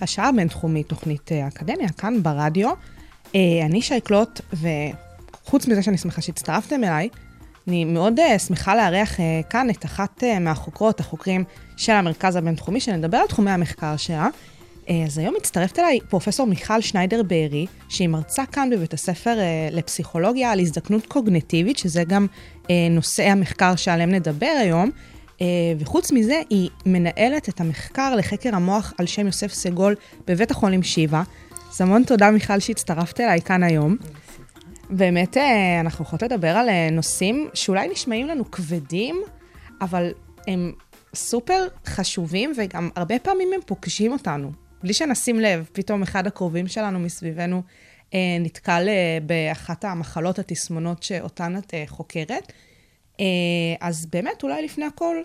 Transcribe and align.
השעה 0.00 0.28
הבינתחומית, 0.28 0.88
תוכנית 0.88 1.32
אה, 1.32 1.48
אקדמיה, 1.48 1.88
כאן 1.88 2.22
ברדיו. 2.22 2.70
אה, 3.34 3.40
אני 3.64 3.82
שי 3.82 4.00
קלוט, 4.00 4.40
וחוץ 4.52 5.66
מזה 5.66 5.82
שאני 5.82 5.98
שמחה 5.98 6.20
שהצטרפתם 6.22 6.84
אליי, 6.84 7.08
אני 7.68 7.84
מאוד 7.84 8.20
אה, 8.20 8.38
שמחה 8.38 8.76
לארח 8.76 9.16
כאן 9.50 9.70
את 9.70 9.84
אחת 9.84 10.22
מהחוקרות, 10.40 11.00
החוקרים 11.00 11.44
של 11.76 11.92
המרכז 11.92 12.36
הבינתחומי, 12.36 12.80
שנדבר 12.80 13.16
על 13.16 13.26
תחומי 13.26 13.50
המחקר 13.50 13.96
שלה. 13.96 14.28
אז 15.06 15.18
היום 15.18 15.34
מצטרפת 15.36 15.78
אליי 15.78 15.98
פרופסור 16.08 16.46
מיכל 16.46 16.80
שניידר 16.80 17.22
בארי, 17.22 17.66
שהיא 17.88 18.08
מרצה 18.08 18.46
כאן 18.46 18.70
בבית 18.70 18.94
הספר 18.94 19.38
לפסיכולוגיה 19.72 20.52
על 20.52 20.60
הזדקנות 20.60 21.06
קוגנטיבית, 21.06 21.78
שזה 21.78 22.04
גם 22.04 22.26
נושא 22.90 23.22
המחקר 23.22 23.76
שעליהם 23.76 24.10
נדבר 24.10 24.56
היום. 24.60 24.90
אה, 25.40 25.46
וחוץ 25.78 26.12
מזה, 26.12 26.40
היא 26.50 26.70
מנהלת 26.86 27.48
את 27.48 27.60
המחקר 27.60 28.14
לחקר 28.14 28.54
המוח 28.54 28.94
על 28.98 29.06
שם 29.06 29.26
יוסף 29.26 29.52
סגול 29.52 29.94
בבית 30.26 30.50
החולים 30.50 30.82
שיבא. 30.82 31.22
אז 31.70 31.80
המון 31.80 32.04
תודה, 32.04 32.30
מיכל, 32.30 32.60
שהצטרפת 32.60 33.20
אליי 33.20 33.40
כאן 33.40 33.62
היום. 33.62 33.96
באמת, 34.90 35.36
אה, 35.36 35.80
אנחנו 35.80 36.04
יכולות 36.04 36.22
לדבר 36.22 36.48
על 36.48 36.68
אה, 36.68 36.88
נושאים 36.92 37.48
שאולי 37.54 37.88
נשמעים 37.88 38.26
לנו 38.26 38.50
כבדים, 38.50 39.22
אבל 39.80 40.12
הם 40.46 40.72
סופר 41.14 41.66
חשובים, 41.86 42.52
וגם 42.56 42.90
הרבה 42.96 43.18
פעמים 43.18 43.48
הם 43.54 43.60
פוגשים 43.66 44.12
אותנו. 44.12 44.52
בלי 44.82 44.92
שנשים 44.92 45.40
לב, 45.40 45.68
פתאום 45.72 46.02
אחד 46.02 46.26
הקרובים 46.26 46.68
שלנו 46.68 46.98
מסביבנו 46.98 47.62
נתקל 48.40 48.88
באחת 49.26 49.84
המחלות, 49.84 50.38
התסמונות 50.38 51.02
שאותן 51.02 51.56
את 51.56 51.74
חוקרת. 51.86 52.52
אה, 53.20 53.24
אז 53.80 54.06
באמת, 54.06 54.42
אולי 54.42 54.62
לפני 54.64 54.84
הכל, 54.84 55.16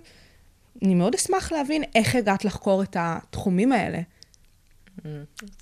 אני 0.81 0.95
מאוד 0.95 1.16
אשמח 1.16 1.52
להבין 1.52 1.83
איך 1.95 2.16
הגעת 2.16 2.45
לחקור 2.45 2.83
את 2.83 2.97
התחומים 3.00 3.72
האלה. 3.72 4.00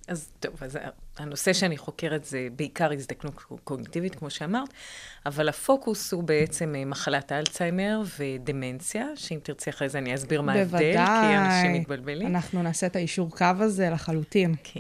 אז 0.08 0.30
טוב, 0.40 0.54
אז 0.62 0.78
הנושא 1.18 1.54
שאני 1.54 1.78
חוקרת 1.78 2.26
זה 2.26 2.48
בעיקר 2.56 2.92
הזדקנות 2.92 3.36
קוגניטיבית, 3.64 4.16
כמו 4.16 4.30
שאמרת, 4.30 4.70
אבל 5.26 5.50
הפוקוס 5.50 6.14
הוא 6.14 6.24
בעצם 6.24 6.76
אה, 6.76 6.86
מחלת 6.86 7.32
האלצהיימר 7.32 8.02
ודמנציה, 8.20 9.08
שאם 9.16 9.40
תרצי 9.44 9.70
אחרי 9.70 9.90
זה 9.90 9.98
אני 9.98 10.16
אסביר 10.16 10.42
מה 10.42 10.54
ההבדל, 10.54 10.94
כי 10.96 11.38
אנשים 11.38 11.74
מתבלבלים. 11.74 12.28
אנחנו 12.28 12.64
נעשה 12.64 12.88
את 12.88 12.96
האישור 12.96 13.30
קו 13.32 13.46
הזה 13.60 13.90
לחלוטין. 13.90 14.56
כן, 14.64 14.80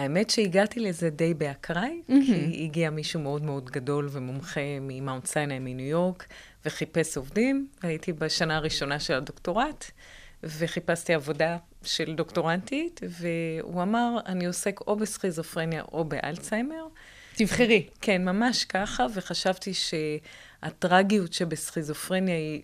והאמת 0.00 0.30
שהגעתי 0.30 0.80
לזה 0.80 1.10
די 1.10 1.34
באקראי, 1.34 2.02
כי 2.06 2.64
הגיע 2.64 2.90
מישהו 2.90 3.20
מאוד 3.20 3.42
מאוד 3.44 3.70
גדול 3.70 4.08
ומומחה 4.12 4.60
ממאונט 4.80 5.26
סיני 5.26 5.58
מניו 5.58 5.86
יורק, 5.86 6.26
וחיפש 6.64 7.16
עובדים, 7.16 7.68
הייתי 7.82 8.12
בשנה 8.12 8.56
הראשונה 8.56 9.00
של 9.00 9.14
הדוקטורט. 9.14 9.84
וחיפשתי 10.42 11.14
עבודה 11.14 11.56
של 11.82 12.14
דוקטורנטית, 12.14 13.00
והוא 13.08 13.82
אמר, 13.82 14.18
אני 14.26 14.46
עוסק 14.46 14.80
או 14.86 14.96
בסכיזופרניה 14.96 15.82
או 15.92 16.04
באלצהיימר. 16.04 16.86
תבחרי. 17.34 17.86
כן, 18.00 18.24
ממש 18.24 18.64
ככה, 18.64 19.06
וחשבתי 19.14 19.72
שהטרגיות 20.64 21.32
שבסכיזופרניה 21.32 22.34
היא, 22.34 22.62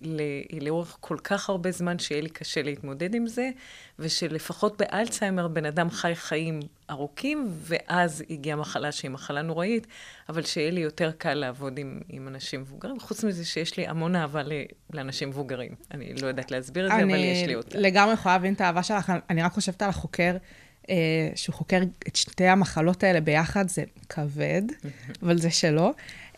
היא 0.49 0.61
לאורך 0.61 0.97
כל 0.99 1.17
כך 1.23 1.49
הרבה 1.49 1.71
זמן 1.71 1.99
שיהיה 1.99 2.21
לי 2.21 2.29
קשה 2.29 2.61
להתמודד 2.61 3.15
עם 3.15 3.27
זה, 3.27 3.49
ושלפחות 3.99 4.81
באלצהיימר 4.81 5.47
בן 5.47 5.65
אדם 5.65 5.89
חי 5.89 6.15
חיים 6.15 6.59
ארוכים, 6.89 7.47
ואז 7.51 8.23
הגיעה 8.29 8.57
מחלה 8.57 8.91
שהיא 8.91 9.11
מחלה 9.11 9.41
נוראית, 9.41 9.87
אבל 10.29 10.43
שיהיה 10.43 10.71
לי 10.71 10.81
יותר 10.81 11.11
קל 11.17 11.33
לעבוד 11.33 11.77
עם, 11.77 11.99
עם 12.09 12.27
אנשים 12.27 12.61
מבוגרים. 12.61 12.99
חוץ 12.99 13.23
מזה 13.23 13.45
שיש 13.45 13.77
לי 13.77 13.87
המון 13.87 14.15
אהבה 14.15 14.41
לאנשים 14.93 15.29
מבוגרים. 15.29 15.71
אני 15.91 16.13
לא 16.21 16.27
יודעת 16.27 16.51
להסביר 16.51 16.85
את 16.85 16.91
זה, 16.91 17.03
אבל 17.03 17.15
יש 17.15 17.47
לי 17.47 17.55
אותה. 17.55 17.77
אני 17.77 17.83
לגמרי 17.83 18.13
יכולה 18.13 18.35
להבין 18.35 18.53
את 18.53 18.61
האהבה 18.61 18.83
שלך, 18.83 19.13
אני 19.29 19.43
רק 19.43 19.51
חושבת 19.51 19.81
על 19.81 19.89
החוקר. 19.89 20.37
Uh, 20.83 20.89
שהוא 21.35 21.55
חוקר 21.55 21.81
את 22.07 22.15
שתי 22.15 22.45
המחלות 22.45 23.03
האלה 23.03 23.21
ביחד, 23.21 23.69
זה 23.69 23.83
כבד, 24.09 24.61
אבל 25.23 25.37
זה 25.37 25.51
שלו. 25.51 25.93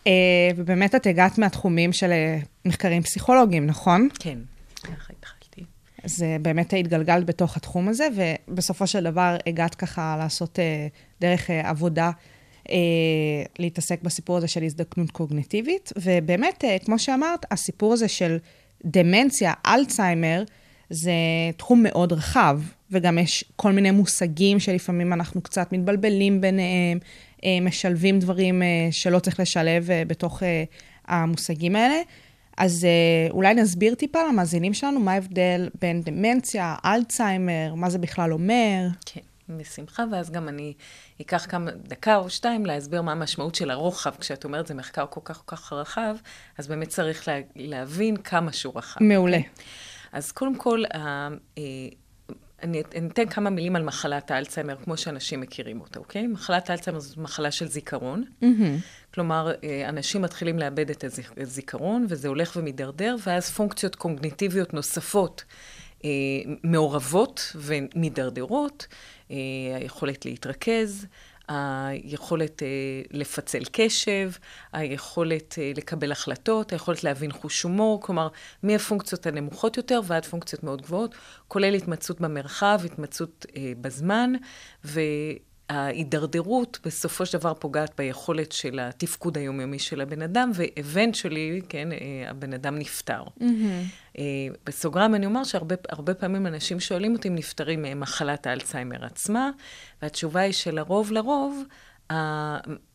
Uh, 0.09 0.11
ובאמת 0.55 0.95
את 0.95 1.07
הגעת 1.07 1.37
מהתחומים 1.37 1.93
של 1.93 2.11
uh, 2.11 2.45
מחקרים 2.65 3.03
פסיכולוגיים, 3.03 3.65
נכון? 3.65 4.09
כן, 4.19 4.37
ככה 4.83 5.13
התחלתי. 5.19 5.63
אז 6.03 6.21
uh, 6.21 6.41
באמת 6.41 6.73
התגלגלת 6.79 7.25
בתוך 7.25 7.57
התחום 7.57 7.87
הזה, 7.87 8.07
ובסופו 8.47 8.87
של 8.87 9.03
דבר 9.03 9.37
הגעת 9.47 9.75
ככה 9.75 10.15
לעשות 10.19 10.59
דרך 11.21 11.49
עבודה, 11.49 12.11
להתעסק 13.59 14.01
בסיפור 14.01 14.37
הזה 14.37 14.47
של 14.47 14.63
הזדקנות 14.63 15.11
קוגניטיבית, 15.11 15.93
ובאמת, 15.95 16.63
כמו 16.85 16.99
שאמרת, 16.99 17.45
הסיפור 17.51 17.93
הזה 17.93 18.07
של 18.07 18.37
דמנציה, 18.85 19.53
אלצהיימר, 19.65 20.43
זה 20.89 21.11
תחום 21.57 21.83
מאוד 21.83 22.13
רחב, 22.13 22.61
וגם 22.91 23.17
יש 23.17 23.45
כל 23.55 23.71
מיני 23.71 23.91
מושגים 23.91 24.59
שלפעמים 24.59 25.13
אנחנו 25.13 25.41
קצת 25.41 25.71
מתבלבלים 25.71 26.41
ביניהם, 26.41 26.99
משלבים 27.61 28.19
דברים 28.19 28.61
שלא 28.91 29.19
צריך 29.19 29.39
לשלב 29.39 29.89
בתוך 30.07 30.43
המושגים 31.07 31.75
האלה. 31.75 32.01
אז 32.57 32.87
אולי 33.29 33.53
נסביר 33.53 33.95
טיפה 33.95 34.19
למאזינים 34.29 34.73
שלנו 34.73 34.99
מה 34.99 35.13
ההבדל 35.13 35.69
בין 35.81 36.01
דמנציה, 36.01 36.75
אלצהיימר, 36.85 37.73
מה 37.75 37.89
זה 37.89 37.97
בכלל 37.97 38.33
אומר. 38.33 38.87
כן, 39.05 39.21
בשמחה, 39.49 40.03
ואז 40.11 40.31
גם 40.31 40.49
אני 40.49 40.73
אקח 41.21 41.45
כמה, 41.49 41.71
דקה 41.71 42.15
או 42.15 42.29
שתיים 42.29 42.65
להסביר 42.65 43.01
מה 43.01 43.11
המשמעות 43.11 43.55
של 43.55 43.71
הרוחב. 43.71 44.11
כשאת 44.19 44.43
אומרת 44.43 44.67
זה 44.67 44.73
מחקר 44.73 45.05
כל 45.09 45.21
כך 45.23 45.41
כל 45.45 45.55
כך 45.55 45.73
רחב, 45.73 46.15
אז 46.57 46.67
באמת 46.67 46.87
צריך 46.87 47.27
לה, 47.27 47.39
להבין 47.55 48.17
כמה 48.17 48.53
שהוא 48.53 48.73
רחב. 48.75 49.03
מעולה. 49.03 49.41
כן? 49.41 49.49
אז 50.11 50.31
קודם 50.31 50.55
כל, 50.55 50.83
אני, 52.63 52.83
אני 52.95 53.07
אתן 53.07 53.29
כמה 53.29 53.49
מילים 53.49 53.75
על 53.75 53.83
מחלת 53.83 54.31
האלצהיימר, 54.31 54.75
כמו 54.83 54.97
שאנשים 54.97 55.41
מכירים 55.41 55.81
אותה, 55.81 55.99
אוקיי? 55.99 56.27
מחלת 56.27 56.69
האלצהיימר 56.69 56.99
זו 56.99 57.21
מחלה 57.21 57.51
של 57.51 57.67
זיכרון. 57.67 58.23
Mm-hmm. 58.41 58.45
כלומר, 59.13 59.51
אנשים 59.89 60.21
מתחילים 60.21 60.59
לאבד 60.59 60.89
את 60.89 61.03
הזיכרון, 61.37 62.05
וזה 62.09 62.27
הולך 62.27 62.55
ומידרדר, 62.55 63.15
ואז 63.23 63.49
פונקציות 63.49 63.95
קוגניטיביות 63.95 64.73
נוספות 64.73 65.43
אה, 66.05 66.09
מעורבות 66.63 67.55
ומידרדרות, 67.55 68.87
אה, 69.31 69.35
היכולת 69.75 70.25
להתרכז, 70.25 71.05
היכולת 71.49 72.63
אה, 72.63 72.67
לפצל 73.11 73.63
קשב, 73.71 74.31
היכולת 74.73 75.55
אה, 75.57 75.71
לקבל 75.75 76.11
החלטות, 76.11 76.71
היכולת 76.73 77.03
להבין 77.03 77.31
חוש 77.31 77.61
הומור, 77.61 78.01
כלומר, 78.01 78.27
מהפונקציות 78.63 79.25
הנמוכות 79.25 79.77
יותר 79.77 80.01
ועד 80.03 80.25
פונקציות 80.25 80.63
מאוד 80.63 80.81
גבוהות, 80.81 81.15
כולל 81.47 81.73
התמצאות 81.73 82.21
במרחב, 82.21 82.79
התמצאות 82.85 83.45
אה, 83.55 83.73
בזמן, 83.81 84.33
וההידרדרות 85.69 86.79
בסופו 86.85 87.25
של 87.25 87.37
דבר 87.37 87.53
פוגעת 87.53 87.91
ביכולת 87.97 88.51
של 88.51 88.79
התפקוד 88.79 89.37
היומיומי 89.37 89.79
של 89.79 90.01
הבן 90.01 90.21
אדם, 90.21 90.51
ואבנטשלי, 90.53 91.61
כן, 91.69 91.91
אה, 91.91 91.97
הבן 92.29 92.53
אדם 92.53 92.77
נפטר. 92.77 93.23
Mm-hmm. 93.23 93.43
אה, 94.17 94.23
בסוגריים 94.65 95.15
אני 95.15 95.25
אומר 95.25 95.43
שהרבה 95.43 96.13
פעמים 96.19 96.47
אנשים 96.47 96.79
שואלים 96.79 97.13
אותי 97.13 97.27
אם 97.27 97.35
נפטרים 97.35 97.81
ממחלת 97.81 98.47
האלצהיימר 98.47 99.05
עצמה, 99.05 99.49
והתשובה 100.01 100.39
היא 100.41 100.53
שלרוב 100.53 101.11
לרוב, 101.11 101.63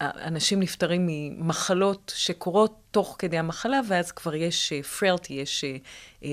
אנשים 0.01 0.61
נפטרים 0.61 1.07
ממחלות 1.07 2.13
שקורות 2.17 2.81
תוך 2.91 3.17
כדי 3.19 3.39
המחלה, 3.39 3.81
ואז 3.89 4.13
כבר 4.13 4.35
יש 4.35 4.73
פרלטי, 4.73 5.35
יש 5.35 5.65
אה, 6.25 6.29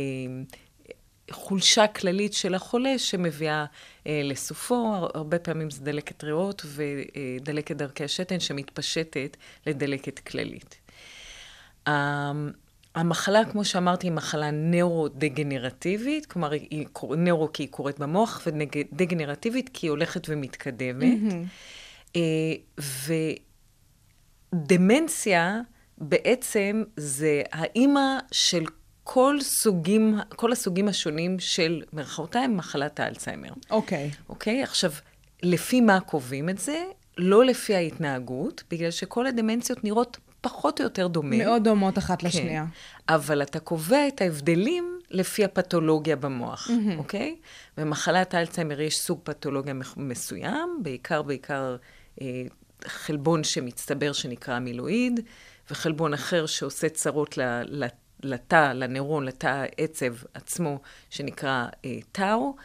חולשה 1.32 1.88
כללית 1.88 2.34
של 2.34 2.56
החולה 2.56 3.00
שמביאה 3.00 3.66
אה, 4.08 4.22
לסופו. 4.24 5.10
הרבה 5.14 5.40
פעמים 5.40 5.70
זה 5.70 5.84
דלקת 5.84 6.24
ריאות 6.24 6.66
ודלקת 6.66 7.76
דרכי 7.76 8.04
השתן 8.04 8.40
שמתפשטת 8.40 9.38
לדלקת 9.68 10.20
כללית. 10.20 10.80
המחלה, 12.96 13.46
כמו 13.46 13.66
שאמרתי, 13.66 14.08
היא 14.08 14.12
מחלה 14.12 14.52
נאורו-דגנרטיבית, 14.52 16.26
כלומר, 16.26 16.52
היא 16.52 16.86
נאורו 17.18 17.54
כי 17.54 17.64
היא 17.64 17.70
קורית 17.70 18.00
במוח, 18.00 18.42
ודגנרטיבית 18.46 19.70
כי 19.74 19.86
היא 19.86 19.92
הולכת 19.92 20.30
ומתקדמת. 20.30 21.20
Mm-hmm. 22.16 22.20
ודמנציה 24.54 25.60
בעצם 25.98 26.84
זה 26.98 27.42
האימא 27.52 28.18
של 28.32 28.64
כל 29.14 29.38
סוגים, 29.42 30.20
כל 30.36 30.52
הסוגים 30.52 30.88
השונים 30.88 31.40
של 31.40 31.84
מרכאותיים 31.94 32.58
מחלת 32.58 33.00
האלצהיימר. 33.00 33.50
אוקיי. 33.70 34.12
אוקיי? 34.30 34.64
עכשיו, 34.64 34.92
לפי 35.44 35.82
מה 35.82 36.00
קובעים 36.00 36.50
את 36.50 36.58
זה? 36.58 36.84
לא 37.18 37.46
לפי 37.46 37.76
ההתנהגות, 37.76 38.64
בגלל 38.72 38.92
שכל 38.92 39.28
הדמנציות 39.28 39.84
נראות 39.84 40.18
פחות 40.42 40.80
או 40.80 40.84
יותר 40.84 41.08
דומה. 41.08 41.38
מאוד 41.38 41.64
דומות 41.64 41.98
אחת 41.98 42.22
כן. 42.22 42.28
לשנייה. 42.28 42.66
אבל 43.10 43.42
אתה 43.42 43.60
קובע 43.60 44.08
את 44.08 44.22
ההבדלים 44.22 45.00
לפי 45.10 45.46
הפתולוגיה 45.46 46.16
במוח, 46.16 46.68
mm-hmm. 46.68 46.98
אוקיי? 46.98 47.36
במחלת 47.78 48.34
האלצהיימר 48.34 48.82
יש 48.82 48.98
סוג 48.98 49.20
פתולוגיה 49.24 49.74
מסוים, 49.98 50.80
בעיקר, 50.84 51.22
בעיקר 51.22 51.76
אה, 52.22 52.44
חלבון 52.86 53.44
שמצטבר 53.44 54.14
שנקרא 54.14 54.54
המילואיד, 54.54 55.20
וחלבון 55.72 56.14
אחר 56.14 56.46
שעושה 56.46 56.90
צרות 56.90 57.38
ל- 57.38 57.62
ל- 57.84 57.88
לתא, 58.24 58.72
לנוירון, 58.74 59.26
לתא 59.26 59.48
העצב 59.48 60.14
עצמו, 60.34 60.80
שנקרא 61.10 61.66
אה, 61.86 61.98
טאו. 62.12 62.56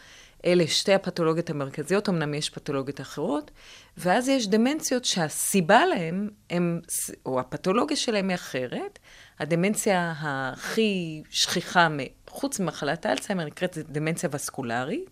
אלה 0.45 0.67
שתי 0.67 0.93
הפתולוגיות 0.93 1.49
המרכזיות, 1.49 2.09
אמנם 2.09 2.33
יש 2.33 2.49
פתולוגיות 2.49 3.01
אחרות, 3.01 3.51
ואז 3.97 4.29
יש 4.29 4.47
דמנציות 4.47 5.05
שהסיבה 5.05 5.85
להן, 5.85 6.29
הם, 6.49 6.81
או 7.25 7.39
הפתולוגיה 7.39 7.97
שלהן 7.97 8.29
היא 8.29 8.35
אחרת. 8.35 8.99
הדמנציה 9.39 10.13
הכי 10.17 11.21
שכיחה, 11.29 11.87
חוץ 12.29 12.59
ממחלת 12.59 13.05
האלצהיימר, 13.05 13.45
נקראת 13.45 13.77
דמנציה 13.77 14.29
וסקולרית, 14.33 15.09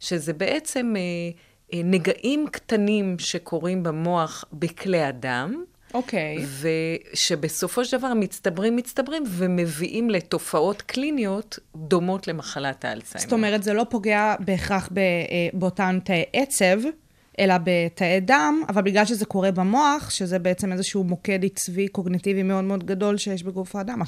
שזה 0.00 0.32
בעצם 0.32 0.94
אה, 0.96 1.02
אה, 1.72 1.80
נגעים 1.84 2.46
קטנים 2.52 3.18
שקורים 3.18 3.82
במוח 3.82 4.44
בכלי 4.52 5.02
הדם, 5.02 5.64
אוקיי. 5.94 6.46
ושבסופו 7.12 7.84
של 7.84 7.98
דבר 7.98 8.14
מצטברים, 8.14 8.76
מצטברים, 8.76 9.22
ומביאים 9.26 10.10
לתופעות 10.10 10.82
קליניות 10.82 11.58
דומות 11.76 12.28
למחלת 12.28 12.84
האלצהיימר. 12.84 13.24
זאת 13.24 13.32
אומרת, 13.32 13.62
זה 13.62 13.72
לא 13.72 13.86
פוגע 13.90 14.34
בהכרח 14.40 14.88
ב, 14.92 14.98
אה, 14.98 15.04
באותן 15.52 15.98
תאי 16.04 16.24
עצב, 16.32 16.78
אלא 17.38 17.54
בתאי 17.64 18.20
דם, 18.20 18.62
אבל 18.68 18.82
בגלל 18.82 19.04
שזה 19.04 19.24
קורה 19.24 19.50
במוח, 19.50 20.10
שזה 20.10 20.38
בעצם 20.38 20.72
איזשהו 20.72 21.04
מוקד 21.04 21.44
עצבי 21.44 21.88
קוגניטיבי 21.88 22.42
מאוד 22.42 22.64
מאוד 22.64 22.84
גדול 22.84 23.16
שיש 23.16 23.42
בגוף 23.42 23.76
האדם, 23.76 24.02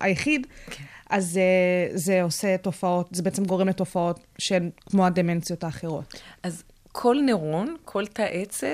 היחיד, 0.00 0.46
כן. 0.70 0.84
אז 1.10 1.38
אה, 1.38 1.96
זה 1.96 2.22
עושה 2.22 2.56
תופעות, 2.56 3.08
זה 3.12 3.22
בעצם 3.22 3.44
גורם 3.44 3.68
לתופעות 3.68 4.20
שהן 4.38 4.70
כמו 4.86 5.06
הדמנציות 5.06 5.64
האחרות. 5.64 6.22
אז 6.42 6.62
כל 6.92 7.16
נוירון, 7.22 7.76
כל 7.84 8.06
תא 8.06 8.26
עצב, 8.30 8.66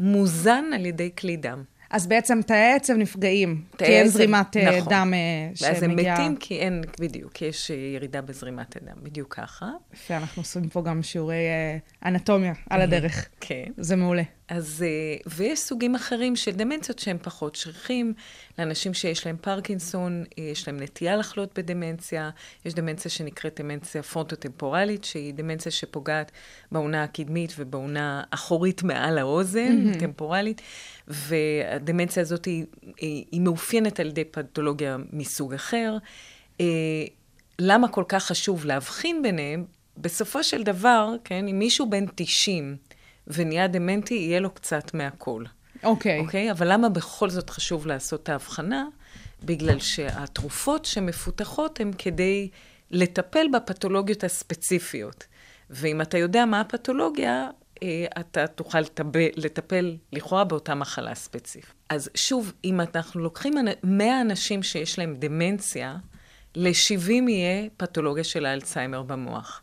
מוזן 0.00 0.64
על 0.74 0.86
ידי 0.86 1.10
כלי 1.18 1.36
דם. 1.36 1.62
אז 1.92 2.06
בעצם 2.06 2.40
תאי 2.46 2.72
עצב 2.76 2.92
נפגעים, 2.92 3.62
תאי 3.76 3.86
כי 3.86 3.92
אין 3.92 4.06
עצב, 4.06 4.12
זרימת 4.12 4.56
אה, 4.56 4.78
נכון. 4.78 4.92
דם 4.92 5.12
אה, 5.14 5.50
ואז 5.62 5.82
הם 5.82 5.90
שמגיעה... 5.90 6.14
מתים 6.14 6.36
כי 6.36 6.58
אין, 6.58 6.82
בדיוק, 7.00 7.42
יש 7.42 7.70
אה, 7.70 7.76
ירידה 7.76 8.20
בזרימת 8.20 8.76
הדם, 8.76 8.96
בדיוק 9.02 9.34
ככה. 9.34 9.70
יפה, 9.94 10.16
אנחנו 10.16 10.42
עושים 10.42 10.68
פה 10.68 10.82
גם 10.82 11.02
שיעורי 11.02 11.44
אנטומיה 12.04 12.52
על 12.70 12.80
הדרך. 12.80 13.28
כן. 13.40 13.64
זה 13.76 13.96
מעולה. 13.96 14.22
אז, 14.52 14.84
אה, 14.86 15.16
ויש 15.26 15.60
סוגים 15.60 15.94
אחרים 15.94 16.36
של 16.36 16.50
דמנציות 16.50 16.98
שהם 16.98 17.18
פחות 17.22 17.54
שכיחים. 17.54 18.14
לאנשים 18.58 18.94
שיש 18.94 19.26
להם 19.26 19.36
פרקינסון, 19.40 20.24
אה, 20.38 20.44
יש 20.44 20.68
להם 20.68 20.82
נטייה 20.82 21.16
לחלות 21.16 21.58
בדמנציה. 21.58 22.30
יש 22.64 22.74
דמנציה 22.74 23.10
שנקראת 23.10 23.60
דמנציה 23.60 24.02
פרונטוטמפורלית, 24.02 25.04
שהיא 25.04 25.34
דמנציה 25.34 25.72
שפוגעת 25.72 26.32
באונה 26.72 27.02
הקדמית 27.02 27.54
ובאונה 27.58 28.22
האחורית 28.32 28.82
מעל 28.82 29.18
האוזן, 29.18 29.92
טמפורלית. 30.00 30.62
והדמנציה 31.08 32.22
הזאת 32.22 32.44
היא, 32.44 32.64
היא, 32.96 33.24
היא 33.30 33.40
מאופיינת 33.40 34.00
על 34.00 34.08
ידי 34.08 34.24
פתולוגיה 34.24 34.96
מסוג 35.12 35.54
אחר. 35.54 35.96
אה, 36.60 36.66
למה 37.58 37.88
כל 37.88 38.04
כך 38.08 38.24
חשוב 38.24 38.64
להבחין 38.64 39.22
ביניהם? 39.22 39.64
בסופו 39.96 40.44
של 40.44 40.62
דבר, 40.62 41.14
כן, 41.24 41.48
אם 41.48 41.58
מישהו 41.58 41.90
בן 41.90 42.04
90 42.14 42.76
ונהיה 43.26 43.66
דמנטי, 43.68 44.14
יהיה 44.14 44.40
לו 44.40 44.50
קצת 44.50 44.94
מהכל. 44.94 45.44
אוקיי. 45.84 46.18
אוקיי? 46.18 46.50
אבל 46.50 46.72
למה 46.72 46.88
בכל 46.88 47.30
זאת 47.30 47.50
חשוב 47.50 47.86
לעשות 47.86 48.22
את 48.22 48.28
ההבחנה? 48.28 48.84
בגלל 49.44 49.78
שהתרופות 49.78 50.84
שמפותחות 50.84 51.80
הן 51.80 51.90
כדי 51.98 52.48
לטפל 52.90 53.46
בפתולוגיות 53.52 54.24
הספציפיות. 54.24 55.24
ואם 55.70 56.00
אתה 56.00 56.18
יודע 56.18 56.44
מה 56.44 56.60
הפתולוגיה, 56.60 57.48
אה, 57.82 58.04
אתה 58.20 58.46
תוכל 58.46 58.80
לטפל, 58.80 59.28
לטפל 59.36 59.96
לכאורה 60.12 60.44
באותה 60.44 60.74
מחלה 60.74 61.14
ספציפית. 61.14 61.72
אז 61.88 62.10
שוב, 62.14 62.52
אם 62.64 62.80
אנחנו 62.80 63.20
לוקחים 63.20 63.58
אנ- 63.58 63.68
100 63.84 64.20
אנשים 64.20 64.62
שיש 64.62 64.98
להם 64.98 65.14
דמנציה, 65.18 65.96
ל-70 66.54 67.10
יהיה 67.28 67.68
פתולוגיה 67.76 68.24
של 68.24 68.46
האלצהיימר 68.46 69.02
במוח. 69.02 69.62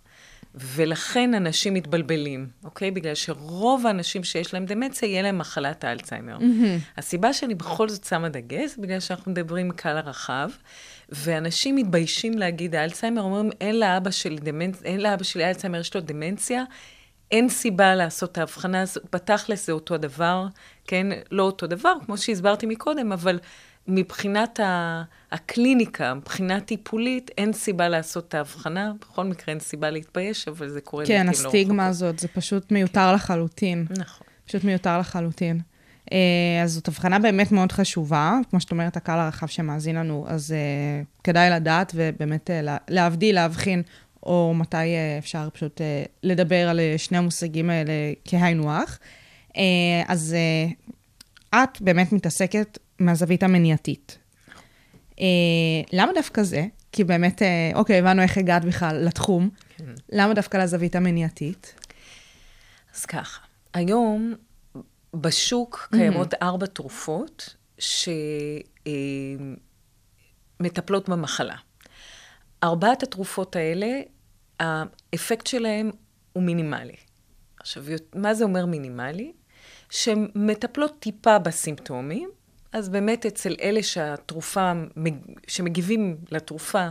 ולכן 0.56 1.34
אנשים 1.34 1.74
מתבלבלים, 1.74 2.48
אוקיי? 2.64 2.92
בגלל 2.92 3.16
שרוב 3.16 3.88
האנשים 3.88 4.24
שיש 4.24 4.54
להם 4.54 4.66
דמנציה, 4.66 5.10
יהיה 5.10 5.22
להם 5.22 5.38
מחלת 5.38 5.84
האלצהיימר. 5.84 6.38
Mm-hmm. 6.38 6.98
הסיבה 6.98 7.34
שאני 7.34 7.56
בכל 7.56 7.90
זאת 7.90 8.04
שמה 8.04 8.30
דגש, 8.30 8.72
בגלל 8.78 9.00
שאנחנו 9.00 9.32
מדברים 9.32 9.72
קהל 9.72 9.98
הרחב, 9.98 10.50
ואנשים 11.10 11.76
מתביישים 11.76 12.38
להגיד 12.38 12.76
האלצהיימר, 12.76 13.22
אומרים, 13.22 13.50
אין 13.62 13.80
לאבא 13.80 14.12
שלי 14.12 14.36
דמנציה, 14.36 14.92
אין 14.92 15.02
לאבא 15.02 15.24
שלי 15.24 15.46
אלצהיימר, 15.46 15.80
יש 15.80 15.96
לו 15.96 16.02
דמנציה. 16.02 16.64
אין 17.32 17.50
סיבה 17.50 17.96
לעשות 17.96 18.32
את 18.32 18.38
ההבחנה 18.38 18.82
הזו, 18.82 19.00
בתכלס 19.14 19.66
זה 19.66 19.72
אותו 19.72 19.98
דבר, 19.98 20.48
כן? 20.88 21.08
לא 21.32 21.44
אותו 21.44 21.68
דבר, 21.68 21.94
כמו 22.06 22.18
שהסברתי 22.18 22.66
מקודם, 22.66 23.12
אבל 23.12 23.40
מבחינת 23.90 24.60
הקליניקה, 25.32 26.14
מבחינה 26.14 26.60
טיפולית, 26.62 27.32
אין 27.38 27.54
סיבה 27.54 27.90
לעשות 27.90 28.28
את 28.28 28.34
ההבחנה. 28.34 28.92
בכל 29.02 29.24
מקרה 29.26 29.46
אין 29.54 29.60
סיבה 29.60 29.90
להתבייש, 29.90 30.48
אבל 30.48 30.70
זה 30.70 30.82
קורה 30.82 31.06
כן, 31.06 31.26
לעתים 31.28 31.44
לא 31.44 31.48
הסטיגמה 31.48 31.84
רחוקות. 31.84 31.90
הזאת, 31.90 32.20
זה 32.20 32.28
פשוט 32.28 32.72
מיותר 32.72 33.14
לחלוטין. 33.14 33.86
נכון. 33.98 34.28
פשוט 34.48 34.64
מיותר 34.64 35.00
לחלוטין. 35.00 35.60
אה, 36.12 36.18
אז 36.64 36.72
זאת 36.74 36.88
הבחנה 36.88 37.20
באמת 37.20 37.52
מאוד 37.52 37.72
חשובה, 37.72 38.34
כמו 38.50 38.60
שאת 38.60 38.72
אומרת, 38.72 38.98
הקהל 38.98 39.20
הרחב 39.20 39.48
שמאזין 39.48 39.96
לנו, 39.96 40.26
אז 40.28 40.52
אה, 40.52 40.58
כדאי 41.24 41.50
לדעת 41.50 41.92
ובאמת 41.96 42.50
לה- 42.64 42.78
להבדיל, 42.90 43.36
להבחין, 43.36 43.82
או 44.24 44.54
מתי 44.56 44.78
אה, 44.78 45.16
אפשר 45.20 45.50
פשוט 45.54 45.82
אה, 45.82 46.04
לדבר 46.24 46.70
על 46.70 46.80
שני 46.98 47.18
המושגים 47.18 47.70
האלה 47.70 47.92
כהיינו 48.26 48.72
הך. 48.72 49.00
אה, 49.58 49.62
אז 50.08 50.36
אה, 51.54 51.64
את 51.64 51.82
באמת 51.82 52.12
מתעסקת 52.14 52.78
מהזווית 53.00 53.44
המניעתית. 53.44 54.18
אה, 55.20 55.26
למה 55.94 56.14
דווקא 56.14 56.44
זה? 56.44 56.66
כי 56.92 57.04
באמת, 57.04 57.42
אה, 57.42 57.72
אוקיי, 57.76 58.00
הבנו 58.00 58.22
איך 58.22 58.38
הגעת 58.38 58.66
בכלל 58.66 59.06
לתחום. 59.06 59.50
למה 60.10 60.34
דווקא 60.34 60.58
לזווית 60.58 60.96
המניעתית? 60.96 61.76
אז 62.96 63.06
ככה, 63.06 63.42
היום 63.74 64.34
בשוק 65.14 65.88
קיימות 65.92 66.34
ארבע 66.34 66.66
תרופות 66.66 67.56
שמטפלות 70.60 71.10
במחלה. 71.10 71.56
ארבעת 72.64 73.04
התרופות 73.04 73.56
האלה, 73.56 73.88
האפקט 74.60 75.48
שלהם 75.48 75.92
הוא 76.34 76.44
מינימלי. 76.44 76.96
עכשיו, 77.60 77.84
מה 78.16 78.34
זה 78.34 78.44
אומר 78.44 78.66
מינימלי? 78.66 79.34
שהן 79.90 80.28
מטפלות 80.36 81.00
טיפה 81.00 81.40
בסימפטומים, 81.40 82.30
אז 82.74 82.90
באמת 82.90 83.26
אצל 83.26 83.56
אלה 83.62 83.84
שהתרופה, 83.84 84.72
שמגיבים 85.48 86.18
לתרופה, 86.32 86.88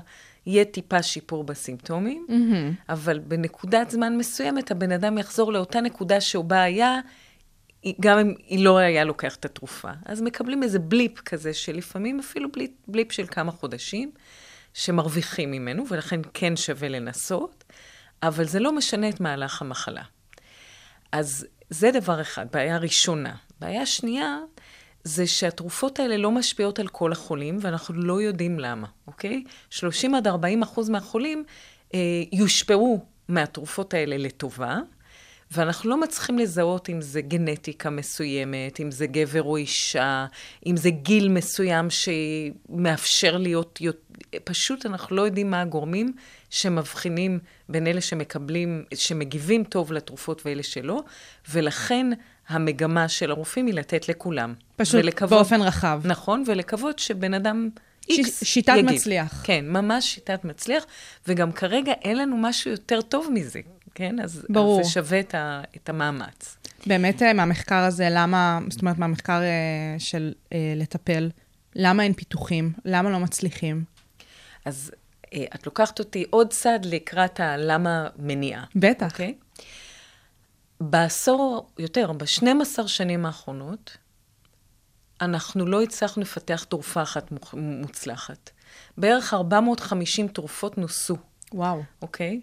יהיה 0.47 0.65
טיפה 0.65 1.03
שיפור 1.03 1.45
בסימפטומים, 1.45 2.27
mm-hmm. 2.29 2.93
אבל 2.93 3.19
בנקודת 3.19 3.91
זמן 3.91 4.17
מסוימת 4.17 4.71
הבן 4.71 4.93
אדם 4.93 5.19
יחזור 5.19 5.53
לאותה 5.53 5.81
נקודה 5.81 6.21
שהוא 6.21 6.45
בה 6.45 6.63
היה, 6.63 7.01
גם 8.01 8.19
אם 8.19 8.35
היא 8.47 8.65
לא 8.65 8.79
היה 8.79 9.05
לוקח 9.05 9.37
את 9.37 9.45
התרופה. 9.45 9.91
אז 10.05 10.23
מקבלים 10.23 10.63
איזה 10.63 10.79
בליפ 10.79 11.21
כזה, 11.21 11.55
שלפעמים 11.55 12.19
אפילו 12.19 12.53
בליפ, 12.53 12.71
בליפ 12.89 13.13
של 13.13 13.27
כמה 13.27 13.53
חודשים, 13.53 14.11
שמרוויחים 14.75 15.51
ממנו, 15.51 15.85
ולכן 15.89 16.21
כן 16.35 16.57
שווה 16.57 16.89
לנסות, 16.89 17.65
אבל 18.23 18.45
זה 18.45 18.61
לא 18.61 18.73
משנה 18.73 19.09
את 19.09 19.21
מהלך 19.21 19.63
המחלה. 19.63 20.03
אז 21.13 21.47
זה 21.71 21.91
דבר 21.91 22.21
אחד, 22.21 22.47
בעיה 22.53 22.79
ראשונה. 22.79 23.35
בעיה 23.61 23.87
שנייה, 23.87 24.39
זה 25.09 25.27
שהתרופות 25.27 25.99
האלה 25.99 26.17
לא 26.17 26.31
משפיעות 26.31 26.79
על 26.79 26.89
כל 26.89 27.13
החולים, 27.13 27.59
ואנחנו 27.61 27.95
לא 27.95 28.23
יודעים 28.23 28.61
למה, 28.61 28.87
אוקיי? 29.07 29.45
30 29.71 30.15
עד 30.15 30.27
40 30.27 30.63
אחוז 30.63 30.89
מהחולים 30.89 31.45
אה, 31.95 31.99
יושפעו 32.33 33.05
מהתרופות 33.29 33.95
האלה 33.95 34.17
לטובה, 34.17 34.79
ואנחנו 35.51 35.91
לא 35.91 36.01
מצליחים 36.01 36.39
לזהות 36.39 36.89
אם 36.89 37.01
זה 37.01 37.21
גנטיקה 37.21 37.91
מסוימת, 37.91 38.81
אם 38.81 38.91
זה 38.91 39.07
גבר 39.07 39.43
או 39.43 39.57
אישה, 39.57 40.27
אם 40.67 40.77
זה 40.77 40.91
גיל 40.91 41.29
מסוים 41.29 41.87
שמאפשר 41.91 43.37
להיות, 43.37 43.81
פשוט 44.45 44.87
אנחנו 44.87 45.17
לא 45.17 45.23
יודעים 45.23 45.51
מה 45.51 45.61
הגורמים 45.61 46.13
שמבחינים 46.51 47.39
בין 47.69 47.87
אלה 47.87 48.01
שמקבלים, 48.01 48.85
שמגיבים 48.95 49.65
טוב 49.65 49.93
לתרופות 49.93 50.43
ואלה 50.47 50.63
שלא, 50.63 51.03
ולכן 51.51 52.07
המגמה 52.49 53.09
של 53.09 53.31
הרופאים 53.31 53.67
היא 53.67 53.75
לתת 53.75 54.09
לכולם. 54.09 54.55
פשוט 54.77 54.95
ולקוות, 54.95 55.31
באופן 55.31 55.63
רחב. 55.63 56.01
נכון, 56.05 56.45
ולקוות 56.47 56.99
שבן 56.99 57.35
אדם 57.35 57.69
X 58.11 58.45
שיטת 58.45 58.73
יגיב. 58.77 58.91
מצליח. 58.91 59.43
כן, 59.45 59.65
ממש 59.69 60.15
שיטת 60.15 60.45
מצליח, 60.45 60.87
וגם 61.29 61.53
כרגע 61.53 61.93
אין 61.93 62.19
לנו 62.19 62.37
משהו 62.37 62.71
יותר 62.71 63.01
טוב 63.01 63.29
מזה, 63.33 63.61
כן? 63.95 64.21
אז, 64.21 64.47
ברור. 64.49 64.81
אז 64.81 64.87
זה 64.87 64.93
שווה 64.93 65.21
את, 65.21 65.35
ה, 65.35 65.61
את 65.77 65.89
המאמץ. 65.89 66.57
באמת 66.87 67.23
אה, 67.23 67.33
מהמחקר 67.33 67.75
הזה, 67.75 68.09
למה, 68.11 68.59
זאת 68.71 68.81
אומרת, 68.81 68.99
מהמחקר 68.99 69.41
אה, 69.43 69.99
של 69.99 70.33
אה, 70.53 70.73
לטפל, 70.77 71.31
למה 71.75 72.03
אין 72.03 72.13
פיתוחים? 72.13 72.73
למה 72.85 73.11
לא 73.11 73.19
מצליחים? 73.19 73.85
אז 74.65 74.93
את 75.55 75.67
לוקחת 75.67 75.99
אותי 75.99 76.25
עוד 76.31 76.51
צעד 76.51 76.87
לקראת 76.87 77.41
הלמה 77.41 78.09
מניעה. 78.19 78.65
בטח. 78.77 79.13
אוקיי? 79.13 79.35
בעשור, 80.81 81.71
יותר, 81.79 82.13
ב-12 82.13 82.87
שנים 82.87 83.27
האחרונות, 83.27 83.97
אנחנו 85.21 85.67
לא 85.67 85.83
הצלחנו 85.83 86.23
לפתח 86.23 86.65
תרופה 86.65 87.03
אחת 87.03 87.33
מוצלחת. 87.55 88.51
בערך 88.99 89.35
450 89.35 90.29
תרופות 90.29 90.79
נוסו, 90.79 91.17
וואו. 91.53 91.83
אוקיי? 92.03 92.41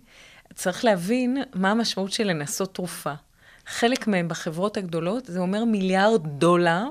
צריך 0.54 0.86
להבין 0.86 1.38
מה 1.54 1.72
המשמעות 1.72 2.12
של 2.12 2.24
לנסות 2.24 2.76
תרופה. 2.76 3.14
חלק 3.66 4.08
מהם 4.08 4.28
בחברות 4.28 4.78
הגדולות, 4.78 5.26
זה 5.26 5.40
אומר 5.40 5.66
מיליארד 5.66 6.28
דולר 6.28 6.84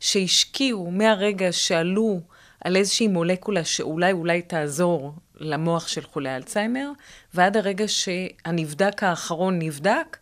שהשקיעו 0.00 0.90
מהרגע 0.90 1.52
שעלו 1.52 2.20
על 2.64 2.76
איזושהי 2.76 3.08
מולקולה 3.08 3.64
שאולי 3.64 4.12
אולי 4.12 4.42
תעזור 4.42 5.14
למוח 5.34 5.88
של 5.88 6.02
חולי 6.02 6.36
אלצהיימר, 6.36 6.90
ועד 7.34 7.56
הרגע 7.56 7.84
שהנבדק 7.88 9.02
האחרון 9.02 9.58
נבדק, 9.58 10.16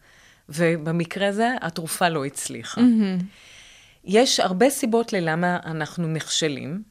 ובמקרה 0.50 1.28
הזה 1.28 1.49
התרופה 1.61 2.09
לא 2.09 2.25
הצליחה. 2.25 2.80
Mm-hmm. 2.80 3.25
יש 4.04 4.40
הרבה 4.40 4.71
סיבות 4.71 5.12
ללמה 5.12 5.59
אנחנו 5.64 6.09
נכשלים. 6.09 6.83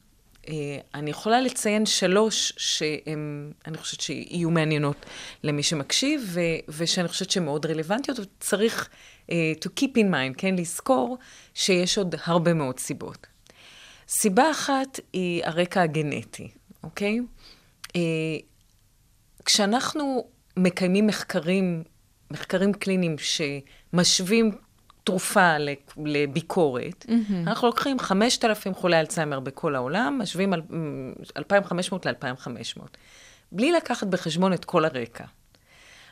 אה, 0.48 0.54
אני 0.94 1.10
יכולה 1.10 1.40
לציין 1.40 1.86
שלוש 1.86 2.52
שהן, 2.56 3.52
אני 3.66 3.78
חושבת 3.78 4.00
שיהיו 4.00 4.50
מעניינות 4.50 5.06
למי 5.44 5.62
שמקשיב, 5.62 6.22
ו- 6.26 6.40
ושאני 6.68 7.08
חושבת 7.08 7.30
שהן 7.30 7.44
מאוד 7.44 7.66
רלוונטיות, 7.66 8.18
וצריך 8.18 8.88
uh, 9.26 9.32
to 9.64 9.68
keep 9.80 9.96
in 9.96 10.12
mind, 10.12 10.34
כן, 10.38 10.54
לזכור 10.54 11.18
שיש 11.54 11.98
עוד 11.98 12.14
הרבה 12.24 12.54
מאוד 12.54 12.78
סיבות. 12.78 13.26
סיבה 14.08 14.50
אחת 14.50 15.00
היא 15.12 15.44
הרקע 15.44 15.82
הגנטי, 15.82 16.48
אוקיי? 16.82 17.20
Uh, 17.88 17.92
כשאנחנו 19.44 20.24
מקיימים 20.56 21.06
מחקרים, 21.06 21.84
מחקרים 22.30 22.72
קליניים 22.72 23.16
שמשווים 23.18 24.50
תרופה 25.04 25.56
לביקורת, 26.04 27.06
mm-hmm. 27.08 27.32
אנחנו 27.46 27.68
לוקחים 27.68 27.98
5,000 27.98 28.74
חולי 28.74 29.00
אלצהיימר 29.00 29.40
בכל 29.40 29.74
העולם, 29.74 30.18
משווים 30.22 30.52
2,500 31.36 32.06
ל-2,500, 32.06 32.80
בלי 33.52 33.72
לקחת 33.72 34.06
בחשבון 34.06 34.52
את 34.52 34.64
כל 34.64 34.84
הרקע. 34.84 35.24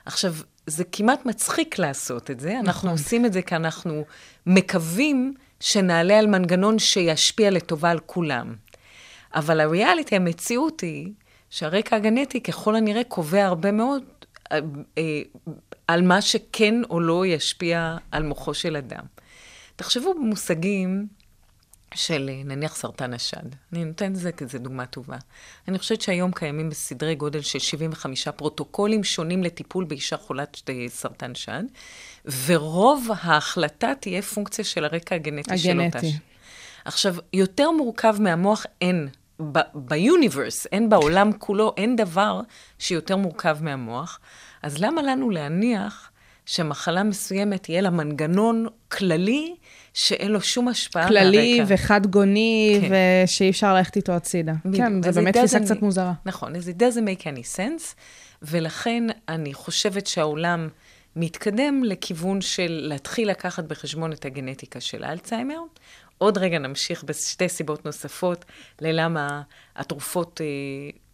עכשיו, 0.05 0.35
זה 0.67 0.85
כמעט 0.85 1.27
מצחיק 1.27 1.79
לעשות 1.79 2.31
את 2.31 2.41
זה, 2.41 2.59
אנחנו 2.59 2.89
נכון. 2.89 2.91
עושים 2.91 3.27
את 3.27 3.33
זה 3.33 3.43
כי 3.43 3.57
אנחנו 3.57 4.05
מקווים 4.47 5.35
שנעלה 5.61 6.19
על 6.19 6.27
מנגנון 6.27 6.79
שישפיע 6.79 7.51
לטובה 7.51 7.91
על 7.91 7.99
כולם. 7.99 8.55
אבל 9.35 9.61
הריאליטי, 9.61 10.17
המציאות 10.17 10.81
היא 10.81 11.13
שהרקע 11.51 11.97
הגנטי 11.97 12.41
ככל 12.41 12.77
הנראה 12.77 13.05
קובע 13.05 13.45
הרבה 13.45 13.73
מאוד 13.73 14.03
אה, 14.53 14.59
אה, 14.99 15.23
על 15.88 16.02
מה 16.02 16.23
שכן 16.23 16.75
או 16.90 17.00
לא 17.00 17.26
ישפיע 17.26 17.97
על 18.11 18.23
מוחו 18.23 18.54
של 18.54 18.76
אדם. 18.76 19.04
תחשבו 19.76 20.14
במושגים 20.14 21.07
של 21.95 22.30
נניח 22.45 22.76
סרטן 22.76 23.14
השד. 23.14 23.54
אני 23.73 23.85
נותנת 23.85 24.11
את 24.11 24.16
זה 24.16 24.33
כזו 24.33 24.59
דוגמה 24.59 24.87
טובה. 24.87 25.16
אני 25.68 25.78
חושבת 25.78 26.00
שהיום 26.00 26.33
קיימים 26.33 26.71
בסדרי 26.71 27.14
גודל 27.14 27.40
של 27.40 27.59
75 27.59 28.28
פרוטוקולים 28.28 29.04
שונים 29.04 29.45
לטיפול 29.45 29.85
באישה 29.85 30.16
חולת 30.16 30.61
אה, 30.68 30.85
סרטן 30.88 31.35
שד, 31.35 31.62
ורוב 32.47 33.09
ההחלטה 33.21 33.92
תהיה 34.00 34.23
פונקציה 34.23 34.64
של 34.64 34.85
הרקע 34.85 35.14
הגנטי, 35.14 35.59
של 35.59 35.80
אותה 35.80 35.99
הגנטי. 35.99 36.18
עכשיו, 36.85 37.14
יותר 37.33 37.71
מורכב 37.71 38.16
מהמוח 38.21 38.66
אין. 38.80 39.09
ביוניברס, 39.75 40.66
אין 40.66 40.88
בעולם 40.88 41.33
כולו, 41.33 41.75
אין 41.76 41.97
דבר 41.97 42.40
שיותר 42.78 43.16
מורכב 43.16 43.59
מהמוח. 43.61 44.21
אז 44.62 44.79
למה 44.79 45.03
לנו 45.03 45.31
להניח 45.31 46.11
שמחלה 46.47 47.03
מסוימת 47.03 47.69
יהיה 47.69 47.81
לה 47.81 47.91
מנגנון 47.91 48.67
כללי 48.88 49.55
שאין 49.95 50.31
לו 50.33 50.41
שום 50.41 50.69
השפעה 50.69 51.09
כללי 51.09 51.59
מהרקע? 51.59 51.75
וחד 51.75 52.07
גוני, 52.07 52.79
כן. 52.81 52.95
ושאי 53.25 53.50
אפשר 53.50 53.75
ללכת 53.75 53.97
איתו 53.97 54.12
הצידה. 54.12 54.53
בדיוק. 54.65 54.85
כן, 54.85 55.03
זו 55.03 55.21
באמת 55.21 55.37
תפיסה 55.37 55.61
קצת 55.61 55.83
מוזרה. 55.83 56.12
נכון, 56.27 56.57
אז 56.57 56.69
it 56.69 56.73
doesn't 56.81 57.21
make 57.21 57.23
any 57.23 57.57
sense, 57.57 57.95
ולכן 58.43 59.05
אני 59.29 59.55
חושבת 59.55 60.07
שהעולם 60.07 60.69
מתקדם 61.17 61.85
לכיוון 61.85 62.41
של 62.41 62.81
להתחיל 62.83 63.31
לקחת 63.31 63.65
בחשבון 63.65 64.12
את 64.12 64.25
הגנטיקה 64.25 64.81
של 64.81 65.05
האלצהיימר. 65.05 65.61
עוד 66.19 66.39
רגע 66.39 66.59
נמשיך 66.59 67.05
בשתי 67.05 67.49
סיבות 67.49 67.85
נוספות 67.85 68.45
ללמה 68.81 69.43
התרופות 69.77 70.41
אה, 70.41 70.47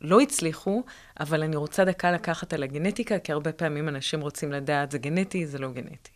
לא 0.00 0.20
הצליחו, 0.20 0.82
אבל 1.20 1.42
אני 1.42 1.56
רוצה 1.56 1.84
דקה 1.84 2.12
לקחת 2.12 2.52
על 2.52 2.62
הגנטיקה, 2.62 3.18
כי 3.18 3.32
הרבה 3.32 3.52
פעמים 3.52 3.88
אנשים 3.88 4.20
רוצים 4.20 4.52
לדעת, 4.52 4.90
זה 4.90 4.98
גנטי, 4.98 5.46
זה 5.46 5.58
לא 5.58 5.72
גנטי. 5.72 6.10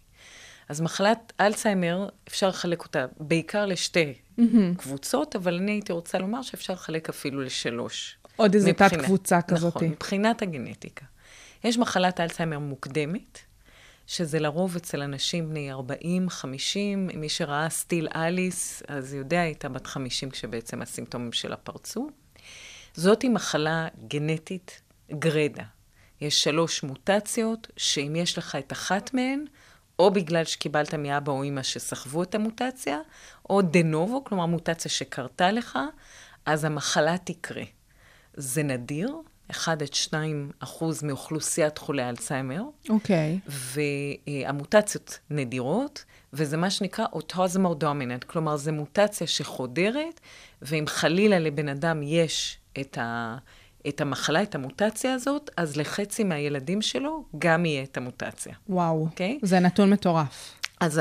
אז 0.68 0.80
מחלת 0.80 1.33
אלצהיימר, 1.40 2.09
אפשר 2.28 2.49
לחלק 2.49 2.85
אותה 2.85 3.07
בעיקר 3.21 3.66
לשתי 3.66 4.14
mm-hmm. 4.38 4.42
קבוצות, 4.78 5.37
אבל 5.37 5.57
אני 5.57 5.73
הייתי 5.73 5.92
רוצה 5.92 6.18
לומר 6.18 6.42
שאפשר 6.42 6.73
לחלק 6.73 7.09
אפילו 7.09 7.40
לשלוש. 7.40 8.16
עוד 8.37 8.57
מבחינה- 8.57 8.88
תת-קבוצה 8.88 9.42
כזאת. 9.42 9.76
נכון, 9.76 9.88
מבחינת 9.88 10.42
הגנטיקה. 10.42 11.04
יש 11.64 11.78
מחלת 11.78 12.21
אלצהיימר 12.21 12.59
מוקדמת, 12.59 13.38
שזה 14.08 14.38
לרוב 14.38 14.76
אצל 14.76 15.02
אנשים 15.02 15.50
בני 15.50 15.72
40, 15.72 16.30
50, 16.30 17.10
מי 17.14 17.28
שראה 17.28 17.68
סטיל 17.68 18.08
אליס, 18.14 18.82
אז 18.88 19.14
יודע, 19.14 19.40
הייתה 19.40 19.68
בת 19.68 19.86
50 19.86 20.30
כשבעצם 20.30 20.82
הסימפטומים 20.82 21.32
שלה 21.32 21.56
פרצו. 21.56 22.10
זאתי 22.94 23.28
מחלה 23.28 23.88
גנטית 24.08 24.80
גרדה. 25.10 25.62
יש 26.20 26.42
שלוש 26.42 26.82
מוטציות, 26.82 27.66
שאם 27.76 28.16
יש 28.16 28.38
לך 28.38 28.56
את 28.58 28.72
אחת 28.72 29.14
מהן, 29.14 29.44
או 29.98 30.10
בגלל 30.10 30.44
שקיבלת 30.44 30.94
מאבא 30.94 31.32
או 31.32 31.44
אמא 31.44 31.62
שסחבו 31.62 32.22
את 32.22 32.34
המוטציה, 32.34 32.98
או 33.50 33.62
דה 33.62 33.82
נובו, 33.82 34.24
כלומר 34.24 34.46
מוטציה 34.46 34.90
שקרתה 34.90 35.50
לך, 35.50 35.78
אז 36.46 36.64
המחלה 36.64 37.18
תקרה. 37.24 37.64
זה 38.34 38.62
נדיר, 38.62 39.16
1 39.50 39.83
עד 39.83 39.95
2 39.95 40.50
אחוז 40.61 41.02
מאוכלוסיית 41.02 41.78
חולי 41.78 42.09
אלצהיימר, 42.09 42.62
אוקיי. 42.88 43.38
והמוטציות 43.47 45.19
נדירות, 45.31 46.05
וזה 46.33 46.57
מה 46.57 46.71
שנקרא 46.71 47.05
אוטוזמור 47.12 47.75
דומיננט, 47.75 48.25
כלומר 48.25 48.57
זו 48.57 48.73
מוטציה 48.73 49.26
שחודרת, 49.26 50.21
ואם 50.62 50.85
חלילה 50.87 51.38
לבן 51.38 51.69
אדם 51.69 52.02
יש 52.02 52.59
את, 52.81 52.99
ה, 52.99 53.37
את 53.88 54.00
המחלה, 54.00 54.43
את 54.43 54.55
המוטציה 54.55 55.14
הזאת, 55.14 55.50
אז 55.57 55.76
לחצי 55.76 56.25
מהילדים 56.25 56.83
שלו 56.83 57.25
גם 57.38 57.67
יהיה 57.67 57.83
את 57.83 57.97
המוטציה. 57.97 58.55
וואו. 58.69 59.00
אוקיי? 59.00 59.38
זה 59.43 59.61
נתון 59.61 59.90
מטורף. 59.90 60.55
אז 60.81 61.00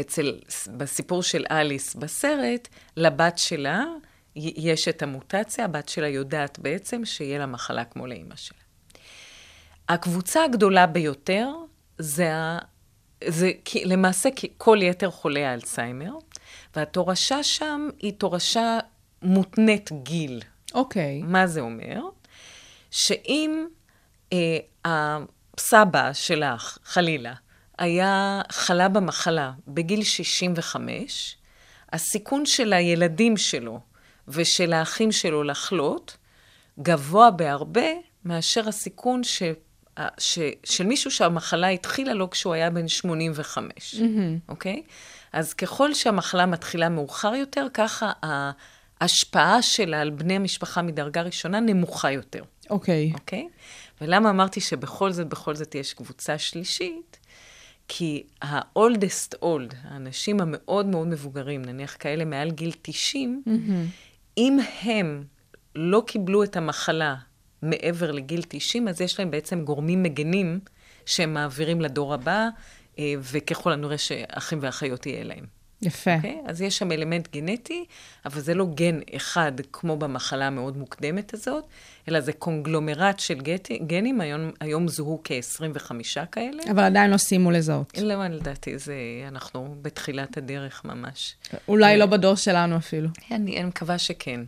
אצל, 0.00 0.38
בסיפור 0.76 1.22
של 1.22 1.44
אליס 1.50 1.94
בסרט, 1.94 2.68
לבת 2.96 3.38
שלה 3.38 3.84
יש 4.56 4.88
את 4.88 5.02
המוטציה, 5.02 5.64
הבת 5.64 5.88
שלה 5.88 6.08
יודעת 6.08 6.58
בעצם 6.58 7.04
שיהיה 7.04 7.38
לה 7.38 7.46
מחלה 7.46 7.84
כמו 7.84 8.06
לאימא 8.06 8.36
שלה. 8.36 8.58
הקבוצה 9.88 10.44
הגדולה 10.44 10.86
ביותר 10.86 11.48
זה, 11.98 12.34
ה- 12.34 12.58
זה 13.28 13.50
כי- 13.64 13.84
למעשה 13.84 14.28
כי- 14.36 14.52
כל 14.56 14.78
יתר 14.82 15.10
חולי 15.10 15.44
האלצהיימר, 15.44 16.12
והתורשה 16.76 17.42
שם 17.42 17.88
היא 18.00 18.12
תורשה 18.18 18.78
מותנית 19.22 19.90
גיל. 20.02 20.42
אוקיי. 20.74 21.22
מה 21.22 21.46
זה 21.46 21.60
אומר? 21.60 22.00
שאם 22.90 23.66
אה, 24.32 24.58
הסבא 24.84 26.12
שלך, 26.12 26.78
חלילה, 26.84 27.34
היה 27.78 28.42
חלה 28.50 28.88
במחלה 28.88 29.52
בגיל 29.68 30.02
65, 30.04 31.36
הסיכון 31.92 32.46
של 32.46 32.72
הילדים 32.72 33.36
שלו 33.36 33.80
ושל 34.28 34.72
האחים 34.72 35.12
שלו 35.12 35.42
לחלות 35.42 36.16
גבוה 36.82 37.30
בהרבה 37.30 37.88
מאשר 38.24 38.68
הסיכון 38.68 39.24
ש... 39.24 39.42
ש... 40.18 40.38
של 40.64 40.86
מישהו 40.86 41.10
שהמחלה 41.10 41.68
התחילה 41.68 42.14
לו 42.14 42.30
כשהוא 42.30 42.54
היה 42.54 42.70
בן 42.70 42.88
85, 42.88 43.94
אוקיי? 44.48 44.82
אז 45.32 45.54
ככל 45.54 45.94
שהמחלה 45.94 46.46
מתחילה 46.46 46.88
מאוחר 46.88 47.34
יותר, 47.34 47.66
ככה 47.74 48.12
ההשפעה 49.00 49.62
שלה 49.62 50.00
על 50.00 50.10
בני 50.10 50.36
המשפחה 50.36 50.82
מדרגה 50.82 51.22
ראשונה 51.22 51.60
נמוכה 51.60 52.10
יותר. 52.10 52.42
אוקיי. 52.70 53.12
אוקיי? 53.14 53.48
ולמה 54.00 54.30
אמרתי 54.30 54.60
שבכל 54.60 55.12
זאת, 55.12 55.28
בכל 55.28 55.54
זאת 55.54 55.74
יש 55.74 55.94
קבוצה 55.94 56.38
שלישית? 56.38 57.18
כי 57.88 58.22
ה-oldest 58.42 59.34
old, 59.42 59.74
האנשים 59.84 60.40
המאוד 60.40 60.86
מאוד 60.86 61.06
מבוגרים, 61.06 61.64
נניח 61.64 61.96
כאלה 61.98 62.24
מעל 62.24 62.50
גיל 62.50 62.72
90, 62.82 63.42
אם 64.38 64.58
הם 64.82 65.24
לא 65.74 66.02
קיבלו 66.06 66.44
את 66.44 66.56
המחלה 66.56 67.16
מעבר 67.62 68.10
לגיל 68.12 68.42
90, 68.48 68.88
אז 68.88 69.00
יש 69.00 69.18
להם 69.18 69.30
בעצם 69.30 69.64
גורמים 69.64 70.02
מגנים 70.02 70.60
שהם 71.06 71.34
מעבירים 71.34 71.80
לדור 71.80 72.14
הבא, 72.14 72.48
אה, 72.98 73.14
וככל 73.32 73.72
הנראה 73.72 73.98
שאחים 73.98 74.58
ואחיות 74.62 75.06
יהיה 75.06 75.24
להם. 75.24 75.57
יפה. 75.82 76.14
אוקיי? 76.14 76.38
אז 76.46 76.62
יש 76.62 76.78
שם 76.78 76.92
אלמנט 76.92 77.28
גנטי, 77.32 77.84
אבל 78.26 78.40
זה 78.40 78.54
לא 78.54 78.66
גן 78.74 79.00
אחד 79.16 79.52
כמו 79.72 79.96
במחלה 79.96 80.46
המאוד 80.46 80.76
מוקדמת 80.76 81.34
הזאת, 81.34 81.64
אלא 82.08 82.20
זה 82.20 82.32
קונגלומרט 82.32 83.18
של 83.18 83.40
גטי, 83.40 83.78
גנים, 83.78 84.20
היום, 84.20 84.50
היום 84.60 84.88
זוהו 84.88 85.20
כ-25 85.24 86.26
כאלה. 86.32 86.62
אבל 86.70 86.82
עדיין 86.82 87.10
לא 87.10 87.16
סיימו 87.16 87.50
לזהות. 87.50 87.98
לא, 87.98 88.26
לדעתי, 88.26 88.78
זה, 88.78 88.94
אנחנו 89.28 89.74
בתחילת 89.82 90.36
הדרך 90.36 90.84
ממש. 90.84 91.34
אולי 91.68 91.98
לא 91.98 92.06
בדור 92.06 92.34
שלנו 92.34 92.76
אפילו. 92.76 93.08
אני, 93.30 93.56
אני 93.56 93.64
מקווה 93.64 93.98
שכן. 93.98 94.40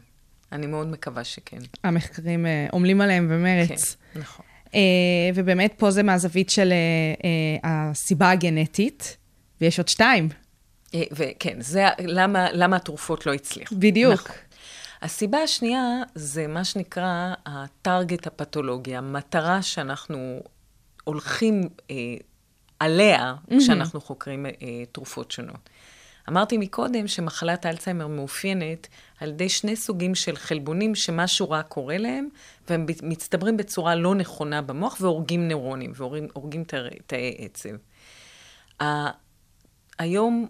אני 0.53 0.67
מאוד 0.67 0.87
מקווה 0.87 1.25
שכן. 1.25 1.59
המחקרים 1.85 2.47
אה, 2.47 2.67
עמלים 2.73 3.01
עליהם 3.01 3.29
במרץ. 3.29 3.97
כן, 4.15 4.21
נכון. 4.21 4.47
אה, 4.75 4.81
ובאמת 5.35 5.75
פה 5.77 5.91
זה 5.91 6.03
מהזווית 6.03 6.51
של 6.51 6.73
אה, 6.73 6.77
אה, 7.25 7.91
הסיבה 7.91 8.31
הגנטית, 8.31 9.17
ויש 9.61 9.79
עוד 9.79 9.89
שתיים. 9.89 10.29
אה, 10.95 11.03
וכן, 11.13 11.57
זה 11.61 11.89
למה, 11.99 12.53
למה 12.53 12.77
התרופות 12.77 13.27
לא 13.27 13.33
הצליחו. 13.33 13.75
בדיוק. 13.79 14.13
נכון. 14.13 14.37
הסיבה 15.03 15.39
השנייה 15.39 16.03
זה 16.15 16.47
מה 16.47 16.65
שנקרא 16.65 17.35
הטארגט 17.47 18.27
הפתולוגי, 18.27 18.97
המטרה 18.97 19.63
שאנחנו 19.63 20.41
הולכים 21.05 21.69
אה, 21.91 21.97
עליה 22.79 23.35
כשאנחנו 23.59 24.01
חוקרים 24.01 24.47
אה, 24.47 24.53
תרופות 24.93 25.31
שונות. 25.31 25.71
אמרתי 26.29 26.59
מקודם 26.59 27.09
שמחלת 27.09 27.67
אלצהיימר 27.67 28.07
מאופיינת 28.07 28.89
על 29.21 29.29
ידי 29.29 29.49
שני 29.49 29.77
סוגים 29.77 30.15
של 30.15 30.37
חלבונים 30.37 30.95
שמשהו 30.95 31.51
רע 31.51 31.63
קורה 31.63 31.99
להם, 31.99 32.29
והם 32.69 32.87
מצטברים 33.03 33.57
בצורה 33.57 33.95
לא 33.95 34.15
נכונה 34.15 34.63
במוח 34.63 34.97
והורגים 35.01 35.49
נוירונים, 35.49 35.93
והורגים 35.95 36.65
תאי 37.07 37.37
עצב. 37.39 37.77
היום, 40.01 40.47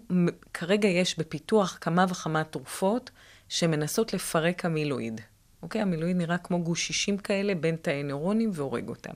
כרגע 0.53 0.87
יש 0.87 1.19
בפיתוח 1.19 1.77
כמה 1.81 2.05
וכמה 2.09 2.43
תרופות 2.43 3.09
שמנסות 3.49 4.13
לפרק 4.13 4.65
המילואיד. 4.65 5.21
אוקיי? 5.63 5.81
המילואיד 5.81 6.17
נראה 6.17 6.37
כמו 6.37 6.63
גושישים 6.63 7.17
כאלה 7.17 7.55
בין 7.55 7.75
תאי 7.75 8.03
נוירונים 8.03 8.51
והורג 8.53 8.89
אותם. 8.89 9.13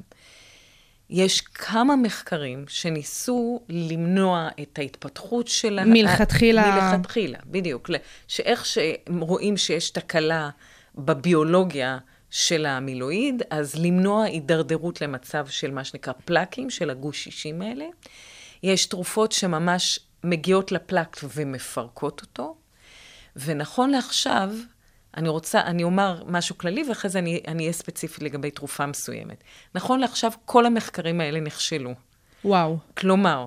יש 1.10 1.42
כמה 1.42 1.96
מחקרים 1.96 2.66
שניסו 2.68 3.62
למנוע 3.70 4.50
את 4.62 4.80
ההתפתחות 4.80 5.48
של... 5.48 5.80
ה- 5.80 5.86
מלכתחילה. 5.86 6.92
מלכתחילה, 6.94 7.40
בדיוק. 7.46 7.90
שאיך 8.28 8.66
שרואים 8.66 9.58
שיש 9.58 9.90
תקלה 9.90 10.50
בביולוגיה 10.96 11.98
של 12.30 12.66
המילואיד, 12.66 13.44
אז 13.50 13.76
למנוע 13.76 14.24
הידרדרות 14.24 15.02
למצב 15.02 15.48
של 15.48 15.72
מה 15.72 15.84
שנקרא 15.84 16.14
פלאקים, 16.26 16.70
של 16.70 16.90
הגוש 16.90 17.24
60 17.24 17.62
האלה. 17.62 17.86
יש 18.64 18.86
תרופות 18.86 19.32
שממש 19.32 20.00
מגיעות 20.26 20.72
לפלאק 20.72 21.18
ומפרקות 21.36 22.22
אותו, 22.22 22.56
ונכון 23.36 23.90
לעכשיו, 23.90 24.50
אני 25.18 25.30
רוצה, 25.30 25.62
אני 25.62 25.84
אומר 25.84 26.24
משהו 26.28 26.58
כללי, 26.58 26.84
ואחרי 26.90 27.10
זה 27.10 27.20
אני 27.20 27.42
אני 27.48 27.64
אהיה 27.64 27.74
ספציפית 27.74 28.24
לגבי 28.24 28.52
תרופה 28.52 28.86
מסוימת. 28.86 29.44
נכון 29.76 30.00
לעכשיו, 30.00 30.32
כל 30.46 30.66
המחקרים 30.66 31.22
האלה 31.22 31.40
נכשלו. 31.40 31.94
וואו. 32.46 32.78
כלומר, 32.98 33.46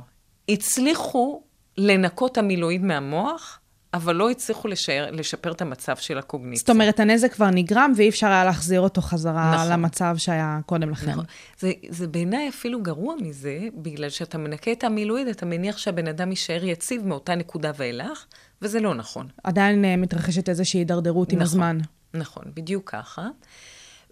הצליחו 0.48 1.42
לנקות 1.78 2.38
המילואיד 2.38 2.82
מהמוח, 2.84 3.60
אבל 3.94 4.16
לא 4.16 4.30
הצליחו 4.30 4.68
לשער, 4.68 5.10
לשפר 5.10 5.52
את 5.52 5.62
המצב 5.62 5.96
של 5.96 6.18
הקוגניציה. 6.18 6.58
זאת 6.58 6.70
אומרת, 6.70 7.00
הנזק 7.00 7.32
כבר 7.32 7.50
נגרם, 7.50 7.92
ואי 7.96 8.08
אפשר 8.08 8.26
היה 8.26 8.44
להחזיר 8.44 8.80
אותו 8.80 9.00
חזרה 9.00 9.54
נכון. 9.54 9.72
למצב 9.72 10.14
שהיה 10.16 10.58
קודם 10.66 10.90
לכן. 10.90 11.10
נכון. 11.10 11.24
זה, 11.58 11.72
זה 11.88 12.06
בעיניי 12.06 12.48
אפילו 12.48 12.82
גרוע 12.82 13.14
מזה, 13.20 13.58
בגלל 13.74 14.10
שאתה 14.10 14.38
מנקה 14.38 14.72
את 14.72 14.84
המילואיד, 14.84 15.28
אתה 15.28 15.46
מניח 15.46 15.78
שהבן 15.78 16.08
אדם 16.08 16.30
יישאר 16.30 16.64
יציב 16.64 17.06
מאותה 17.06 17.34
נקודה 17.34 17.70
ואילך, 17.76 18.24
וזה 18.62 18.80
לא 18.80 18.94
נכון. 18.94 19.28
עדיין 19.44 19.84
אה, 19.84 19.96
מתרחשת 19.96 20.48
איזושהי 20.48 20.80
הידרדרות 20.80 21.32
עם 21.32 21.38
נכון. 21.38 21.46
הזמן. 21.46 21.78
נכון, 22.14 22.44
בדיוק 22.54 22.90
ככה. 22.90 23.28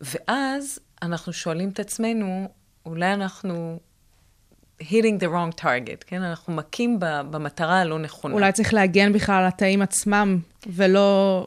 ואז 0.00 0.78
אנחנו 1.02 1.32
שואלים 1.32 1.68
את 1.68 1.80
עצמנו, 1.80 2.48
אולי 2.86 3.12
אנחנו 3.12 3.80
hitting 4.82 5.20
the 5.20 5.26
wrong 5.26 5.60
target, 5.60 6.04
כן? 6.06 6.22
אנחנו 6.22 6.52
מכים 6.52 6.96
במטרה 7.00 7.80
הלא 7.80 7.98
נכונה. 7.98 8.34
אולי 8.34 8.52
צריך 8.52 8.74
להגן 8.74 9.12
בכלל 9.12 9.34
על 9.34 9.46
התאים 9.46 9.82
עצמם, 9.82 10.38
ולא 10.66 11.46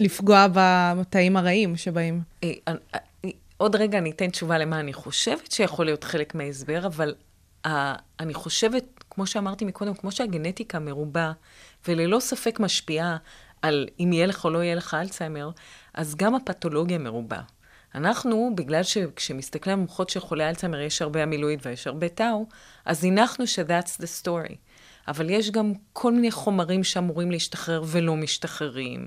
לפגוע 0.00 0.46
בתאים 0.52 1.36
הרעים 1.36 1.76
שבאים. 1.76 2.20
אה, 2.44 2.52
אה, 2.68 2.74
אה, 2.94 3.30
עוד 3.56 3.76
רגע 3.76 3.98
אני 3.98 4.10
אתן 4.10 4.30
תשובה 4.30 4.58
למה 4.58 4.80
אני 4.80 4.92
חושבת 4.92 5.52
שיכול 5.52 5.84
להיות 5.84 6.04
חלק 6.04 6.34
מההסבר, 6.34 6.86
אבל 6.86 7.14
אני 8.20 8.34
חושבת, 8.34 8.84
כמו 9.10 9.26
שאמרתי 9.26 9.64
מקודם, 9.64 9.94
כמו 9.94 10.12
שהגנטיקה 10.12 10.78
מרובה, 10.78 11.32
וללא 11.88 12.20
ספק 12.20 12.60
משפיעה 12.60 13.16
על 13.62 13.88
אם 14.00 14.12
יהיה 14.12 14.26
לך 14.26 14.44
או 14.44 14.50
לא 14.50 14.62
יהיה 14.62 14.74
לך 14.74 14.94
אלצהיימר, 14.94 15.50
אז 15.94 16.14
גם 16.14 16.34
הפתולוגיה 16.34 16.98
מרובה. 16.98 17.40
אנחנו, 17.96 18.52
בגלל 18.54 18.82
שכשמסתכלים 18.82 19.78
על 19.78 19.82
מוחות 19.82 20.10
של 20.10 20.20
חולי 20.20 20.48
אלצהיימר 20.48 20.80
יש 20.80 21.02
הרבה 21.02 21.22
המילואיד 21.22 21.60
ויש 21.62 21.86
הרבה 21.86 22.08
טאו, 22.08 22.46
אז 22.84 23.04
הנחנו 23.04 23.46
ש-that's 23.46 24.00
the 24.00 24.24
story. 24.24 24.54
אבל 25.08 25.30
יש 25.30 25.50
גם 25.50 25.72
כל 25.92 26.12
מיני 26.12 26.30
חומרים 26.30 26.84
שאמורים 26.84 27.30
להשתחרר 27.30 27.82
ולא 27.86 28.16
משתחררים. 28.16 29.06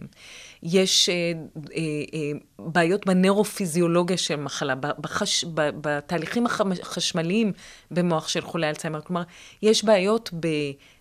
יש 0.64 1.10
אה, 1.10 1.16
אה, 1.16 1.82
אה, 2.14 2.32
בעיות 2.60 3.06
בנeuroפיזיולוגיה 3.06 4.18
של 4.18 4.36
מחלה, 4.36 4.76
בחש, 4.76 5.44
ב, 5.44 5.70
בתהליכים 5.82 6.46
החשמליים 6.82 7.52
במוח 7.92 8.28
של 8.28 8.42
חולי 8.42 8.70
אלצהיימר. 8.70 9.02
כלומר, 9.02 9.24
יש 9.62 9.84
בעיות 9.84 10.30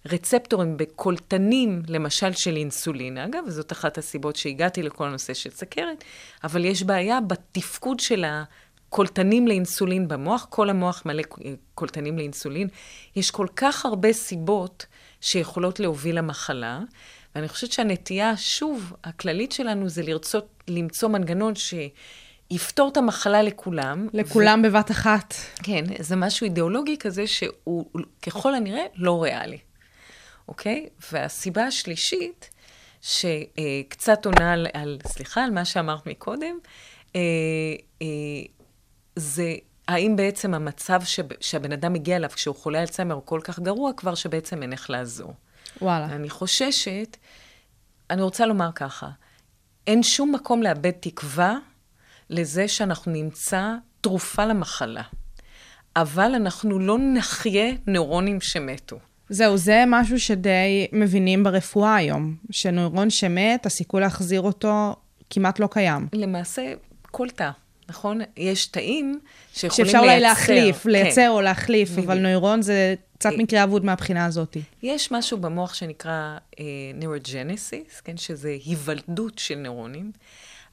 ברצפטורים, 0.04 0.76
בקולטנים, 0.76 1.82
למשל 1.88 2.32
של 2.32 2.56
אינסולין. 2.56 3.18
אגב, 3.18 3.44
וזאת 3.46 3.72
אחת 3.72 3.98
הסיבות 3.98 4.36
שהגעתי 4.36 4.82
לכל 4.82 5.06
הנושא 5.06 5.34
של 5.34 5.50
סכרת, 5.50 6.04
אבל 6.44 6.64
יש 6.64 6.82
בעיה 6.82 7.20
בתפקוד 7.20 8.00
של 8.00 8.24
ה... 8.24 8.44
קולטנים 8.88 9.48
לאינסולין 9.48 10.08
במוח, 10.08 10.46
כל 10.50 10.70
המוח 10.70 11.02
מלא 11.06 11.22
קולטנים 11.74 12.18
לאינסולין. 12.18 12.68
יש 13.16 13.30
כל 13.30 13.46
כך 13.56 13.86
הרבה 13.86 14.12
סיבות 14.12 14.86
שיכולות 15.20 15.80
להוביל 15.80 16.18
למחלה, 16.18 16.80
ואני 17.34 17.48
חושבת 17.48 17.72
שהנטייה, 17.72 18.36
שוב, 18.36 18.92
הכללית 19.04 19.52
שלנו 19.52 19.88
זה 19.88 20.02
לרצות 20.02 20.62
למצוא 20.68 21.08
מנגנון 21.08 21.52
שיפתור 21.54 22.88
את 22.92 22.96
המחלה 22.96 23.42
לכולם. 23.42 24.08
לכולם 24.12 24.62
ו... 24.64 24.68
בבת 24.68 24.90
אחת. 24.90 25.34
כן, 25.62 25.84
זה 25.98 26.16
משהו 26.16 26.44
אידיאולוגי 26.44 26.96
כזה 26.98 27.26
שהוא 27.26 27.86
ככל 28.22 28.54
הנראה 28.54 28.84
לא 28.94 29.22
ריאלי, 29.22 29.58
אוקיי? 30.48 30.86
והסיבה 31.12 31.64
השלישית, 31.64 32.50
שקצת 33.02 34.26
עונה 34.26 34.52
על, 34.52 34.66
על, 34.72 34.98
סליחה, 35.06 35.44
על 35.44 35.50
מה 35.50 35.64
שאמרת 35.64 36.06
מקודם, 36.06 36.58
אה, 37.16 37.20
אה, 38.02 38.06
זה 39.18 39.54
האם 39.88 40.16
בעצם 40.16 40.54
המצב 40.54 41.00
ש... 41.04 41.20
שהבן 41.40 41.72
אדם 41.72 41.92
מגיע 41.92 42.16
אליו 42.16 42.30
כשהוא 42.34 42.56
חולה 42.56 42.80
אלצהיימר 42.80 43.14
הוא 43.14 43.22
כל 43.24 43.40
כך 43.44 43.60
גרוע 43.60 43.92
כבר, 43.92 44.14
שבעצם 44.14 44.62
אין 44.62 44.72
איך 44.72 44.90
לעזור. 44.90 45.34
וואלה. 45.82 46.04
אני 46.06 46.30
חוששת, 46.30 47.16
אני 48.10 48.22
רוצה 48.22 48.46
לומר 48.46 48.70
ככה, 48.74 49.08
אין 49.86 50.02
שום 50.02 50.34
מקום 50.34 50.62
לאבד 50.62 50.90
תקווה 50.90 51.56
לזה 52.30 52.68
שאנחנו 52.68 53.12
נמצא 53.12 53.74
תרופה 54.00 54.44
למחלה, 54.44 55.02
אבל 55.96 56.32
אנחנו 56.34 56.78
לא 56.78 56.98
נחיה 57.14 57.72
נוירונים 57.86 58.40
שמתו. 58.40 58.98
זהו, 59.28 59.56
זה 59.56 59.84
משהו 59.86 60.20
שדי 60.20 60.86
מבינים 60.92 61.44
ברפואה 61.44 61.94
היום, 61.94 62.36
שנוירון 62.50 63.10
שמת, 63.10 63.66
הסיכוי 63.66 64.00
להחזיר 64.00 64.40
אותו 64.40 64.96
כמעט 65.30 65.58
לא 65.58 65.68
קיים. 65.70 66.08
למעשה, 66.12 66.72
כל 67.10 67.28
תא. 67.30 67.50
נכון? 67.88 68.20
יש 68.36 68.66
תאים 68.66 69.20
שיכולים 69.54 69.86
שאפשר 69.86 69.98
אולי 69.98 70.08
לייצר. 70.08 70.28
להחליף, 70.28 70.82
כן. 70.82 70.90
לייצר 70.90 71.30
או 71.30 71.40
להחליף, 71.40 71.90
בדיוק. 71.90 72.04
אבל 72.04 72.18
נוירון 72.18 72.62
זה 72.62 72.94
קצת 73.18 73.30
מקרה 73.38 73.64
אבוד 73.64 73.84
מהבחינה 73.84 74.26
הזאת. 74.26 74.56
יש 74.82 75.12
משהו 75.12 75.38
במוח 75.38 75.74
שנקרא 75.74 76.38
נוירוג'נסיס, 76.94 78.00
כן? 78.00 78.16
שזה 78.16 78.56
היוולדות 78.64 79.38
של 79.38 79.54
נוירונים, 79.54 80.12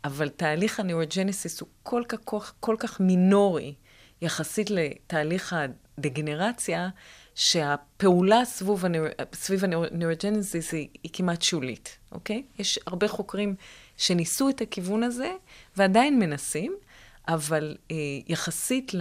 אבל 0.04 0.30
תהליך 0.30 0.80
הנוירוג'נסיס 0.80 1.62
הוא 1.62 1.70
כל 1.84 2.04
כך, 2.08 2.54
כל 2.60 2.76
כך 2.80 3.00
מינורי 3.00 3.74
יחסית 4.22 4.70
לתהליך 4.70 5.56
הדגנרציה, 5.98 6.90
שהפעולה 7.36 8.46
סביב, 8.46 8.86
הנויר... 8.86 9.12
סביב 9.34 9.64
הנוירוג'נסיס 9.64 10.74
היא, 10.74 10.88
היא 11.04 11.12
כמעט 11.14 11.42
שולית, 11.42 11.98
אוקיי? 12.12 12.44
יש 12.60 12.80
הרבה 12.88 13.08
חוקרים 13.08 13.56
שניסו 13.98 14.50
את 14.50 14.62
הכיוון 14.62 15.04
הזה, 15.04 15.32
ועדיין 15.78 16.20
מנסים, 16.20 16.76
אבל 17.28 17.78
אה, 17.92 17.96
יחסית 18.28 18.92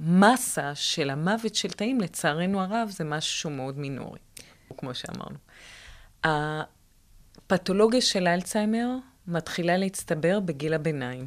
למסה 0.00 0.74
של 0.74 1.10
המוות 1.10 1.54
של 1.54 1.70
תאים, 1.70 2.00
לצערנו 2.00 2.60
הרב, 2.60 2.88
זה 2.92 3.04
משהו 3.04 3.50
מאוד 3.50 3.78
מינורי, 3.78 4.18
כמו 4.76 4.90
שאמרנו. 4.94 5.36
הפתולוגיה 6.24 8.00
של 8.00 8.26
אלצהיימר 8.28 8.88
מתחילה 9.26 9.76
להצטבר 9.76 10.40
בגיל 10.40 10.74
הביניים, 10.74 11.26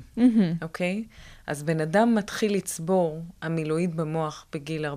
אוקיי? 0.61 1.03
אז 1.47 1.63
בן 1.63 1.81
אדם 1.81 2.15
מתחיל 2.15 2.53
לצבור 2.53 3.21
המילואיד 3.41 3.97
במוח 3.97 4.45
בגיל 4.53 4.85
40-50, 4.85 4.89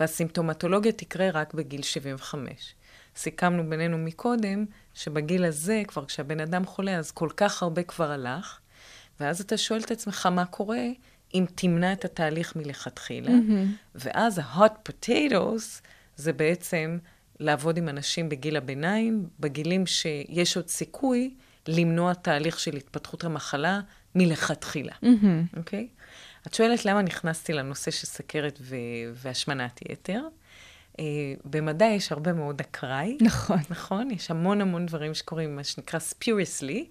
והסימפטומטולוגיה 0.00 0.92
תקרה 0.92 1.30
רק 1.30 1.54
בגיל 1.54 1.82
75. 1.82 2.74
סיכמנו 3.16 3.70
בינינו 3.70 3.98
מקודם, 3.98 4.64
שבגיל 4.94 5.44
הזה, 5.44 5.82
כבר 5.88 6.04
כשהבן 6.04 6.40
אדם 6.40 6.66
חולה, 6.66 6.96
אז 6.96 7.10
כל 7.10 7.28
כך 7.36 7.62
הרבה 7.62 7.82
כבר 7.82 8.10
הלך, 8.10 8.60
ואז 9.20 9.40
אתה 9.40 9.56
שואל 9.56 9.80
את 9.80 9.90
עצמך 9.90 10.26
מה 10.26 10.44
קורה 10.44 10.86
אם 11.34 11.44
תמנע 11.54 11.92
את 11.92 12.04
התהליך 12.04 12.56
מלכתחילה, 12.56 13.32
ואז 13.94 14.38
ה-hot 14.38 14.88
potatoes 14.88 15.80
זה 16.16 16.32
בעצם 16.32 16.98
לעבוד 17.40 17.76
עם 17.76 17.88
אנשים 17.88 18.28
בגיל 18.28 18.56
הביניים, 18.56 19.26
בגילים 19.40 19.86
שיש 19.86 20.56
עוד 20.56 20.68
סיכוי 20.68 21.34
למנוע 21.68 22.14
תהליך 22.14 22.60
של 22.60 22.76
התפתחות 22.76 23.24
המחלה 23.24 23.80
מלכתחילה, 24.14 24.92
אוקיי? 25.56 25.88
את 26.46 26.54
שואלת 26.54 26.84
למה 26.84 27.02
נכנסתי 27.02 27.52
לנושא 27.52 27.90
של 27.90 28.06
סכרת 28.06 28.58
ו- 28.62 28.76
והשמנת 29.14 29.80
יתר. 29.90 30.22
Uh, 30.92 31.02
במדע 31.44 31.86
יש 31.86 32.12
הרבה 32.12 32.32
מאוד 32.32 32.60
אקראי. 32.60 33.18
נכון. 33.20 33.58
נכון? 33.70 34.10
יש 34.10 34.30
המון 34.30 34.60
המון 34.60 34.86
דברים 34.86 35.14
שקורים, 35.14 35.56
מה 35.56 35.64
שנקרא 35.64 36.00
spuriously. 36.00 36.84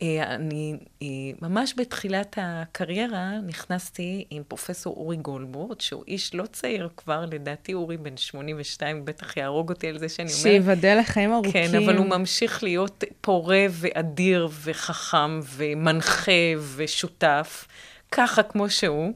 Uh, 0.00 0.02
אני 0.22 0.76
uh, 1.00 1.04
ממש 1.42 1.74
בתחילת 1.76 2.38
הקריירה 2.42 3.30
נכנסתי 3.46 4.24
עם 4.30 4.42
פרופסור 4.48 4.96
אורי 4.96 5.16
גולדבורד, 5.16 5.80
שהוא 5.80 6.04
איש 6.08 6.34
לא 6.34 6.44
צעיר 6.52 6.88
כבר, 6.96 7.24
לדעתי 7.32 7.74
אורי 7.74 7.96
בן 7.96 8.16
82, 8.16 9.04
בטח 9.04 9.36
יהרוג 9.36 9.68
אותי 9.70 9.88
על 9.88 9.98
זה 9.98 10.08
שאני 10.08 10.28
אומרת. 10.28 10.42
שייבדל 10.42 10.98
לחיים 11.00 11.32
ארוכים. 11.32 11.52
כן, 11.52 11.74
אבל 11.84 11.96
הוא 11.96 12.06
ממשיך 12.06 12.62
להיות 12.62 13.04
פורה 13.20 13.66
ואדיר 13.70 14.48
וחכם 14.64 15.40
ומנחה 15.44 16.32
ושותף, 16.76 17.66
ככה 18.10 18.42
כמו 18.42 18.70
שהוא. 18.70 19.12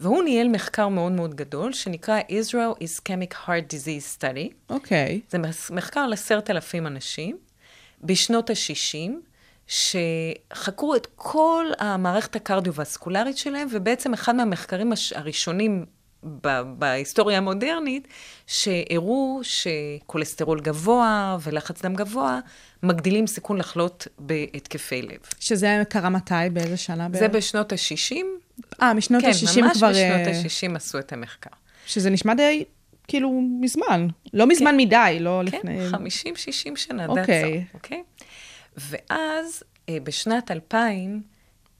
והוא 0.00 0.22
ניהל 0.24 0.48
מחקר 0.48 0.88
מאוד 0.88 1.12
מאוד 1.12 1.34
גדול, 1.34 1.72
שנקרא 1.72 2.20
Israel 2.20 2.82
Ischemic 2.84 3.34
Heart 3.46 3.72
Disease 3.72 4.20
Study. 4.20 4.54
אוקיי. 4.70 5.20
זה 5.30 5.38
מס- 5.38 5.70
מחקר 5.70 6.00
על 6.00 6.12
עשרת 6.12 6.50
אלפים 6.50 6.86
אנשים, 6.86 7.36
בשנות 8.02 8.50
ה-60, 8.50 9.10
שחקרו 9.66 10.96
את 10.96 11.06
כל 11.16 11.66
המערכת 11.78 12.36
הקרדיו-וסקולרית 12.36 13.36
שלהם, 13.36 13.68
ובעצם 13.70 14.12
אחד 14.12 14.34
מהמחקרים 14.36 14.92
הש- 14.92 15.12
הראשונים 15.12 15.84
ב- 16.24 16.62
בהיסטוריה 16.78 17.38
המודרנית, 17.38 18.08
שהראו 18.46 19.40
שכולסטרול 19.42 20.60
גבוה 20.60 21.36
ולחץ 21.42 21.82
דם 21.82 21.94
גבוה 21.94 22.40
מגדילים 22.82 23.26
סיכון 23.26 23.58
לחלות 23.58 24.06
בהתקפי 24.18 25.02
לב. 25.02 25.18
שזה 25.40 25.82
קרה 25.88 26.08
מתי? 26.08 26.34
באיזה 26.52 26.76
שנה 26.76 27.08
בערך? 27.08 27.20
זה 27.20 27.28
בשנות 27.28 27.72
ה-60. 27.72 28.16
אה, 28.82 28.94
משנות 28.94 29.22
כן, 29.22 29.28
ה-60 29.28 29.60
ממש 29.60 29.76
כבר... 29.76 29.90
בשנות 29.90 30.26
אה, 30.26 30.32
ה-60 30.70 30.76
עשו 30.76 30.98
את 30.98 31.12
המחקר. 31.12 31.50
שזה 31.86 32.10
נשמע 32.10 32.34
די, 32.34 32.64
כאילו, 33.08 33.40
מזמן. 33.60 34.06
לא 34.32 34.46
מזמן 34.46 34.76
מדי, 34.76 35.16
לא 35.20 35.40
כן, 35.50 35.58
לפני... 35.58 35.90
50-60 35.90 36.76
שנה, 36.76 37.06
אוקיי. 37.06 37.24
that's 37.24 37.70
all, 37.70 37.74
אוקיי? 37.74 38.02
ואז, 38.76 39.62
אה, 39.88 39.96
בשנת 40.02 40.50
2000, 40.50 41.22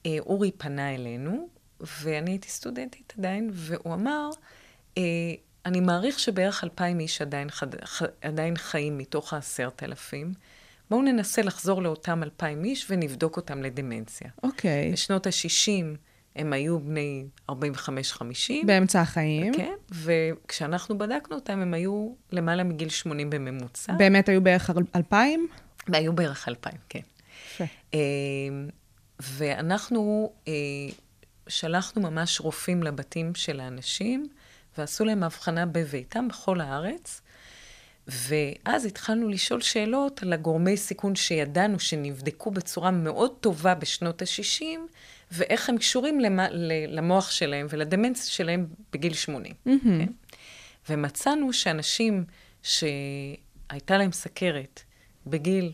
אה, 0.06 0.16
אורי 0.20 0.50
פנה 0.52 0.94
אלינו, 0.94 1.48
ואני 1.80 2.30
הייתי 2.30 2.48
סטודנטית 2.48 3.14
עדיין, 3.18 3.50
והוא 3.52 3.94
אמר, 3.94 4.30
אה, 4.98 5.02
אני 5.66 5.80
מעריך 5.80 6.18
שבערך 6.18 6.64
2,000 6.64 7.00
איש 7.00 7.22
עדיין, 7.22 7.50
חד, 7.50 7.68
עדיין 8.22 8.56
חיים 8.56 8.98
מתוך 8.98 9.32
העשרת 9.32 9.82
אלפים. 9.82 10.32
בואו 10.90 11.02
ננסה 11.02 11.42
לחזור 11.42 11.82
לאותם 11.82 12.22
2,000 12.22 12.64
איש 12.64 12.86
ונבדוק 12.90 13.36
אותם 13.36 13.62
לדמנציה. 13.62 14.30
אוקיי. 14.42 14.92
בשנות 14.92 15.26
ה-60 15.26 15.96
הם 16.36 16.52
היו 16.52 16.80
בני 16.80 17.24
45-50. 17.50 17.54
באמצע 18.66 19.00
החיים. 19.00 19.54
כן, 19.54 19.74
וכשאנחנו 19.92 20.98
בדקנו 20.98 21.36
אותם, 21.36 21.60
הם 21.60 21.74
היו 21.74 22.14
למעלה 22.32 22.64
מגיל 22.64 22.88
80 22.88 23.30
בממוצע. 23.30 23.92
באמת 23.92 24.28
היו 24.28 24.42
בערך 24.42 24.70
2,000? 24.70 25.48
והיו 25.88 26.12
בערך 26.12 26.48
2,000, 26.48 26.74
כן. 26.88 27.00
יפה. 27.54 27.64
אה, 27.94 28.00
ואנחנו 29.20 30.32
אה, 30.48 30.52
שלחנו 31.48 32.02
ממש 32.02 32.40
רופאים 32.40 32.82
לבתים 32.82 33.34
של 33.34 33.60
האנשים, 33.60 34.28
ועשו 34.78 35.04
להם 35.04 35.22
הבחנה 35.22 35.66
בביתם 35.66 36.28
בכל 36.28 36.60
הארץ. 36.60 37.20
ואז 38.08 38.86
התחלנו 38.86 39.28
לשאול 39.28 39.60
שאלות 39.60 40.22
על 40.22 40.32
הגורמי 40.32 40.76
סיכון 40.76 41.14
שידענו 41.14 41.80
שנבדקו 41.80 42.50
בצורה 42.50 42.90
מאוד 42.90 43.32
טובה 43.40 43.74
בשנות 43.74 44.22
ה-60, 44.22 44.64
ואיך 45.32 45.68
הם 45.68 45.78
קשורים 45.78 46.20
למה, 46.20 46.46
למוח 46.88 47.30
שלהם 47.30 47.66
ולדמנציה 47.70 48.30
שלהם 48.30 48.66
בגיל 48.92 49.14
80. 49.14 49.54
כן? 49.64 50.12
ומצאנו 50.88 51.52
שאנשים 51.52 52.24
שהייתה 52.62 53.98
להם 53.98 54.12
סכרת 54.12 54.80
בגיל 55.26 55.72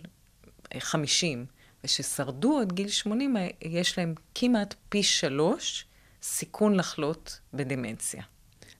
אה, 0.74 0.80
50, 0.80 1.46
וששרדו 1.84 2.60
עד 2.60 2.72
גיל 2.72 2.88
80, 2.88 3.36
אה, 3.36 3.48
יש 3.62 3.98
להם 3.98 4.14
כמעט 4.34 4.74
פי 4.88 5.02
שלוש 5.02 5.84
סיכון 6.22 6.74
לחלות 6.74 7.40
בדמנציה. 7.54 8.22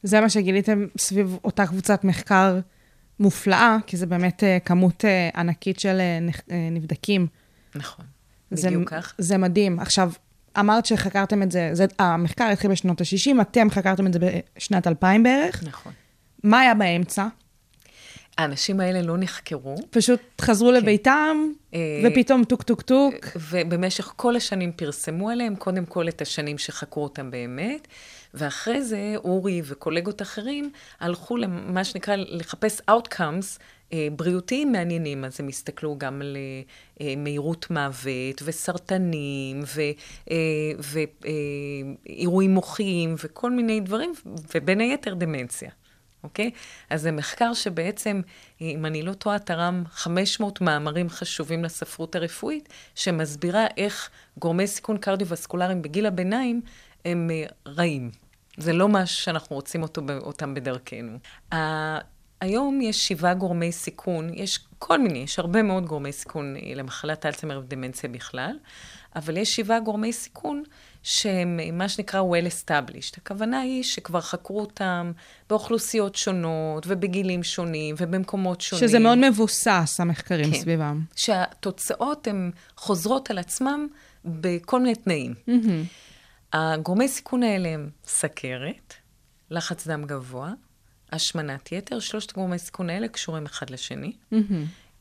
זה 0.02 0.20
מה 0.20 0.30
שגיליתם 0.30 0.87
סביב 0.98 1.37
אותה 1.44 1.66
קבוצת 1.66 2.04
מחקר 2.04 2.59
מופלאה, 3.20 3.76
כי 3.87 3.96
זה 3.96 4.06
באמת 4.06 4.44
אה, 4.44 4.59
כמות 4.64 5.04
אה, 5.04 5.30
ענקית 5.35 5.80
של 5.80 6.00
אה, 6.00 6.18
נבדקים. 6.70 7.26
נכון, 7.74 8.04
זה, 8.50 8.68
בדיוק 8.68 8.90
כך. 8.90 9.14
זה 9.18 9.38
מדהים. 9.38 9.80
עכשיו, 9.80 10.12
אמרת 10.59 10.87
שחקרתם 10.87 11.42
את 11.42 11.52
זה, 11.52 11.70
זה, 11.72 11.87
המחקר 11.98 12.44
התחיל 12.44 12.70
בשנות 12.70 13.00
ה-60, 13.00 13.40
אתם 13.40 13.70
חקרתם 13.70 14.06
את 14.06 14.12
זה 14.12 14.18
בשנת 14.56 14.87
2000 14.87 15.22
בערך. 15.22 15.62
נכון. 15.66 15.92
מה 16.44 16.61
היה 16.61 16.74
באמצע? 16.74 17.26
האנשים 18.40 18.81
האלה 18.81 19.03
לא 19.03 19.16
נחקרו, 19.18 19.76
פשוט 19.90 20.20
חזרו 20.40 20.72
לביתם, 20.72 21.37
אה, 21.74 22.03
ופתאום 22.05 22.44
טוק 22.44 22.62
טוק 22.62 22.83
טוק. 22.83 23.14
ובמשך 23.50 24.12
כל 24.16 24.37
השנים 24.37 24.72
פרסמו 24.72 25.31
עליהם, 25.31 25.57
קודם 25.57 25.87
כל 25.87 26.09
את 26.09 26.22
השנים 26.22 26.59
שחקרו 26.59 27.03
אותם 27.03 27.31
באמת, 27.31 27.88
ואחרי 28.35 28.83
זה 28.83 29.12
אורי 29.16 29.62
וקולגות 29.64 30.22
אחרים 30.22 30.70
הלכו 31.00 31.37
למה 31.37 31.85
שנקרא 31.85 32.16
לחפש 32.16 32.81
outcomes 32.90 33.59
אה, 33.92 34.09
בריאותיים 34.16 34.72
מעניינים. 34.72 35.24
אז 35.24 35.40
הם 35.40 35.48
הסתכלו 35.48 35.98
גם 35.98 36.20
על 36.22 36.37
אה, 36.37 36.62
אה, 37.07 37.14
מהירות 37.16 37.70
מוות 37.70 38.42
וסרטנים 38.44 39.62
ואירועים 42.07 42.55
מוחיים 42.55 43.14
וכל 43.24 43.50
מיני 43.50 43.81
דברים, 43.81 44.12
ובין 44.55 44.81
היתר 44.81 45.14
דמנציה. 45.14 45.70
אוקיי? 46.24 46.50
אז 46.90 47.02
זה 47.02 47.12
מחקר 47.12 47.54
שבעצם, 47.54 48.20
אם 48.61 48.87
אני 48.87 49.02
לא 49.02 49.12
טועה, 49.12 49.38
תרם 49.38 49.85
500 49.90 50.61
מאמרים 50.61 51.09
חשובים 51.09 51.64
לספרות 51.64 52.16
הרפואית, 52.16 52.68
שמסבירה 52.94 53.66
איך 53.76 54.11
גורמי 54.38 54.66
סיכון 54.66 54.98
קרדיו-וסקולריים 54.98 55.83
בגיל 55.83 56.06
הביניים 56.06 56.61
הם 57.04 57.30
אה, 57.30 57.44
רעים. 57.66 58.11
זה 58.56 58.72
לא 58.72 58.88
משהו 58.88 59.22
שאנחנו 59.22 59.56
רוצים 59.56 59.83
אותו, 59.83 60.02
אותם 60.20 60.54
בדרכנו. 60.54 61.18
היום 62.40 62.80
יש 62.80 63.09
שבעה 63.09 63.35
גורמי 63.35 63.72
סיכון, 63.72 64.30
יש 64.35 64.59
כל 64.78 64.98
מיני, 64.98 65.18
יש 65.18 65.38
הרבה 65.38 65.62
מאוד 65.62 65.87
גורמי 65.87 66.12
סיכון 66.12 66.56
אה, 66.56 66.74
למחלת 66.74 67.26
אלצהיימר 67.26 67.61
ודמנציה 67.64 68.09
בכלל, 68.09 68.56
אבל 69.16 69.37
יש 69.37 69.56
שבעה 69.56 69.80
גורמי 69.80 70.12
סיכון 70.12 70.62
שהם 71.02 71.60
מה 71.72 71.88
שנקרא 71.88 72.20
well 72.20 72.46
established. 72.46 73.14
הכוונה 73.16 73.60
היא 73.60 73.82
שכבר 73.82 74.20
חקרו 74.20 74.60
אותם 74.60 75.12
באוכלוסיות 75.48 76.16
שונות 76.16 76.86
ובגילים 76.88 77.42
שונים 77.42 77.94
ובמקומות 77.98 78.60
שונים. 78.60 78.88
שזה 78.88 78.98
מאוד 78.98 79.18
מבוסס, 79.18 79.96
המחקרים 79.98 80.52
כן. 80.52 80.58
סביבם. 80.60 81.04
שהתוצאות 81.16 82.26
הן 82.26 82.50
חוזרות 82.76 83.30
על 83.30 83.38
עצמם 83.38 83.86
בכל 84.24 84.80
מיני 84.80 84.94
תנאים. 84.94 85.34
הגורמי 86.52 87.08
סיכון 87.08 87.42
האלה 87.42 87.68
הם 87.68 87.90
סכרת, 88.04 88.94
לחץ 89.50 89.86
דם 89.88 90.04
גבוה, 90.04 90.52
השמנת 91.12 91.72
יתר, 91.72 92.00
שלושת 92.00 92.32
גורמי 92.32 92.58
סיכון 92.58 92.90
האלה 92.90 93.08
קשורים 93.08 93.46
אחד 93.46 93.70
לשני, 93.70 94.12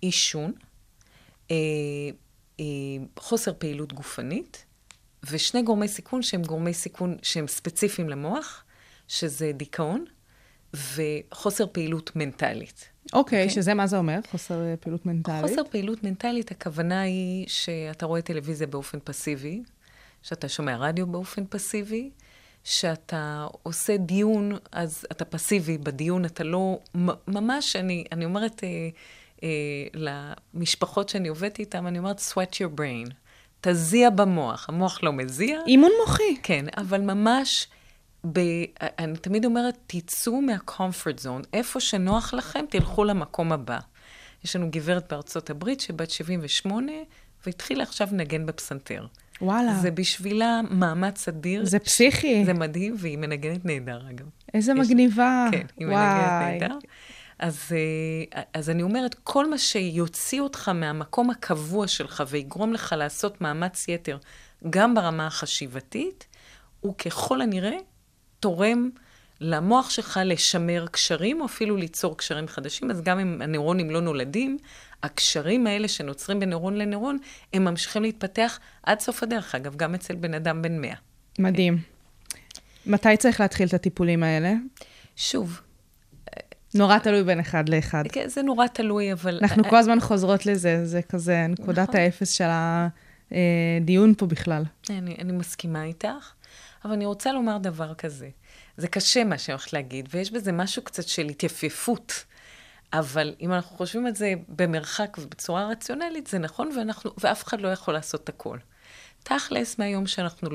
עישון, 0.01 0.51
אה, 1.51 1.55
אה, 2.59 2.65
חוסר 3.19 3.51
פעילות 3.57 3.93
גופנית, 3.93 4.65
ושני 5.23 5.61
גורמי 5.61 5.87
סיכון 5.87 6.21
שהם 6.21 6.41
גורמי 6.41 6.73
סיכון 6.73 7.17
שהם 7.21 7.47
ספציפיים 7.47 8.09
למוח, 8.09 8.63
שזה 9.07 9.51
דיכאון 9.53 10.05
וחוסר 10.73 11.65
פעילות 11.71 12.15
מנטלית. 12.15 12.89
אוקיי, 13.13 13.19
אוקיי. 13.43 13.49
שזה 13.49 13.73
מה 13.73 13.87
זה 13.87 13.97
אומר? 13.97 14.19
חוסר 14.31 14.61
אה, 14.61 14.77
פעילות 14.77 15.05
מנטלית? 15.05 15.41
חוסר 15.41 15.61
פעילות 15.69 16.03
מנטלית, 16.03 16.51
הכוונה 16.51 17.01
היא 17.01 17.47
שאתה 17.47 18.05
רואה 18.05 18.21
טלוויזיה 18.21 18.67
באופן 18.67 18.97
פסיבי, 19.03 19.63
שאתה 20.23 20.49
שומע 20.49 20.77
רדיו 20.77 21.07
באופן 21.07 21.43
פסיבי, 21.49 22.09
שאתה 22.63 23.47
עושה 23.63 23.97
דיון, 23.97 24.51
אז 24.71 25.05
אתה 25.11 25.25
פסיבי 25.25 25.77
בדיון, 25.77 26.25
אתה 26.25 26.43
לא... 26.43 26.79
ממש, 27.27 27.75
אני, 27.75 28.03
אני 28.11 28.25
אומרת, 28.25 28.63
אה, 28.63 28.89
אה, 29.43 30.09
למשפחות 30.53 31.09
שאני 31.09 31.27
עובדת 31.27 31.59
איתן, 31.59 31.85
אני 31.85 31.99
אומרת, 31.99 32.19
sweat 32.19 32.53
your 32.53 32.79
brain. 32.79 33.13
תזיע 33.61 34.09
במוח. 34.09 34.65
המוח 34.69 35.03
לא 35.03 35.13
מזיע. 35.13 35.59
אימון 35.67 35.91
מוחי. 36.05 36.37
כן, 36.43 36.65
אבל 36.77 37.01
ממש, 37.01 37.67
ב, 38.31 38.39
אני 38.99 39.17
תמיד 39.17 39.45
אומרת, 39.45 39.77
תצאו 39.87 40.41
מה-comfort 40.41 41.23
zone. 41.25 41.45
איפה 41.53 41.79
שנוח 41.79 42.33
לכם, 42.33 42.65
תלכו 42.69 43.03
למקום 43.03 43.51
הבא. 43.51 43.79
יש 44.45 44.55
לנו 44.55 44.67
גברת 44.71 45.05
בארצות 45.09 45.49
הברית 45.49 45.79
שבת 45.81 46.09
78, 46.11 46.91
והתחילה 47.45 47.83
עכשיו 47.83 48.07
לנגן 48.11 48.45
בפסנתר. 48.45 49.05
וואלה. 49.41 49.73
זה 49.73 49.91
בשבילה 49.91 50.61
מאמץ 50.71 51.27
אדיר. 51.27 51.65
זה 51.65 51.79
פסיכי. 51.79 52.45
זה 52.45 52.53
מדהים, 52.53 52.95
והיא 52.97 53.17
מנגנת 53.17 53.65
נהדר, 53.65 53.99
אגב. 54.09 54.25
איזה 54.53 54.71
יש- 54.71 54.77
מגניבה. 54.79 55.47
כן, 55.51 55.65
היא 55.77 55.87
וואי. 55.87 55.97
מנגנת 55.97 56.61
נהדר. 56.61 56.75
אז, 57.39 57.59
אה, 57.71 58.41
אז 58.53 58.69
אני 58.69 58.83
אומרת, 58.83 59.15
כל 59.23 59.49
מה 59.49 59.57
שיוציא 59.57 60.41
אותך 60.41 60.69
מהמקום 60.69 61.29
הקבוע 61.29 61.87
שלך 61.87 62.23
ויגרום 62.27 62.73
לך 62.73 62.95
לעשות 62.97 63.41
מאמץ 63.41 63.87
יתר, 63.87 64.17
גם 64.69 64.95
ברמה 64.95 65.27
החשיבתית, 65.27 66.27
הוא 66.79 66.95
ככל 66.95 67.41
הנראה 67.41 67.77
תורם 68.39 68.89
למוח 69.41 69.89
שלך 69.89 70.19
לשמר 70.25 70.85
קשרים, 70.91 71.41
או 71.41 71.45
אפילו 71.45 71.77
ליצור 71.77 72.17
קשרים 72.17 72.47
חדשים. 72.47 72.91
אז 72.91 73.01
גם 73.01 73.19
אם 73.19 73.41
הנוירונים 73.41 73.89
לא 73.89 74.01
נולדים, 74.01 74.57
הקשרים 75.03 75.67
האלה 75.67 75.87
שנוצרים 75.87 76.39
בין 76.39 76.49
נוירון 76.49 76.75
לנוירון, 76.75 77.17
הם 77.53 77.65
ממשיכים 77.65 78.01
להתפתח 78.01 78.59
עד 78.83 78.99
סוף 78.99 79.23
הדרך. 79.23 79.55
אגב, 79.55 79.75
גם 79.75 79.95
אצל 79.95 80.15
בן 80.15 80.33
אדם 80.33 80.61
בן 80.61 80.81
100. 80.81 80.93
מדהים. 81.39 81.77
מתי 82.85 83.17
צריך 83.17 83.39
להתחיל 83.39 83.67
את 83.67 83.73
הטיפולים 83.73 84.23
האלה? 84.23 84.53
שוב, 85.15 85.61
נורא 86.73 86.97
תלוי 86.97 87.23
בין 87.23 87.39
אחד 87.39 87.69
לאחד. 87.69 88.03
כן, 88.11 88.27
זה 88.27 88.41
נורא 88.41 88.67
תלוי, 88.67 89.13
אבל... 89.13 89.39
אנחנו 89.41 89.63
כל 89.63 89.75
הזמן 89.75 89.99
חוזרות 89.99 90.45
לזה, 90.45 90.85
זה 90.85 91.01
כזה 91.01 91.45
נקודת 91.49 91.89
נכון. 91.89 91.95
האפס 91.95 92.31
של 92.31 92.49
הדיון 93.31 94.13
פה 94.17 94.25
בכלל. 94.25 94.63
אני, 94.89 95.15
אני 95.21 95.31
מסכימה 95.31 95.83
איתך, 95.83 96.33
אבל 96.85 96.93
אני 96.93 97.05
רוצה 97.05 97.31
לומר 97.31 97.57
דבר 97.57 97.93
כזה. 97.93 98.29
זה 98.77 98.87
קשה 98.87 99.23
מה 99.23 99.37
שאני 99.37 99.53
הולכת 99.53 99.73
להגיד, 99.73 100.09
ויש 100.11 100.31
בזה 100.31 100.51
משהו 100.51 100.81
קצת 100.81 101.07
של 101.07 101.25
התייפייפות. 101.25 102.25
אבל 102.93 103.35
אם 103.41 103.53
אנחנו 103.53 103.77
חושבים 103.77 104.05
על 104.05 104.15
זה 104.15 104.33
במרחק 104.47 105.17
ובצורה 105.21 105.67
רציונלית, 105.67 106.27
זה 106.27 106.39
נכון, 106.39 106.71
ואנחנו, 106.77 107.11
ואף 107.17 107.43
אחד 107.43 107.61
לא 107.61 107.67
יכול 107.67 107.93
לעשות 107.93 108.23
את 108.23 108.29
הכל. 108.29 108.57
תכלס, 109.23 109.79
מהיום 109.79 110.07
שאנחנו 110.07 110.49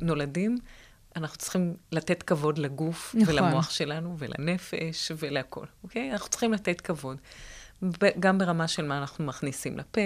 נולדים, 0.00 0.58
אנחנו 1.16 1.38
צריכים 1.38 1.74
לתת 1.92 2.22
כבוד 2.22 2.58
לגוף 2.58 3.14
נכון. 3.18 3.34
ולמוח 3.34 3.70
שלנו 3.70 4.16
ולנפש 4.18 5.12
ולהכול, 5.18 5.66
אוקיי? 5.84 6.12
אנחנו 6.12 6.28
צריכים 6.28 6.52
לתת 6.52 6.80
כבוד. 6.80 7.16
גם 8.20 8.38
ברמה 8.38 8.68
של 8.68 8.86
מה 8.86 8.98
אנחנו 8.98 9.24
מכניסים 9.24 9.78
לפה, 9.78 10.00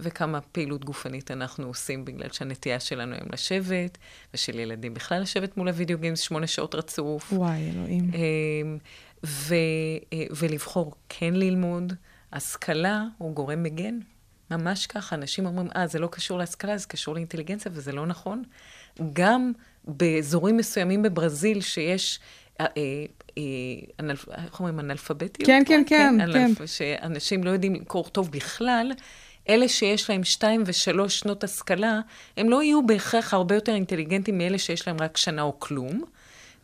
וכמה 0.00 0.40
פעילות 0.40 0.84
גופנית 0.84 1.30
אנחנו 1.30 1.66
עושים, 1.66 2.04
בגלל 2.04 2.28
שהנטייה 2.32 2.80
שלנו 2.80 3.14
היום 3.14 3.28
לשבת, 3.32 3.98
ושל 4.34 4.58
ילדים 4.58 4.94
בכלל 4.94 5.22
לשבת 5.22 5.56
מול 5.56 5.68
הוידאו 5.68 5.98
גיימס 5.98 6.20
שמונה 6.20 6.46
שעות 6.46 6.74
רצוף. 6.74 7.32
וואי, 7.32 7.70
אלוהים. 7.70 8.10
אמ, 8.14 8.78
ו, 9.26 9.54
אה, 10.12 10.24
ולבחור 10.36 10.94
כן 11.08 11.34
ללמוד. 11.34 11.92
השכלה 12.32 13.04
הוא 13.18 13.34
גורם 13.34 13.62
מגן, 13.62 13.98
ממש 14.50 14.86
ככה. 14.86 15.16
אנשים 15.16 15.46
אומרים, 15.46 15.68
אה, 15.76 15.86
זה 15.86 15.98
לא 15.98 16.06
קשור 16.06 16.38
להשכלה, 16.38 16.78
זה 16.78 16.86
קשור 16.86 17.14
לאינטליגנציה, 17.14 17.72
וזה 17.74 17.92
לא 17.92 18.06
נכון. 18.06 18.42
גם 19.12 19.52
באזורים 19.84 20.56
מסוימים 20.56 21.02
בברזיל, 21.02 21.60
שיש, 21.60 22.20
אה, 22.60 22.66
אה. 22.78 23.42
איך 24.44 24.60
אומרים, 24.60 24.80
אנאלפביתיות? 24.80 25.46
כן, 25.46 25.62
כן, 25.66 25.82
כן, 25.86 26.20
אנאלפ... 26.20 26.58
כן. 26.58 26.66
שאנשים 26.66 27.44
לא 27.44 27.50
יודעים 27.50 27.74
לקרוא 27.74 28.08
טוב 28.08 28.30
בכלל. 28.30 28.92
אלה 29.48 29.68
שיש 29.68 30.10
להם 30.10 30.24
שתיים 30.24 30.62
ושלוש 30.66 31.18
שנות 31.18 31.44
השכלה, 31.44 32.00
הם 32.36 32.50
לא 32.50 32.62
יהיו 32.62 32.86
בהכרח 32.86 33.34
הרבה 33.34 33.54
יותר 33.54 33.74
אינטליגנטים 33.74 34.38
מאלה 34.38 34.58
שיש 34.58 34.86
להם 34.86 34.96
רק 35.00 35.16
שנה 35.16 35.42
או 35.42 35.60
כלום. 35.60 36.04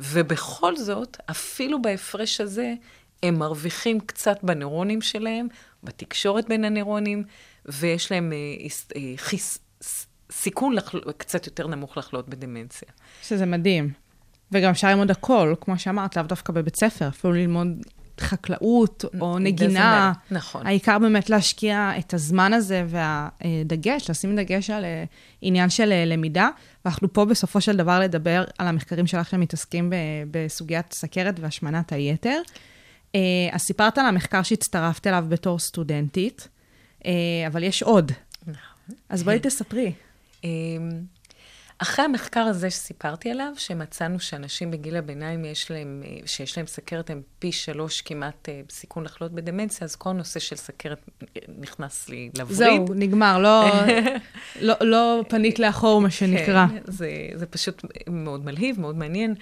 ובכל 0.01 0.77
זאת, 0.77 1.17
אפילו 1.31 1.83
בהפרש 1.83 2.41
הזה, 2.41 2.75
הם 3.23 3.39
מרוויחים 3.39 4.01
קצת 4.01 4.39
בנוירונים 4.43 5.03
שלהם, 5.03 5.49
בתקשורת 5.83 6.49
בין 6.49 6.65
הנוירונים, 6.65 7.25
ויש 7.67 8.13
להם 8.13 8.33
אה, 8.33 8.67
אה, 8.97 9.13
חיס, 9.17 9.59
סיכון 10.33 10.75
לחל... 10.75 11.01
קצת 11.17 11.47
יותר 11.47 11.67
נמוך 11.67 11.97
לחלות 11.97 12.29
בדמנציה. 12.29 12.89
שזה 13.23 13.47
מדהים. 13.47 13.93
וגם 14.53 14.71
אפשר 14.71 14.89
ללמוד 14.89 15.11
הכל, 15.11 15.55
כמו 15.61 15.79
שאמרת, 15.79 16.17
לאו 16.17 16.25
דווקא 16.25 16.53
בבית 16.53 16.77
ספר, 16.77 17.09
אפילו 17.09 17.33
ללמוד 17.33 17.69
חקלאות 18.21 19.05
או 19.21 19.39
נגינה. 19.39 20.13
נכון. 20.31 20.67
העיקר 20.67 20.99
באמת 20.99 21.31
להשקיע 21.31 21.93
את 21.99 22.15
הזמן 22.15 22.53
הזה 22.53 22.85
והדגש, 22.89 24.11
לשים 24.11 24.37
דגש 24.37 24.71
על 24.71 24.85
אה, 24.85 25.05
עניין 25.43 25.71
של 25.71 25.93
אה, 25.93 26.05
למידה. 26.05 26.49
ואנחנו 26.85 27.13
פה 27.13 27.25
בסופו 27.25 27.61
של 27.61 27.77
דבר 27.77 28.01
לדבר 28.01 28.45
על 28.59 28.67
המחקרים 28.67 29.07
שלך 29.07 29.31
שמתעסקים 29.31 29.93
בסוגיית 30.31 30.93
סכרת 30.93 31.41
והשמנת 31.41 31.93
היתר. 31.93 32.41
אה, 33.15 33.21
אז 33.53 33.61
סיפרת 33.61 33.99
על 33.99 34.07
המחקר 34.07 34.43
שהצטרפת 34.43 35.07
אליו 35.07 35.25
בתור 35.29 35.59
סטודנטית, 35.59 36.49
אבל 37.47 37.63
יש 37.63 37.83
עוד. 37.83 38.13
נכון. 38.43 38.95
אז 39.09 39.23
בואי 39.23 39.39
תספרי. 39.39 39.93
אמ, 40.45 40.91
אחרי 41.79 42.05
המחקר 42.05 42.41
הזה 42.41 42.71
שסיפרתי 42.71 43.31
עליו, 43.31 43.53
שמצאנו 43.57 44.21
שאנשים 44.21 44.71
בגיל 44.71 44.97
הביניים 44.97 45.45
יש 45.45 45.71
להם, 45.71 46.03
אה, 46.07 46.17
שיש 46.27 46.57
להם 46.57 46.67
סכרת 46.67 47.11
הם 47.11 47.23
פי 47.39 47.53
שלוש 47.53 48.01
כמעט 48.01 48.49
אה, 48.49 48.61
בסיכון 48.69 49.05
לחלות 49.05 49.33
בדמנציה, 49.33 49.85
אז 49.85 49.97
כל 49.97 50.11
הנושא 50.11 50.41
של 50.41 50.57
סכרת 50.57 50.99
אה, 51.23 51.41
נכנס 51.59 52.09
לי 52.09 52.31
לווריד. 52.39 52.59
זהו, 52.59 52.87
נגמר, 52.95 53.39
לא, 53.39 53.71
לא, 54.61 54.75
לא 54.81 55.23
פנית 55.29 55.59
לאחור, 55.59 56.01
מה 56.01 56.11
שנקרא. 56.11 56.67
כן, 56.67 56.81
זה, 56.85 57.11
זה 57.35 57.47
פשוט 57.47 57.83
מאוד 58.07 58.45
מלהיב, 58.45 58.81
מאוד 58.81 58.97
מעניין. 58.97 59.35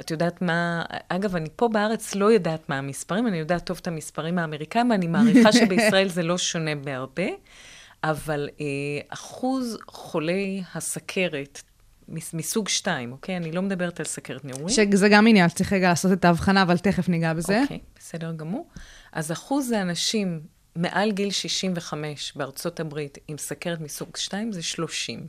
את 0.00 0.10
יודעת 0.10 0.42
מה, 0.42 0.82
אגב, 1.08 1.36
אני 1.36 1.48
פה 1.56 1.68
בארץ 1.68 2.14
לא 2.14 2.32
יודעת 2.32 2.68
מה 2.68 2.78
המספרים, 2.78 3.26
אני 3.26 3.38
יודעת 3.38 3.64
טוב 3.66 3.78
את 3.82 3.86
המספרים 3.86 4.38
האמריקאים, 4.38 4.90
ואני 4.90 5.06
מעריכה 5.06 5.52
שבישראל 5.58 6.08
זה 6.08 6.22
לא 6.22 6.38
שונה 6.38 6.74
בהרבה, 6.74 7.26
אבל 8.04 8.48
אה, 8.60 8.64
אחוז 9.08 9.78
חולי 9.88 10.62
הסכרת 10.74 11.62
מס- 12.08 12.34
מסוג 12.34 12.68
2, 12.68 13.12
אוקיי? 13.12 13.36
אני 13.36 13.52
לא 13.52 13.62
מדברת 13.62 14.00
על 14.00 14.06
סכרת 14.06 14.44
נעורים. 14.44 14.68
שזה 14.68 15.08
גם 15.08 15.26
עניין, 15.26 15.48
צריך 15.48 15.72
רגע 15.72 15.88
לעשות 15.88 16.12
את 16.12 16.24
ההבחנה, 16.24 16.62
אבל 16.62 16.78
תכף 16.78 17.08
ניגע 17.08 17.32
בזה. 17.34 17.60
אוקיי, 17.62 17.78
בסדר 17.98 18.32
גמור. 18.32 18.66
אז 19.12 19.32
אחוז 19.32 19.70
האנשים 19.70 20.40
מעל 20.76 21.12
גיל 21.12 21.30
65 21.30 22.32
בארצות 22.36 22.80
הברית 22.80 23.18
עם 23.28 23.38
סכרת 23.38 23.80
מסוג 23.80 24.16
2 24.16 24.52
זה 24.52 24.62
30. 24.62 25.26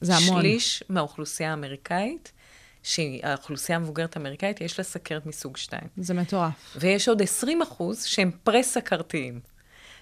זה 0.00 0.14
המון. 0.16 0.40
שליש 0.42 0.84
מהאוכלוסייה 0.88 1.50
האמריקאית, 1.50 2.32
שהיא 2.82 3.20
האוכלוסייה 3.26 3.76
המבוגרת 3.78 4.16
האמריקאית, 4.16 4.60
יש 4.60 4.78
לה 4.78 4.84
סכרת 4.84 5.26
מסוג 5.26 5.56
2. 5.56 5.82
זה 5.96 6.14
מטורף. 6.14 6.76
ויש 6.76 7.08
עוד 7.08 7.22
20 7.22 7.62
אחוז 7.62 8.04
שהם 8.04 8.30
פרה-סכרתיים. 8.44 9.40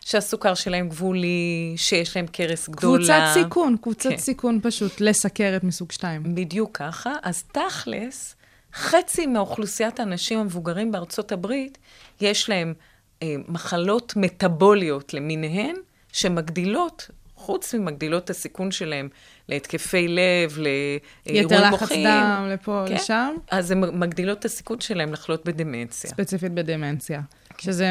שהסוכר 0.05 0.55
שלהם 0.55 0.89
גבולי, 0.89 1.73
שיש 1.77 2.17
להם 2.17 2.27
קרס 2.27 2.69
גדולה. 2.69 2.97
קבוצת 2.97 3.21
סיכון, 3.35 3.77
קבוצת 3.83 4.11
כן. 4.11 4.17
סיכון 4.17 4.61
פשוט 4.63 5.01
לסכרת 5.01 5.65
מסוג 5.65 5.93
2. 5.93 6.35
בדיוק 6.35 6.77
ככה. 6.77 7.13
אז 7.23 7.43
תכלס, 7.43 8.37
חצי 8.75 9.27
מאוכלוסיית 9.27 10.01
האנשים 10.01 10.39
המבוגרים 10.39 10.93
בארצות 10.93 11.33
הברית, 11.33 11.79
יש 12.21 12.49
להם 12.49 12.75
אה, 13.23 13.35
מחלות 13.49 14.13
מטבוליות 14.17 15.15
למיניהן, 15.15 15.77
שמגדילות, 16.13 17.11
חוץ 17.37 17.75
ממגדילות 17.75 18.25
את 18.25 18.31
הסיכון 18.31 18.71
שלהם 18.71 19.09
להתקפי 19.49 20.09
לב, 20.09 20.59
לאירועים 20.59 21.47
יתר 21.47 21.71
מוחיים. 21.71 22.07
לחץ 22.07 22.23
דם, 22.23 22.49
לפה, 22.53 22.85
כן? 22.89 22.95
לשם. 22.95 23.35
אז 23.51 23.71
הן 23.71 23.99
מגדילות 23.99 24.39
את 24.39 24.45
הסיכון 24.45 24.81
שלהם 24.81 25.13
לחלות 25.13 25.45
בדמנציה. 25.45 26.11
ספציפית 26.11 26.53
בדמנציה. 26.53 27.21
שזה 27.59 27.91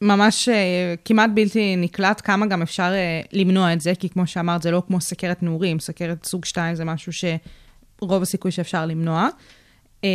ממש 0.00 0.48
אה, 0.48 0.94
כמעט 1.04 1.30
בלתי 1.34 1.76
נקלט 1.76 2.20
כמה 2.24 2.46
גם 2.46 2.62
אפשר 2.62 2.92
אה, 2.94 3.20
למנוע 3.32 3.72
את 3.72 3.80
זה, 3.80 3.92
כי 3.94 4.08
כמו 4.08 4.26
שאמרת, 4.26 4.62
זה 4.62 4.70
לא 4.70 4.82
כמו 4.86 5.00
סכרת 5.00 5.42
נעורים, 5.42 5.80
סכרת 5.80 6.24
סוג 6.24 6.44
2 6.44 6.74
זה 6.74 6.84
משהו 6.84 7.12
שרוב 7.12 8.22
הסיכוי 8.22 8.50
שאפשר 8.50 8.86
למנוע. 8.86 9.28
אה, 10.04 10.10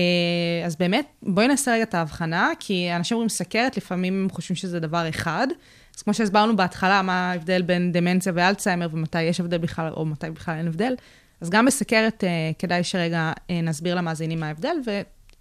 אז 0.65 0.75
באמת, 0.75 1.05
בואי 1.23 1.47
נעשה 1.47 1.73
רגע 1.73 1.83
את 1.83 1.93
ההבחנה, 1.93 2.51
כי 2.59 2.95
אנשים 2.95 3.15
אומרים 3.15 3.29
סכרת, 3.29 3.77
לפעמים 3.77 4.23
הם 4.23 4.29
חושבים 4.29 4.55
שזה 4.55 4.79
דבר 4.79 5.09
אחד. 5.09 5.47
אז 5.97 6.01
כמו 6.01 6.13
שהסברנו 6.13 6.55
בהתחלה, 6.55 7.01
מה 7.01 7.31
ההבדל 7.31 7.61
בין 7.61 7.91
דמנציה 7.91 8.31
ואלצהיימר, 8.35 8.87
ומתי 8.91 9.21
יש 9.21 9.39
הבדל 9.39 9.57
בכלל, 9.57 9.93
או 9.93 10.05
מתי 10.05 10.29
בכלל 10.29 10.57
אין 10.57 10.67
הבדל. 10.67 10.93
אז 11.41 11.49
גם 11.49 11.65
בסכרת 11.65 12.23
כדאי 12.59 12.83
שרגע 12.83 13.31
נסביר 13.63 13.95
למאזינים 13.95 14.39
מה 14.39 14.47
ההבדל, 14.47 14.75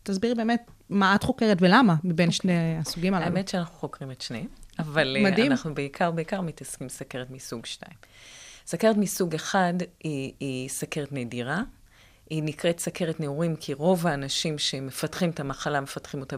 ותסבירי 0.09 0.35
באמת 0.35 0.71
מה 0.90 1.14
את 1.14 1.23
חוקרת 1.23 1.57
ולמה 1.61 1.94
מבין 2.05 2.31
שני 2.31 2.77
הסוגים 2.79 3.14
הללו. 3.14 3.27
האמת 3.27 3.49
שאנחנו 3.49 3.75
חוקרים 3.79 4.11
את 4.11 4.21
שניהם, 4.21 4.47
אבל 4.79 5.16
אה, 5.16 5.23
מדהים. 5.31 5.53
אנחנו 5.53 5.75
בעיקר, 5.75 6.11
בעיקר 6.11 6.40
מתעסקים 6.40 6.88
סכרת 6.88 7.31
מסוג 7.31 7.66
2. 7.66 7.92
סכרת 8.66 8.97
מסוג 8.97 9.35
1 9.35 9.59
היא, 10.01 10.33
היא 10.40 10.68
סכרת 10.68 11.12
נדירה, 11.12 11.62
היא 12.31 12.42
נקראת 12.42 12.81
סכרת 12.81 13.21
נעורים, 13.21 13.57
כי 13.57 13.75
רוב 13.75 14.07
האנשים 14.07 14.59
שמפתחים 14.59 15.31
את 15.31 15.40
המחלה, 15.40 15.81
מפתחים 15.81 16.21
אותה 16.21 16.37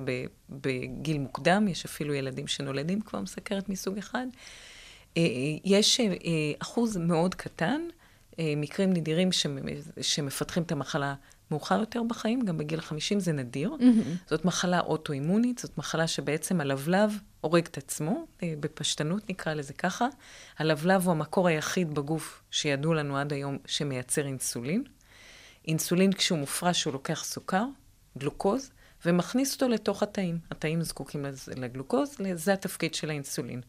בגיל 0.51 1.19
מוקדם, 1.19 1.69
יש 1.69 1.85
אפילו 1.85 2.15
ילדים 2.15 2.47
שנולדים 2.47 3.01
כבר 3.01 3.19
עם 3.19 3.27
סכרת 3.27 3.69
מסוג 3.69 3.99
אחד. 3.99 4.27
אה, 5.17 5.23
יש 5.65 6.01
אה, 6.01 6.07
אחוז 6.59 6.97
מאוד 6.97 7.35
קטן, 7.35 7.81
מקרים 8.57 8.93
נדירים 8.93 9.33
שמ- 9.33 9.59
שמפתחים 10.01 10.63
את 10.63 10.73
המחלה 10.73 11.15
מאוחר 11.51 11.81
יותר 11.81 12.03
בחיים, 12.09 12.41
גם 12.41 12.59
בגיל 12.59 12.81
50 12.81 13.21
זה 13.21 13.33
נדיר. 13.33 13.77
Mm-hmm. 13.81 14.29
זאת 14.31 14.45
מחלה 14.45 14.81
אוטואימונית, 14.81 15.59
זאת 15.59 15.79
מחלה 15.79 16.07
שבעצם 16.07 16.61
הלבלב 16.61 17.19
הורג 17.41 17.67
את 17.67 17.79
עצמו, 17.79 18.27
אה, 18.43 18.55
בפשטנות 18.61 19.31
נקרא 19.31 19.55
לזה 19.55 19.73
ככה. 19.73 20.09
הלבלב 20.59 21.03
הוא 21.05 21.11
המקור 21.11 21.49
היחיד 21.49 21.95
בגוף 21.95 22.43
שידוע 22.51 22.95
לנו 22.95 23.19
עד 23.19 23.33
היום 23.33 23.59
שמייצר 23.67 24.27
אינסולין. 24.27 24.85
אינסולין 25.69 26.13
כשהוא 26.13 26.39
מופרש 26.39 26.85
הוא 26.85 26.93
לוקח 26.93 27.25
סוכר, 27.25 27.65
גלוקוז, 28.19 28.71
ומכניס 29.07 29.55
אותו 29.55 29.69
לתוך 29.69 30.03
התאים. 30.03 30.39
התאים 30.51 30.83
זקוקים 30.83 31.27
לגלוקוז, 31.57 32.17
זה 32.35 32.53
התפקיד 32.53 32.95
של 32.95 33.11
האינסולין. 33.11 33.61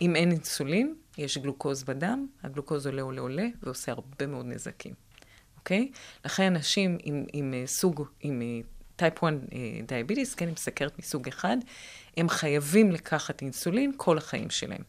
אם 0.00 0.16
אין 0.16 0.30
אינסולין, 0.30 0.94
יש 1.18 1.38
גלוקוז 1.38 1.84
בדם, 1.84 2.26
הגלוקוז 2.42 2.86
עולה 2.86 3.02
עולה 3.02 3.20
עולה 3.20 3.46
ועושה 3.62 3.92
הרבה 3.92 4.26
מאוד 4.26 4.46
נזקים, 4.46 4.94
אוקיי? 5.64 5.88
לכן 6.24 6.56
אנשים 6.56 6.98
עם, 7.02 7.24
עם 7.32 7.54
אה, 7.54 7.66
סוג, 7.66 8.02
עם 8.20 8.42
type 8.96 9.24
1 9.24 9.32
diabetes, 9.86 10.34
כן, 10.34 10.48
עם 10.48 10.56
סכרת 10.56 10.98
מסוג 10.98 11.28
אחד, 11.28 11.56
הם 12.16 12.28
חייבים 12.28 12.90
לקחת 12.90 13.42
אינסולין 13.42 13.92
כל 13.96 14.18
החיים 14.18 14.50
שלהם. 14.50 14.82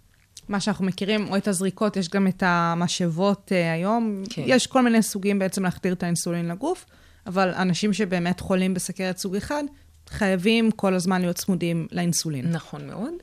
מה 0.49 0.59
שאנחנו 0.59 0.85
מכירים, 0.85 1.27
או 1.27 1.37
את 1.37 1.47
הזריקות, 1.47 1.97
יש 1.97 2.09
גם 2.09 2.27
את 2.27 2.43
המשאבות 2.45 3.51
uh, 3.51 3.73
היום. 3.73 4.23
כן. 4.29 4.43
יש 4.45 4.67
כל 4.67 4.81
מיני 4.81 5.03
סוגים 5.03 5.39
בעצם 5.39 5.63
להחדיר 5.63 5.93
את 5.93 6.03
האינסולין 6.03 6.47
לגוף, 6.47 6.85
אבל 7.27 7.53
אנשים 7.53 7.93
שבאמת 7.93 8.39
חולים 8.39 8.73
בסכרת 8.73 9.17
סוג 9.17 9.35
אחד, 9.35 9.63
חייבים 10.09 10.71
כל 10.71 10.93
הזמן 10.93 11.21
להיות 11.21 11.35
צמודים 11.35 11.87
לאינסולין. 11.91 12.51
נכון 12.51 12.87
מאוד, 12.87 13.13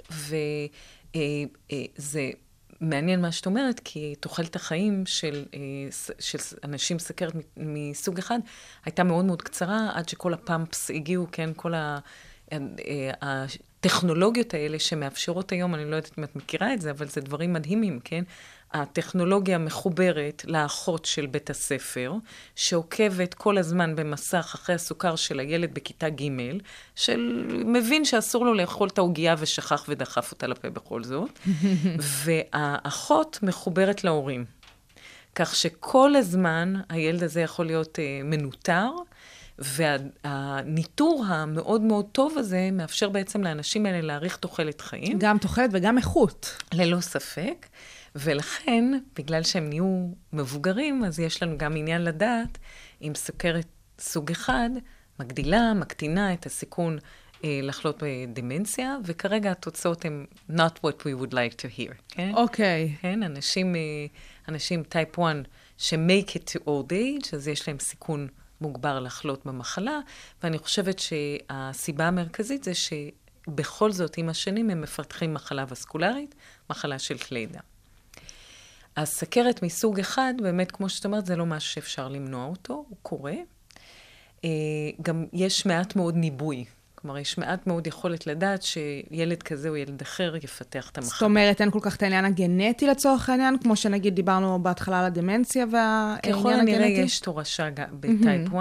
וזה 1.10 2.30
מעניין 2.82 3.20
מה 3.20 3.32
שאת 3.32 3.46
אומרת, 3.46 3.80
כי 3.84 4.14
תוחלת 4.20 4.56
החיים 4.56 5.06
של, 5.06 5.44
אה, 5.54 5.60
של 6.18 6.38
אנשים 6.64 6.98
סכרת 6.98 7.32
מסוג 7.56 8.18
אחד 8.18 8.38
הייתה 8.84 9.04
מאוד 9.04 9.24
מאוד 9.24 9.42
קצרה, 9.42 9.90
עד 9.94 10.08
שכל 10.08 10.34
הפאמפס 10.34 10.90
הגיעו, 10.90 11.26
כן, 11.32 11.50
כל 11.56 11.74
ה... 11.74 11.98
אה, 12.52 13.10
הטכנולוגיות 13.22 14.54
האלה 14.54 14.78
שמאפשרות 14.78 15.52
היום, 15.52 15.74
אני 15.74 15.90
לא 15.90 15.96
יודעת 15.96 16.18
אם 16.18 16.24
את 16.24 16.36
מכירה 16.36 16.74
את 16.74 16.80
זה, 16.80 16.90
אבל 16.90 17.08
זה 17.08 17.20
דברים 17.20 17.52
מדהימים, 17.52 18.00
כן? 18.04 18.24
הטכנולוגיה 18.74 19.58
מחוברת 19.58 20.44
לאחות 20.48 21.04
של 21.04 21.26
בית 21.26 21.50
הספר, 21.50 22.14
שעוקבת 22.56 23.34
כל 23.34 23.58
הזמן 23.58 23.96
במסך 23.96 24.52
אחרי 24.54 24.74
הסוכר 24.74 25.16
של 25.16 25.40
הילד 25.40 25.74
בכיתה 25.74 26.08
ג', 26.08 26.30
שמבין 26.94 28.04
שאסור 28.04 28.44
לו 28.44 28.54
לאכול 28.54 28.88
את 28.88 28.98
העוגייה 28.98 29.34
ושכח 29.38 29.84
ודחף 29.88 30.32
אותה 30.32 30.46
לפה 30.46 30.70
בכל 30.70 31.04
זאת, 31.04 31.38
והאחות 32.24 33.38
מחוברת 33.42 34.04
להורים. 34.04 34.44
כך 35.34 35.54
שכל 35.54 36.16
הזמן 36.16 36.74
הילד 36.88 37.22
הזה 37.22 37.40
יכול 37.40 37.66
להיות 37.66 37.98
אה, 37.98 38.20
מנוטר, 38.24 38.90
והניטור 39.58 41.24
המאוד 41.26 41.80
מאוד 41.80 42.06
טוב 42.12 42.38
הזה 42.38 42.68
מאפשר 42.72 43.08
בעצם 43.08 43.42
לאנשים 43.42 43.86
האלה 43.86 44.00
להאריך 44.00 44.36
תוחלת 44.36 44.80
חיים. 44.80 45.18
גם 45.18 45.38
תוחלת 45.38 45.70
וגם 45.72 45.98
איכות. 45.98 46.56
ללא 46.72 47.00
ספק. 47.00 47.66
ולכן, 48.14 48.84
בגלל 49.16 49.42
שהם 49.42 49.68
נהיו 49.68 50.08
מבוגרים, 50.32 51.04
אז 51.04 51.20
יש 51.20 51.42
לנו 51.42 51.58
גם 51.58 51.76
עניין 51.76 52.04
לדעת 52.04 52.58
אם 53.02 53.12
סוכרת 53.14 53.66
סוג 53.98 54.30
אחד 54.30 54.70
מגדילה, 55.20 55.74
מקטינה 55.74 56.32
את 56.32 56.46
הסיכון 56.46 56.98
אה, 57.44 57.60
לחלות 57.62 58.02
בדמנציה, 58.02 58.96
וכרגע 59.04 59.50
התוצאות 59.50 60.04
הן 60.04 60.26
not 60.50 60.78
what 60.86 61.00
we 61.00 61.22
would 61.22 61.32
like 61.32 61.54
to 61.56 61.78
hear, 61.78 61.94
כן? 62.08 62.32
אוקיי. 62.34 62.96
כן, 63.00 63.22
אנשים, 63.22 63.76
אה, 63.76 63.80
אנשים 64.48 64.82
טייפ 64.82 65.18
1 65.18 65.36
ש-make 65.78 66.28
it 66.28 66.50
to 66.54 66.60
old 66.66 66.92
age, 66.92 67.36
אז 67.36 67.48
יש 67.48 67.68
להם 67.68 67.78
סיכון 67.78 68.28
מוגבר 68.60 69.00
לחלות 69.00 69.46
במחלה, 69.46 69.98
ואני 70.42 70.58
חושבת 70.58 70.98
שהסיבה 70.98 72.08
המרכזית 72.08 72.64
זה 72.64 72.72
שבכל 72.74 73.92
זאת, 73.92 74.18
עם 74.18 74.28
השנים 74.28 74.70
הם 74.70 74.80
מפתחים 74.80 75.34
מחלה 75.34 75.64
וסקולרית, 75.68 76.34
מחלה 76.70 76.98
של 76.98 77.18
כלי 77.18 77.46
דם. 77.46 77.71
הסכרת 78.96 79.62
מסוג 79.62 80.00
אחד, 80.00 80.34
באמת, 80.42 80.72
כמו 80.72 80.88
שאת 80.88 81.04
אומרת, 81.04 81.26
זה 81.26 81.36
לא 81.36 81.46
משהו 81.46 81.72
שאפשר 81.72 82.08
למנוע 82.08 82.46
אותו, 82.46 82.74
הוא 82.88 82.96
קורה. 83.02 83.34
אה, 84.44 84.50
גם 85.02 85.26
יש 85.32 85.66
מעט 85.66 85.96
מאוד 85.96 86.16
ניבוי. 86.16 86.64
כלומר, 86.94 87.18
יש 87.18 87.38
מעט 87.38 87.66
מאוד 87.66 87.86
יכולת 87.86 88.26
לדעת 88.26 88.62
שילד 88.62 89.42
כזה 89.42 89.68
או 89.68 89.76
ילד 89.76 90.02
אחר 90.02 90.36
יפתח 90.36 90.90
את 90.90 90.98
המחלה. 90.98 91.10
זאת 91.12 91.22
אומרת, 91.22 91.60
אין 91.60 91.70
כל 91.70 91.78
כך 91.82 91.96
את 91.96 92.02
העניין 92.02 92.24
הגנטי 92.24 92.86
לצורך 92.86 93.28
העניין, 93.28 93.58
כמו 93.58 93.76
שנגיד 93.76 94.14
דיברנו 94.14 94.62
בהתחלה 94.62 95.00
על 95.00 95.04
הדמנציה 95.04 95.66
והעניין 95.72 96.36
ככל 96.36 96.52
הגנטי. 96.52 96.74
הנראה 96.74 96.86
יש 96.86 97.20
תורשה 97.20 97.70
גם 97.70 98.00
בטייפ 98.00 98.48
1, 98.48 98.56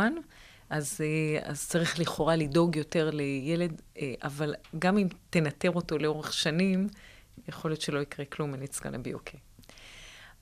אז, 0.70 0.98
אה, 1.02 1.40
אז 1.44 1.68
צריך 1.68 2.00
לכאורה 2.00 2.36
לדאוג 2.36 2.76
יותר 2.76 3.10
לילד, 3.14 3.82
אה, 3.98 4.14
אבל 4.24 4.56
גם 4.80 4.98
אם 4.98 5.08
תנטר 5.30 5.72
אותו 5.72 5.98
לאורך 5.98 6.34
שנים, 6.34 6.88
יכול 7.48 7.72
להיות 7.72 7.82
שלא 7.82 8.00
יקרה 8.00 8.26
כלום, 8.26 8.54
it's 8.54 8.78
gonna 8.78 9.08
be 9.08 9.16
okay. 9.16 9.38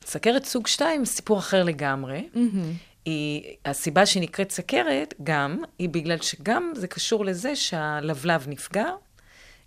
סכרת 0.05 0.45
סוג 0.45 0.67
2, 0.67 1.05
סיפור 1.05 1.39
אחר 1.39 1.63
לגמרי. 1.63 2.29
היא, 3.05 3.55
הסיבה 3.65 4.05
שהיא 4.05 4.23
נקראת 4.23 4.51
סכרת, 4.51 5.13
גם, 5.23 5.63
היא 5.79 5.89
בגלל 5.89 6.17
שגם 6.21 6.71
זה 6.75 6.88
קשור 6.88 7.25
לזה 7.25 7.55
שהלבלב 7.55 8.45
נפגע, 8.47 8.85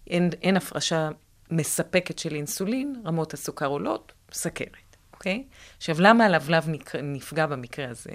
אין, 0.07 0.31
אין 0.43 0.57
הפרשה 0.57 1.09
מספקת 1.51 2.19
של 2.19 2.35
אינסולין, 2.35 3.03
רמות 3.07 3.35
הסוכר 3.35 3.67
עולות, 3.67 4.13
סכרת, 4.33 4.97
אוקיי? 5.13 5.45
עכשיו, 5.77 5.97
למה 6.01 6.25
הלבלב 6.25 6.69
נפגע 7.03 7.47
במקרה 7.47 7.89
הזה? 7.89 8.11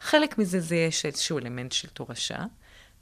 חלק 0.00 0.38
מזה 0.38 0.60
זה 0.60 0.76
יש 0.76 1.06
איזשהו 1.06 1.38
אלמנט 1.38 1.72
של 1.72 1.88
תורשה, 1.88 2.38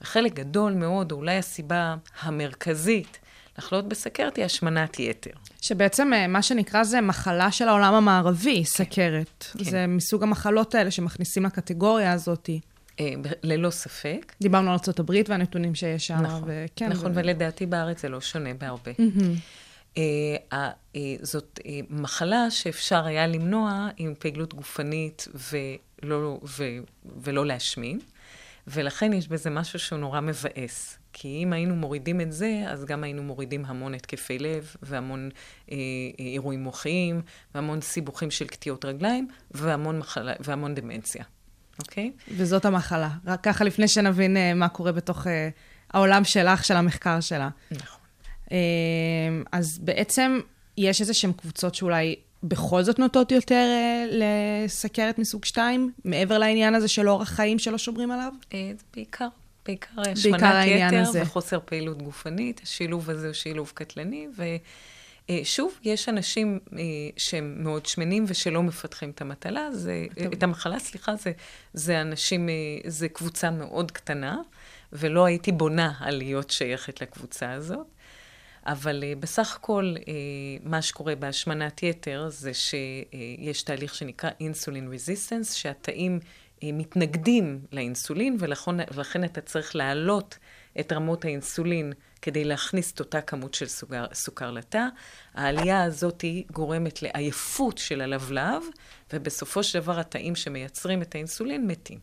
וחלק 0.01 0.33
גדול 0.33 0.73
מאוד, 0.73 1.13
או 1.13 1.17
אולי 1.17 1.37
הסיבה 1.37 1.97
המרכזית 2.21 3.19
לחלות 3.63 3.89
בסכרת 3.89 4.37
היא 4.37 4.45
השמנת 4.45 5.01
יתר. 5.01 5.31
שבעצם 5.61 6.13
אה, 6.13 6.27
מה 6.27 6.43
שנקרא 6.43 6.85
זה 6.85 7.01
מחלה 7.01 7.53
של 7.53 7.69
העולם 7.69 7.95
המערבי, 7.95 8.65
סכרת. 8.65 9.45
כן. 9.59 9.65
זה 9.65 9.87
מסוג 9.87 10.23
המחלות 10.23 10.75
האלה 10.75 10.91
שמכניסים 10.91 11.45
לקטגוריה 11.45 12.13
הזאת. 12.13 12.51
אה, 13.01 13.15
ללא 13.43 13.71
ספק. 13.71 14.33
דיברנו 14.41 14.73
על 14.73 14.79
ארה"ב 14.89 15.13
והנתונים 15.29 15.75
שיש 15.75 16.07
שם. 16.07 16.15
נכון, 16.15 16.43
וכן, 16.47 16.89
נכון, 16.89 17.11
ו- 17.11 17.15
ולדעתי 17.15 17.67
בארץ 17.67 18.03
זה 18.03 18.09
לא 18.09 18.21
שונה 18.21 18.55
בהרבה. 18.55 18.93
אה, 19.97 20.67
זאת 21.23 21.61
מחלה 21.91 22.51
שאפשר 22.51 23.07
היה 23.07 23.27
למנוע 23.27 23.89
עם 23.97 24.15
פעילות 24.19 24.55
גופנית 24.55 25.29
ולא, 25.53 26.41
ו, 26.45 26.65
ולא 27.23 27.47
להשמין, 27.47 28.01
ולכן 28.67 29.13
יש 29.13 29.29
בזה 29.29 29.51
משהו 29.51 29.79
שהוא 29.79 29.99
נורא 29.99 30.21
מבאס. 30.21 30.99
כי 31.13 31.41
אם 31.43 31.53
היינו 31.53 31.77
מורידים 31.77 32.21
את 32.21 32.33
זה, 32.33 32.65
אז 32.69 32.85
גם 32.85 33.05
היינו 33.05 33.23
מורידים 33.23 33.65
המון 33.65 33.95
התקפי 33.95 34.39
לב, 34.39 34.77
והמון 34.83 35.31
אה, 35.71 35.77
אה, 35.77 36.25
אירועים 36.25 36.63
מוחיים, 36.63 37.23
והמון 37.55 37.81
סיבוכים 37.81 38.31
של 38.31 38.47
קטיעות 38.47 38.85
רגליים, 38.85 39.29
והמון, 39.51 39.99
מחלה, 39.99 40.33
והמון 40.41 40.75
דמנציה, 40.75 41.25
אוקיי? 41.79 42.13
וזאת 42.37 42.65
המחלה. 42.65 43.11
רק 43.27 43.41
ככה 43.43 43.65
לפני 43.65 43.89
שנבין 43.89 44.37
אה, 44.37 44.55
מה 44.55 44.69
קורה 44.69 44.93
בתוך 44.93 45.27
אה, 45.27 45.49
העולם 45.91 46.25
שלך, 46.25 46.65
של 46.65 46.77
המחקר 46.77 47.21
שלה. 47.21 47.49
נכון. 47.71 48.01
אה, 48.53 48.59
אז 49.53 49.79
בעצם 49.79 50.41
יש 50.77 51.01
איזה 51.01 51.15
שהן 51.15 51.33
קבוצות 51.33 51.75
שאולי 51.75 52.17
בכל 52.43 52.83
זאת 52.83 52.99
נוטות 52.99 53.33
יותר 53.33 53.67
אה, 53.69 54.07
לסכרת 54.11 55.19
מסוג 55.19 55.45
2, 55.45 55.93
מעבר 56.05 56.39
לעניין 56.39 56.75
הזה 56.75 56.89
של 56.89 57.09
אורח 57.09 57.29
חיים 57.29 57.59
שלא 57.59 57.79
שומרים 57.79 58.11
עליו? 58.11 58.33
אה, 58.55 58.73
בעיקר, 58.95 59.29
בעיקר 59.67 60.01
השמנת 60.13 60.67
יתר 60.67 61.01
הזה. 61.01 61.23
וחוסר 61.23 61.59
פעילות 61.65 62.03
גופנית. 62.03 62.61
השילוב 62.65 63.11
הזה 63.11 63.27
הוא 63.27 63.35
שילוב 63.35 63.73
קטלני, 63.75 64.29
ושוב, 65.31 65.79
יש 65.83 66.09
אנשים 66.09 66.59
אה, 66.73 66.79
שהם 67.17 67.55
מאוד 67.59 67.87
שמנים 67.87 68.25
ושלא 68.29 68.63
מפתחים 68.63 69.11
את 69.11 69.21
המטלה, 69.21 69.73
זה, 69.73 70.07
את 70.33 70.43
המחלה, 70.43 70.79
סליחה, 70.79 71.17
זה, 71.17 71.33
זה 71.73 72.01
אנשים, 72.01 72.49
אה, 72.49 72.55
זה 72.87 73.09
קבוצה 73.09 73.51
מאוד 73.51 73.91
קטנה, 73.91 74.39
ולא 74.93 75.25
הייתי 75.25 75.53
בונה 75.53 75.93
על 76.01 76.17
להיות 76.17 76.51
שייכת 76.51 77.01
לקבוצה 77.01 77.53
הזאת. 77.53 77.87
אבל 78.67 79.03
uh, 79.03 79.21
בסך 79.21 79.57
הכל, 79.57 79.95
uh, 79.99 80.03
מה 80.63 80.83
שקורה 80.83 81.15
בהשמנת 81.15 81.83
יתר 81.83 82.29
זה 82.29 82.55
שיש 82.55 83.63
תהליך 83.63 83.95
שנקרא 83.95 84.31
אינסולין 84.41 84.93
רזיסטנס, 84.93 85.55
שהתאים 85.55 86.19
uh, 86.23 86.27
מתנגדים 86.63 87.61
לאינסולין, 87.73 88.37
ולכן, 88.39 88.77
ולכן 88.95 89.25
אתה 89.25 89.41
צריך 89.41 89.77
להעלות 89.77 90.39
את 90.81 90.93
רמות 90.93 91.25
האינסולין 91.25 91.93
כדי 92.23 92.45
להכניס 92.45 92.93
את 92.93 93.01
אותה 93.01 93.21
כמות 93.21 93.55
של 93.55 93.67
סוכר, 93.67 94.05
סוכר 94.13 94.51
לתא. 94.51 94.87
העלייה 95.35 95.83
הזאת 95.83 96.25
גורמת 96.53 97.03
לעייפות 97.03 97.79
של 97.79 98.01
הלבלב, 98.01 98.63
ובסופו 99.13 99.63
של 99.63 99.81
דבר 99.81 100.01
התאים 100.01 100.37
שמייצרים 100.37 101.03
את 101.03 101.15
האינסולין 101.15 101.67
מתים. 101.67 101.99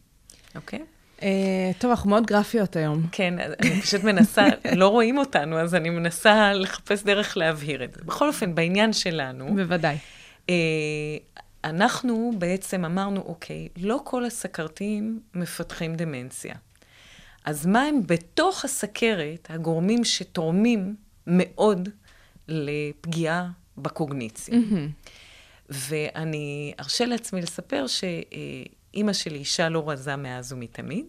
אוקיי? 0.55 0.79
אה, 1.21 1.71
טוב, 1.77 1.91
אנחנו 1.91 2.09
מאוד 2.09 2.25
גרפיות 2.25 2.75
היום. 2.75 3.07
כן, 3.11 3.33
אני 3.39 3.81
פשוט 3.81 4.03
מנסה, 4.03 4.45
לא 4.75 4.87
רואים 4.87 5.17
אותנו, 5.17 5.59
אז 5.59 5.75
אני 5.75 5.89
מנסה 5.89 6.53
לחפש 6.53 7.03
דרך 7.03 7.37
להבהיר 7.37 7.83
את 7.83 7.93
זה. 7.93 8.01
בכל 8.05 8.27
אופן, 8.27 8.55
בעניין 8.55 8.93
שלנו, 8.93 9.55
בוודאי. 9.55 9.97
אה, 10.49 10.55
אנחנו 11.63 12.31
בעצם 12.37 12.85
אמרנו, 12.85 13.21
אוקיי, 13.21 13.67
לא 13.77 14.01
כל 14.03 14.25
הסכרתיים 14.25 15.19
מפתחים 15.33 15.95
דמנציה. 15.95 16.55
אז 17.45 17.65
מה 17.65 17.81
הם 17.81 18.01
בתוך 18.05 18.65
הסכרת 18.65 19.47
הגורמים 19.49 20.03
שתורמים 20.03 20.95
מאוד 21.27 21.89
לפגיעה 22.47 23.49
בקוגניציה? 23.77 24.57
ואני 25.69 26.73
ארשה 26.79 27.05
לעצמי 27.05 27.41
לספר 27.41 27.85
שאימא 27.87 29.13
שלי 29.13 29.37
אישה 29.37 29.69
לא 29.69 29.89
רזה 29.89 30.15
מאז 30.15 30.53
ומתמיד. 30.53 31.05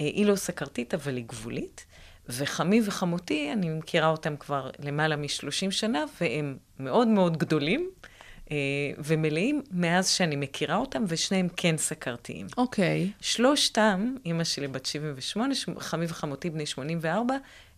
אה, 0.00 0.04
היא 0.04 0.26
לא 0.26 0.36
סכרתית, 0.36 0.94
אבל 0.94 1.16
היא 1.16 1.24
גבולית. 1.24 1.84
וחמי 2.28 2.80
וחמותי, 2.84 3.52
אני 3.52 3.68
מכירה 3.68 4.08
אותם 4.08 4.36
כבר 4.36 4.70
למעלה 4.78 5.16
מ-30 5.16 5.70
שנה, 5.70 6.04
והם 6.20 6.56
מאוד 6.80 7.08
מאוד 7.08 7.36
גדולים 7.36 7.90
ומלאים 8.98 9.62
מאז 9.70 10.08
שאני 10.08 10.36
מכירה 10.36 10.76
אותם, 10.76 11.04
ושניהם 11.08 11.48
כן 11.56 11.76
סכרתיים. 11.76 12.46
אוקיי. 12.56 13.10
שלושתם, 13.20 14.14
אימא 14.24 14.44
שלי 14.44 14.68
בת 14.68 14.86
78, 14.86 15.54
ש- 15.54 15.66
חמי 15.78 16.06
וחמותי 16.08 16.50
בני 16.50 16.66
84, 16.66 17.34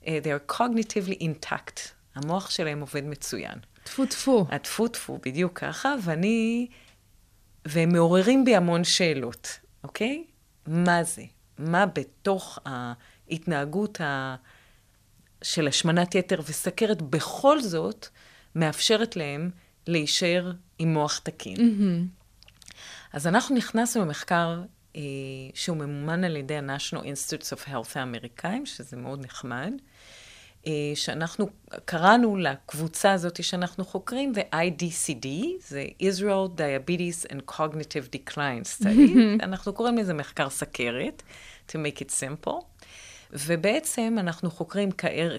אה, 0.06 0.18
they 0.22 0.52
are 0.52 0.52
cognitively 0.54 1.22
intact. 1.22 1.80
המוח 2.14 2.50
שלהם 2.50 2.80
עובד 2.80 3.04
מצוין. 3.04 3.58
טפו 3.84 4.06
טפו. 4.06 4.46
הטפו 4.50 4.88
טפו, 4.88 5.18
בדיוק 5.26 5.58
ככה, 5.58 5.94
ואני... 6.02 6.66
והם 7.64 7.92
מעוררים 7.92 8.44
בי 8.44 8.56
המון 8.56 8.84
שאלות, 8.84 9.58
אוקיי? 9.84 10.24
מה 10.66 11.04
זה? 11.04 11.22
מה 11.58 11.86
בתוך 11.86 12.58
ההתנהגות 12.64 14.00
ה... 14.00 14.36
של 15.42 15.68
השמנת 15.68 16.14
יתר 16.14 16.40
וסכרת 16.40 17.02
בכל 17.02 17.60
זאת 17.60 18.06
מאפשרת 18.54 19.16
להם 19.16 19.50
להישאר 19.86 20.52
עם 20.78 20.92
מוח 20.92 21.18
תקין? 21.18 21.56
אז 23.12 23.26
אנחנו 23.26 23.56
נכנסנו 23.56 24.02
למחקר 24.04 24.62
אה, 24.96 25.00
שהוא 25.54 25.76
ממומן 25.76 26.24
על 26.24 26.36
ידי 26.36 26.56
ה-National 26.56 27.02
Institutes 27.02 27.56
of 27.56 27.68
Health 27.68 27.92
האמריקאים, 27.94 28.66
שזה 28.66 28.96
מאוד 28.96 29.24
נחמד, 29.24 29.72
אה, 30.66 30.72
שאנחנו 30.94 31.48
קראנו 31.84 32.36
לקבוצה 32.36 33.12
הזאת 33.12 33.44
שאנחנו 33.44 33.84
חוקרים, 33.84 34.32
ו-IDCD, 34.36 35.26
זה 35.60 35.86
Israel 36.00 36.58
Diabetes 36.58 37.32
and 37.32 37.52
Cognitive 37.52 38.16
Decline 38.16 38.80
Study, 38.80 39.18
אנחנו 39.42 39.72
קוראים 39.72 39.98
לזה 39.98 40.14
מחקר 40.14 40.50
סכרת, 40.50 41.22
to 41.68 41.72
make 41.72 41.98
it 41.98 42.10
simple, 42.10 42.64
ובעצם 43.32 44.16
אנחנו 44.18 44.50
חוקרים 44.50 44.88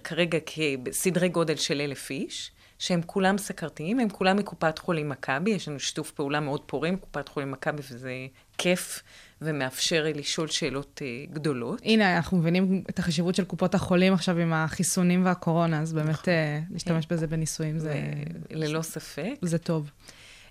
כרגע 0.04 0.38
בסדרי 0.84 1.30
גודל 1.30 1.56
של 1.56 1.82
אלף 1.82 2.10
איש, 2.10 2.52
שהם 2.84 3.02
כולם 3.06 3.38
סכרתיים, 3.38 4.00
הם 4.00 4.10
כולם 4.10 4.38
מקופת 4.38 4.80
חולים 4.80 5.10
מכבי, 5.10 5.52
יש 5.52 5.68
לנו 5.68 5.80
שיתוף 5.80 6.12
פעולה 6.12 6.40
מאוד 6.40 6.62
פורה 6.66 6.90
עם 6.90 6.96
קופת 6.96 7.30
חולים 7.30 7.52
מכבי, 7.52 7.82
וזה 7.92 8.12
כיף 8.58 9.04
ומאפשר 9.42 10.06
לשאול 10.16 10.48
שאלות 10.48 11.02
uh, 11.02 11.34
גדולות. 11.34 11.82
הנה, 11.84 12.16
אנחנו 12.16 12.38
מבינים 12.38 12.84
את 12.90 13.00
החשיבות 13.00 13.36
של 13.36 13.46
קופות 13.46 13.76
החולים 13.76 14.14
עכשיו 14.14 14.38
עם 14.38 14.54
החיסונים 14.54 15.26
והקורונה, 15.26 15.82
אז 15.82 15.94
באמת 15.94 16.30
אה, 16.30 16.60
להשתמש 16.72 17.08
בזה 17.10 17.28
בניסויים 17.28 17.80
זה, 17.80 18.02
ללא 18.50 18.82
ספק. 18.82 19.34
זה 19.42 19.58
טוב. 19.58 19.92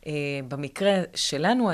Uh, 0.01 0.05
במקרה 0.49 1.03
שלנו, 1.15 1.71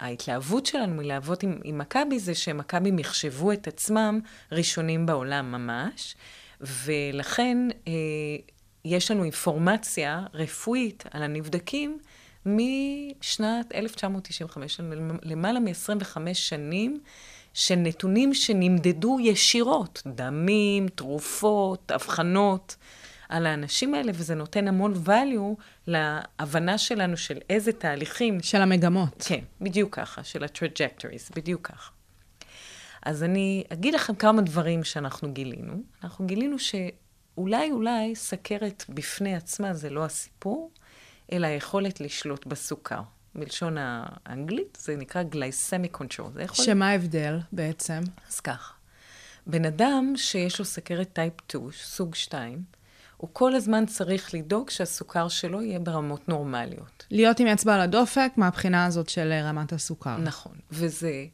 ההתלהבות 0.00 0.66
שלנו 0.66 0.94
מלעבוד 0.94 1.38
עם, 1.42 1.58
עם 1.64 1.78
מכבי 1.78 2.18
זה 2.18 2.34
שמכבי 2.34 2.90
מחשבו 2.90 3.52
את 3.52 3.68
עצמם 3.68 4.20
ראשונים 4.52 5.06
בעולם 5.06 5.52
ממש, 5.52 6.16
ולכן 6.60 7.58
uh, 7.84 7.88
יש 8.84 9.10
לנו 9.10 9.22
אינפורמציה 9.22 10.26
רפואית 10.34 11.04
על 11.10 11.22
הנבדקים 11.22 11.98
משנת 12.46 13.74
1995, 13.74 14.80
למעלה 15.22 15.60
מ-25 15.60 16.18
שנים, 16.32 17.00
של 17.54 17.74
נתונים 17.74 18.34
שנמדדו 18.34 19.18
ישירות, 19.20 20.02
דמים, 20.06 20.88
תרופות, 20.88 21.92
אבחנות. 21.92 22.76
על 23.28 23.46
האנשים 23.46 23.94
האלה, 23.94 24.12
וזה 24.14 24.34
נותן 24.34 24.68
המון 24.68 24.94
value 25.06 25.62
להבנה 25.86 26.78
שלנו 26.78 27.16
של 27.16 27.38
איזה 27.50 27.72
תהליכים. 27.72 28.42
של 28.42 28.62
המגמות. 28.62 29.22
כן, 29.28 29.40
בדיוק 29.60 29.96
ככה, 29.96 30.24
של 30.24 30.44
ה-trajectories, 30.44 31.34
בדיוק 31.36 31.68
ככה. 31.68 31.90
אז 33.02 33.22
אני 33.22 33.64
אגיד 33.72 33.94
לכם 33.94 34.14
כמה 34.14 34.42
דברים 34.42 34.84
שאנחנו 34.84 35.32
גילינו. 35.32 35.74
אנחנו 36.04 36.26
גילינו 36.26 36.58
שאולי 37.34 37.70
אולי 37.70 38.14
סכרת 38.14 38.84
בפני 38.88 39.36
עצמה 39.36 39.74
זה 39.74 39.90
לא 39.90 40.04
הסיפור, 40.04 40.70
אלא 41.32 41.46
היכולת 41.46 42.00
לשלוט 42.00 42.46
בסוכר. 42.46 43.00
בלשון 43.34 43.76
האנגלית 43.78 44.78
זה 44.80 44.96
נקרא 44.96 45.22
glycemic 45.32 45.96
control. 45.96 46.30
זה 46.34 46.42
יכול... 46.42 46.64
שמה 46.64 46.88
ההבדל 46.88 47.38
בעצם? 47.52 48.00
אז 48.28 48.40
ככה, 48.40 48.72
בן 49.46 49.64
אדם 49.64 50.12
שיש 50.16 50.58
לו 50.58 50.64
סכרת 50.64 51.12
טייפ 51.12 51.32
2, 51.48 51.70
סוג 51.72 52.14
2, 52.14 52.62
הוא 53.16 53.30
כל 53.32 53.54
הזמן 53.54 53.86
צריך 53.86 54.34
לדאוג 54.34 54.70
שהסוכר 54.70 55.28
שלו 55.28 55.62
יהיה 55.62 55.78
ברמות 55.78 56.28
נורמליות. 56.28 57.06
להיות 57.10 57.40
עם 57.40 57.46
אצבע 57.46 57.74
על 57.74 57.80
הדופק 57.80 58.32
מהבחינה 58.36 58.86
הזאת 58.86 59.08
של 59.08 59.32
רמת 59.44 59.72
הסוכר. 59.72 60.16
נכון, 60.16 60.56
וזה, 60.70 61.26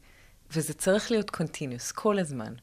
וזה 0.53 0.75
צריך 0.75 1.11
להיות 1.11 1.31
continuous, 1.31 1.93
כל 1.95 2.19
הזמן. 2.19 2.55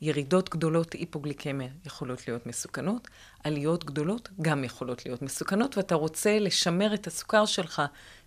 ירידות 0.00 0.50
גדולות 0.50 0.92
היפוגליקמיה 0.92 1.68
יכולות 1.86 2.28
להיות 2.28 2.46
מסוכנות, 2.46 3.08
עליות 3.44 3.84
גדולות 3.84 4.28
גם 4.42 4.64
יכולות 4.64 5.06
להיות 5.06 5.22
מסוכנות, 5.22 5.76
ואתה 5.76 5.94
רוצה 5.94 6.38
לשמר 6.38 6.94
את 6.94 7.06
הסוכר 7.06 7.46
שלך 7.46 7.82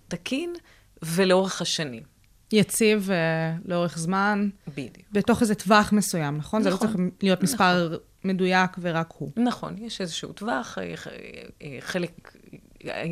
תקין 0.08 0.54
ולאורך 1.02 1.62
השנים. 1.62 2.04
יציב 2.52 3.12
אה, 3.12 3.56
לאורך 3.66 3.98
זמן, 3.98 4.50
בדיוק. 4.68 5.08
בתוך 5.12 5.42
איזה 5.42 5.56
טווח 5.56 5.94
מסוים, 5.94 6.38
נכון? 6.38 6.64
זה 6.64 6.70
לא 6.70 6.76
נכון. 6.76 6.88
צריך 6.88 7.00
להיות 7.22 7.44
מספר 7.44 7.98
מדויק 8.24 8.72
ורק 8.80 9.14
הוא. 9.18 9.32
נכון, 9.38 9.76
יש 9.78 10.02
איזשהו 10.02 10.34
טווח, 10.34 10.78
אה, 10.78 10.94
אה, 11.62 11.78
חלק, 11.80 12.38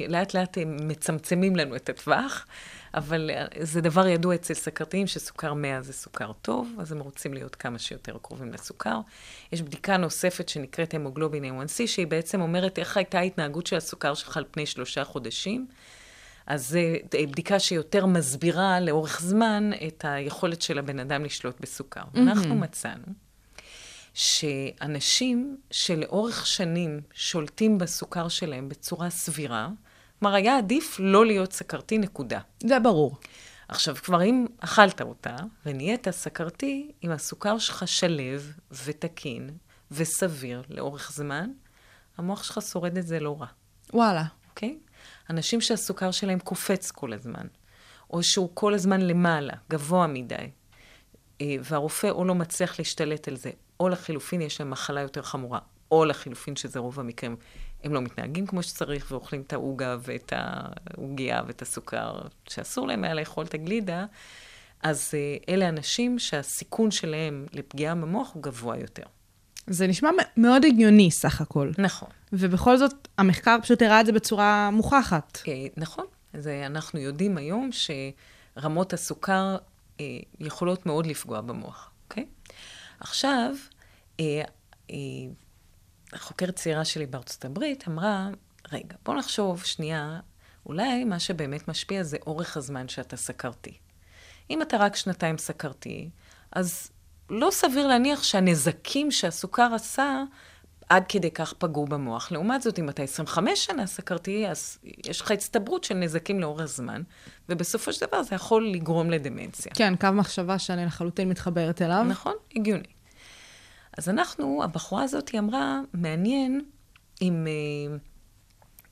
לאט 0.08 0.34
לאט 0.34 0.58
הם 0.58 0.78
מצמצמים 0.88 1.56
לנו 1.56 1.76
את 1.76 1.90
הטווח, 1.90 2.46
אבל 2.94 3.30
אה, 3.34 3.46
זה 3.60 3.82
דבר 3.82 4.08
ידוע 4.08 4.36
אצל 4.36 4.54
סכרתיים 4.54 5.08
שסוכר 5.08 5.54
100 5.54 5.82
זה 5.82 5.94
סוכר 5.94 6.32
טוב, 6.42 6.76
אז 6.80 6.92
הם 6.92 7.00
רוצים 7.00 7.34
להיות 7.34 7.56
כמה 7.56 7.80
שיותר 7.80 8.18
קרובים 8.22 8.54
לסוכר. 8.54 9.00
יש 9.52 9.62
בדיקה 9.62 9.98
נוספת 9.98 10.50
שנקראת 10.50 10.94
המוגלובין 10.94 11.44
A1C, 11.44 11.88
שהיא 11.88 12.08
בעצם 12.08 12.42
אומרת 12.42 12.80
איך 12.80 12.98
הייתה 12.98 13.20
ההתנהגות 13.20 13.68
של 13.68 13.76
הסוכר 13.76 14.14
שלך 14.14 14.38
על 14.38 14.46
פני 14.52 14.66
שלושה 14.66 15.04
חודשים. 15.04 15.68
אז 16.48 16.70
זו 16.70 16.80
בדיקה 17.14 17.60
שיותר 17.60 18.06
מסבירה 18.06 18.80
לאורך 18.80 19.22
זמן 19.22 19.72
את 19.88 20.06
היכולת 20.08 20.62
של 20.62 20.80
הבן 20.80 21.00
אדם 21.00 21.26
לשלוט 21.26 21.62
בסוכר. 21.62 22.02
Mm-hmm. 22.02 22.20
אנחנו 22.20 22.56
מצאנו 22.56 23.27
שאנשים 24.18 25.58
שלאורך 25.72 26.46
שנים 26.46 27.02
שולטים 27.14 27.78
בסוכר 27.78 28.28
שלהם 28.28 28.70
בצורה 28.70 29.10
סבירה, 29.10 29.70
כלומר, 30.20 30.36
היה 30.36 30.58
עדיף 30.58 30.96
לא 31.00 31.26
להיות 31.26 31.54
סכרתי, 31.54 31.98
נקודה. 31.98 32.40
זה 32.64 32.80
ברור. 32.80 33.18
עכשיו, 33.68 33.96
כבר 33.96 34.24
אם 34.24 34.46
אכלת 34.60 35.02
אותה 35.02 35.36
ונהיית 35.66 36.10
סכרתי, 36.10 36.92
אם 37.04 37.12
הסוכר 37.12 37.58
שלך 37.58 37.88
שלב 37.88 38.54
ותקין 38.86 39.50
וסביר 39.92 40.64
לאורך 40.70 41.12
זמן, 41.12 41.50
המוח 42.18 42.44
שלך 42.44 42.62
שורד 42.62 42.98
את 42.98 43.08
זה 43.08 43.20
לא 43.20 43.36
רע. 43.40 43.48
וואלה. 43.94 44.24
אוקיי? 44.50 44.80
אנשים 45.30 45.62
שהסוכר 45.62 46.12
שלהם 46.12 46.40
קופץ 46.40 46.92
כל 46.92 47.14
הזמן, 47.14 47.48
או 48.10 48.24
שהוא 48.24 48.50
כל 48.54 48.74
הזמן 48.74 49.02
למעלה, 49.02 49.54
גבוה 49.70 50.08
מדי, 50.08 50.36
אה, 51.42 51.56
והרופא 51.64 52.08
או 52.08 52.26
לא 52.26 52.36
מצליח 52.36 52.80
להשתלט 52.80 53.28
על 53.28 53.36
זה, 53.36 53.52
או 53.80 53.90
לחילופין 53.90 54.42
יש 54.42 54.60
להם 54.60 54.70
מחלה 54.70 55.02
יותר 55.02 55.22
חמורה, 55.22 55.60
או 55.92 56.06
לחילופין, 56.06 56.56
שזה 56.56 56.80
רוב 56.80 57.00
המקרים, 57.00 57.36
הם 57.84 57.94
לא 57.94 58.02
מתנהגים 58.02 58.48
כמו 58.48 58.64
שצריך 58.64 59.12
ואוכלים 59.12 59.42
את 59.42 59.54
העוגה 59.54 59.98
ואת 60.02 60.34
העוגייה 60.36 61.42
ואת 61.48 61.62
הסוכר, 61.62 62.22
שאסור 62.50 62.88
להם 62.88 63.04
היה 63.04 63.14
לאכול 63.14 63.46
את 63.46 63.54
הגלידה, 63.54 64.06
אז 64.84 65.12
אה, 65.14 65.54
אלה 65.54 65.70
אנשים 65.70 66.20
שהסיכון 66.20 66.92
שלהם 66.92 67.46
לפגיעה 67.54 67.96
במוח 67.96 68.32
הוא 68.34 68.44
גבוה 68.44 68.78
יותר. 68.78 69.04
זה 69.68 69.88
נשמע 69.88 70.10
מאוד 70.38 70.66
הגיוני 70.66 71.12
סך 71.12 71.42
הכל. 71.42 71.72
נכון. 71.78 72.10
ובכל 72.34 72.78
זאת, 72.78 73.08
המחקר 73.18 73.58
פשוט 73.62 73.82
הראה 73.82 74.02
את 74.02 74.06
זה 74.06 74.12
בצורה 74.12 74.70
מוכחת. 74.72 75.40
אה, 75.48 75.54
נכון. 75.78 76.06
אז 76.34 76.48
אנחנו 76.48 77.00
יודעים 77.00 77.38
היום 77.38 77.70
שרמות 78.58 78.94
הסוכר 78.94 79.58
אה, 80.00 80.06
יכולות 80.40 80.86
מאוד 80.86 81.06
לפגוע 81.06 81.42
במוח? 81.42 81.92
עכשיו, 83.00 83.56
אה, 84.20 84.42
אה, 84.90 84.96
החוקרת 86.14 86.56
צעירה 86.56 86.86
שלי 86.86 87.06
בארצות 87.06 87.46
הברית 87.46 87.88
אמרה, 87.88 88.30
רגע, 88.72 88.96
בוא 89.06 89.16
נחשוב 89.16 89.64
שנייה, 89.64 90.20
אולי 90.66 91.04
מה 91.04 91.20
שבאמת 91.20 91.68
משפיע 91.68 92.04
זה 92.04 92.18
אורך 92.28 92.58
הזמן 92.58 92.88
שאתה 92.88 93.18
סכרתי. 93.18 93.78
אם 94.50 94.62
אתה 94.62 94.78
רק 94.78 94.96
שנתיים 94.96 95.38
סכרתי, 95.38 96.10
אז 96.52 96.92
לא 97.30 97.50
סביר 97.52 97.88
להניח 97.88 98.24
שהנזקים 98.24 99.12
שהסוכר 99.12 99.74
עשה, 99.74 100.24
עד 100.90 101.04
כדי 101.10 101.32
כך 101.32 101.54
פגעו 101.58 101.86
במוח. 101.86 102.32
לעומת 102.32 102.62
זאת, 102.62 102.80
אם 102.80 102.90
אתה 102.90 103.04
25 103.04 103.66
שנה 103.66 103.88
סכרתי, 103.88 104.48
אז 104.48 104.78
יש 104.84 105.22
לך 105.22 105.32
הצטברות 105.32 105.84
של 105.84 105.94
נזקים 105.96 106.40
לאורך 106.40 106.66
זמן, 106.66 107.02
ובסופו 107.50 107.94
של 107.94 108.06
דבר 108.06 108.24
זה 108.24 108.36
יכול 108.36 108.68
לגרום 108.68 109.10
לדמנציה. 109.10 109.72
כן, 109.76 109.94
קו 109.96 110.08
מחשבה 110.14 110.60
שאני 110.60 110.86
לחלוטין 110.86 111.30
מתחברת 111.30 111.82
אליו. 111.82 112.04
נכון, 112.10 112.34
הגיוני. 112.56 112.88
אז 113.98 114.10
אנחנו, 114.10 114.64
הבחורה 114.64 115.04
הזאת 115.04 115.30
היא 115.30 115.40
אמרה, 115.40 115.80
מעניין 115.94 116.62
אם 117.22 117.48
אה, 117.48 117.98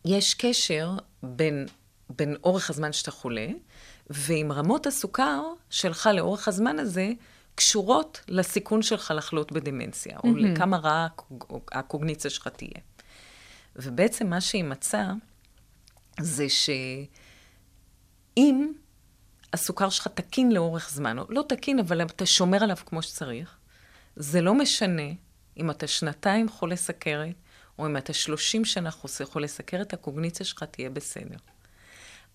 יש 0.06 0.34
קשר 0.34 0.92
בין, 1.24 1.66
בין 2.10 2.36
אורך 2.44 2.70
הזמן 2.70 2.94
שאתה 2.94 3.12
חולה, 3.12 3.48
ואם 4.10 4.52
רמות 4.54 4.88
הסוכר 4.88 5.42
שלך 5.70 6.10
לאורך 6.14 6.48
הזמן 6.48 6.80
הזה 6.80 7.12
קשורות 7.56 8.22
לסיכון 8.28 8.82
שלך 8.82 9.14
לחלות 9.16 9.52
בדמנציה, 9.52 10.18
או 10.24 10.36
לכמה 10.36 10.78
רעה 10.78 11.06
הקוג- 11.06 11.46
הקוגניציה 11.72 12.32
שלך 12.32 12.48
תהיה. 12.48 12.82
ובעצם 13.76 14.30
מה 14.30 14.42
שהיא 14.42 14.64
מצאה, 14.64 15.12
זה 16.20 16.46
שאם 16.50 18.72
הסוכר 19.54 19.90
שלך 19.90 20.08
תקין 20.08 20.52
לאורך 20.52 20.90
זמן, 20.90 21.20
או 21.20 21.26
לא 21.30 21.44
תקין, 21.50 21.80
אבל 21.80 22.02
אתה 22.02 22.26
שומר 22.26 22.64
עליו 22.64 22.78
כמו 22.86 23.02
שצריך, 23.02 23.58
זה 24.16 24.42
לא 24.42 24.54
משנה 24.54 25.12
אם 25.58 25.72
אתה 25.72 25.88
שנתיים 25.88 26.50
חולה 26.50 26.76
סכרת, 26.76 27.36
או 27.80 27.86
אם 27.86 27.98
אתה 27.98 28.14
30 28.14 28.66
שנה 28.66 28.90
חולה 29.24 29.48
סכרת, 29.48 29.94
הקוגניציה 29.94 30.46
שלך 30.46 30.64
תהיה 30.64 30.90
בסדר. 30.90 31.38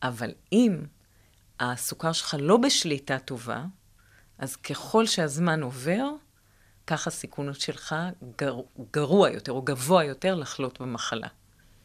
אבל 0.02 0.30
אם 0.52 0.76
הסוכר 1.60 2.12
שלך 2.12 2.36
לא 2.38 2.56
בשליטה 2.56 3.18
טובה, 3.18 3.64
אז 4.40 4.56
ככל 4.56 5.06
שהזמן 5.06 5.62
עובר, 5.62 6.08
כך 6.86 7.06
הסיכון 7.06 7.54
שלך 7.54 7.94
גר, 8.38 8.56
גרוע 8.92 9.30
יותר 9.30 9.52
או 9.52 9.62
גבוה 9.62 10.04
יותר 10.04 10.34
לחלות 10.34 10.80
במחלה, 10.80 11.28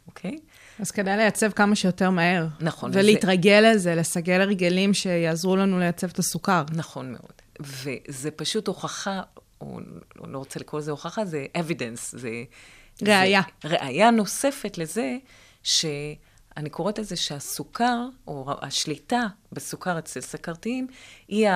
אוקיי? 0.07 0.39
אז 0.79 0.91
כדאי 0.91 1.17
לייצב 1.17 1.51
כמה 1.51 1.75
שיותר 1.75 2.09
מהר. 2.09 2.47
נכון, 2.59 2.91
ולהתרגל 2.93 3.71
לזה, 3.71 3.95
לסגל 3.95 4.41
הרגלים 4.41 4.93
שיעזרו 4.93 5.55
לנו 5.55 5.79
לייצב 5.79 6.09
את 6.09 6.19
הסוכר. 6.19 6.63
נכון 6.73 7.11
מאוד. 7.11 7.33
וזה 7.59 8.31
פשוט 8.31 8.67
הוכחה, 8.67 9.21
או 9.61 9.79
או 10.19 10.27
לא 10.27 10.37
רוצה 10.37 10.59
לקרוא 10.59 10.81
לזה 10.81 10.91
הוכחה, 10.91 11.25
זה 11.25 11.45
evidence, 11.57 12.17
זה... 12.17 12.29
ראיה. 13.01 13.41
זה 13.63 13.69
ראיה 13.69 14.11
נוספת 14.11 14.77
לזה, 14.77 15.17
שאני 15.63 16.69
קוראת 16.71 16.99
לזה 16.99 17.15
שהסוכר, 17.15 18.07
או 18.27 18.53
השליטה 18.61 19.27
בסוכר 19.51 19.99
אצל 19.99 20.21
סכרתיים, 20.21 20.87
היא 21.27 21.47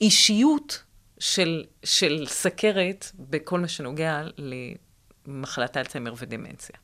האישיות 0.00 0.84
של, 1.18 1.64
של 1.84 2.24
סכרת 2.26 3.10
בכל 3.14 3.60
מה 3.60 3.68
שנוגע 3.68 4.22
למחלת 5.26 5.76
אלצהיימר 5.76 6.14
ודמנציה. 6.18 6.76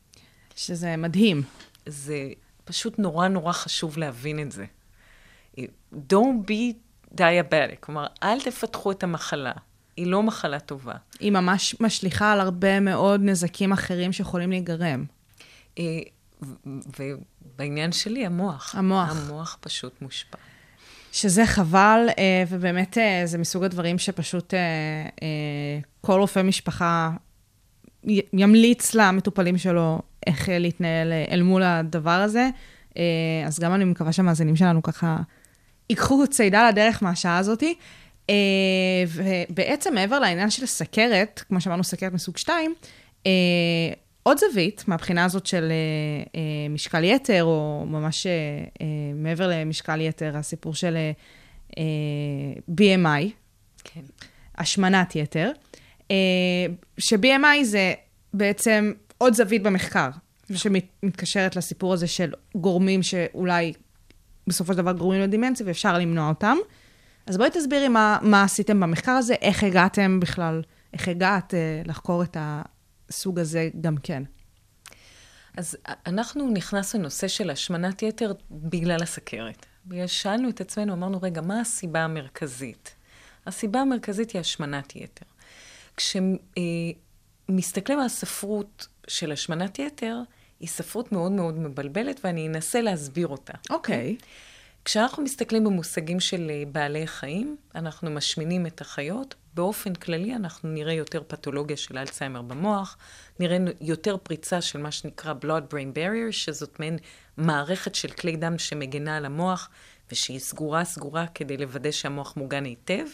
שזה 0.55 0.95
מדהים. 0.97 1.41
זה 1.85 2.29
פשוט 2.65 2.99
נורא 2.99 3.27
נורא 3.27 3.51
חשוב 3.51 3.97
להבין 3.97 4.39
את 4.39 4.51
זה. 4.51 4.65
Don't 5.93 6.47
be 6.47 6.73
diabetic, 7.17 7.75
כלומר, 7.79 8.07
אל 8.23 8.41
תפתחו 8.41 8.91
את 8.91 9.03
המחלה. 9.03 9.51
היא 9.97 10.07
לא 10.07 10.23
מחלה 10.23 10.59
טובה. 10.59 10.93
היא 11.19 11.31
ממש 11.31 11.75
משליכה 11.79 12.33
על 12.33 12.39
הרבה 12.39 12.79
מאוד 12.79 13.21
נזקים 13.23 13.71
אחרים 13.71 14.13
שיכולים 14.13 14.49
להיגרם. 14.49 15.05
אה, 15.79 15.83
ובעניין 16.99 17.91
שלי, 17.91 18.25
המוח. 18.25 18.75
המוח. 18.75 19.09
המוח 19.11 19.57
פשוט 19.61 20.01
מושפע. 20.01 20.37
שזה 21.15 21.45
חבל, 21.45 22.07
אה, 22.19 22.43
ובאמת 22.49 22.97
אה, 22.97 23.21
זה 23.25 23.37
מסוג 23.37 23.63
הדברים 23.63 23.97
שפשוט 23.97 24.53
אה, 24.53 24.59
כל 26.01 26.19
רופא 26.19 26.41
משפחה 26.41 27.11
ימליץ 28.33 28.95
למטופלים 28.95 29.57
שלו 29.57 30.01
איך 30.27 30.49
להתנהל 30.51 31.13
אל 31.31 31.41
מול 31.41 31.63
הדבר 31.63 32.11
הזה. 32.11 32.49
אז 33.45 33.59
גם 33.59 33.73
אני 33.73 33.85
מקווה 33.85 34.11
שהמאזינים 34.11 34.55
שלנו 34.55 34.83
ככה 34.83 35.17
ייקחו 35.89 36.27
צידה 36.27 36.69
לדרך 36.69 37.03
מהשעה 37.03 37.37
הזאתי. 37.37 37.75
ובעצם 39.07 39.93
מעבר 39.93 40.19
לעניין 40.19 40.49
של 40.49 40.65
סכרת, 40.65 41.43
כמו 41.47 41.61
שאמרנו, 41.61 41.83
סכרת 41.83 42.13
מסוג 42.13 42.37
2, 42.37 42.73
אה, 43.25 43.31
עוד 44.27 44.37
זווית 44.37 44.83
מהבחינה 44.87 45.25
הזאת 45.25 45.45
של 45.45 45.71
אה, 45.71 46.23
אה, 46.35 46.69
משקל 46.69 47.03
יתר, 47.03 47.43
או 47.43 47.85
ממש 47.87 48.27
אה, 48.27 48.85
מעבר 49.15 49.47
למשקל 49.47 50.01
יתר, 50.01 50.37
הסיפור 50.37 50.75
של 50.75 50.97
BMI, 52.71 53.29
כן. 53.83 54.01
השמנת 54.57 55.15
יתר, 55.15 55.51
ש-BMI 56.97 57.63
זה 57.63 57.93
בעצם 58.33 58.93
עוד 59.17 59.33
זווית 59.33 59.63
במחקר, 59.63 60.09
שמתקשרת 60.55 61.55
לסיפור 61.55 61.93
הזה 61.93 62.07
של 62.07 62.33
גורמים 62.55 63.03
שאולי 63.03 63.73
בסופו 64.47 64.73
של 64.73 64.77
דבר 64.77 64.91
גורמים 64.91 65.21
לדימנציה 65.21 65.65
ואפשר 65.65 65.97
למנוע 65.97 66.29
אותם. 66.29 66.57
אז 67.27 67.37
בואי 67.37 67.49
תסבירי 67.49 67.87
מה, 67.87 68.17
מה 68.21 68.43
עשיתם 68.43 68.79
במחקר 68.79 69.11
הזה, 69.11 69.33
איך 69.33 69.63
הגעתם 69.63 70.19
בכלל, 70.19 70.61
איך 70.93 71.07
הגעת 71.07 71.53
אה, 71.53 71.81
לחקור 71.85 72.23
את 72.23 72.37
הסוג 73.09 73.39
הזה 73.39 73.69
גם 73.81 73.97
כן. 73.97 74.23
אז 75.57 75.77
אנחנו 76.05 76.49
נכנסנו 76.49 76.99
לנושא 76.99 77.27
של 77.27 77.49
השמנת 77.49 78.03
יתר 78.03 78.33
בגלל 78.51 79.03
הסכרת. 79.03 79.65
בגלל 79.85 80.07
ששאלנו 80.07 80.49
את 80.49 80.61
עצמנו, 80.61 80.93
אמרנו, 80.93 81.19
רגע, 81.21 81.41
מה 81.41 81.61
הסיבה 81.61 81.99
המרכזית? 81.99 82.95
הסיבה 83.45 83.79
המרכזית 83.79 84.31
היא 84.31 84.39
השמנת 84.39 84.95
יתר. 84.95 85.25
כשמסתכלים 85.97 87.99
על 87.99 88.05
הספרות 88.05 88.87
של 89.07 89.31
השמנת 89.31 89.79
יתר, 89.79 90.17
היא 90.59 90.67
ספרות 90.67 91.11
מאוד 91.11 91.31
מאוד 91.31 91.59
מבלבלת, 91.59 92.19
ואני 92.23 92.47
אנסה 92.47 92.81
להסביר 92.81 93.27
אותה. 93.27 93.53
אוקיי. 93.69 94.17
כשאנחנו 94.85 95.23
מסתכלים 95.23 95.63
במושגים 95.63 96.19
של 96.19 96.49
אה, 96.49 96.63
בעלי 96.71 97.07
חיים, 97.07 97.57
אנחנו 97.75 98.11
משמינים 98.11 98.65
את 98.65 98.81
החיות. 98.81 99.35
באופן 99.53 99.95
כללי 99.95 100.35
אנחנו 100.35 100.69
נראה 100.69 100.93
יותר 100.93 101.23
פתולוגיה 101.27 101.77
של 101.77 101.97
אלצהיימר 101.97 102.41
במוח, 102.41 102.97
נראה 103.39 103.57
יותר 103.81 104.17
פריצה 104.17 104.61
של 104.61 104.81
מה 104.81 104.91
שנקרא 104.91 105.33
blood-brain 105.41 105.97
barrier, 105.97 106.31
שזאת 106.31 106.79
מעין 106.79 106.97
מערכת 107.37 107.95
של 107.95 108.09
כלי 108.09 108.35
דם 108.35 108.57
שמגנה 108.57 109.17
על 109.17 109.25
המוח, 109.25 109.69
ושהיא 110.11 110.39
סגורה 110.39 110.85
סגורה 110.85 111.27
כדי 111.27 111.57
לוודא 111.57 111.91
שהמוח 111.91 112.37
מוגן 112.37 112.65
היטב, 112.65 113.05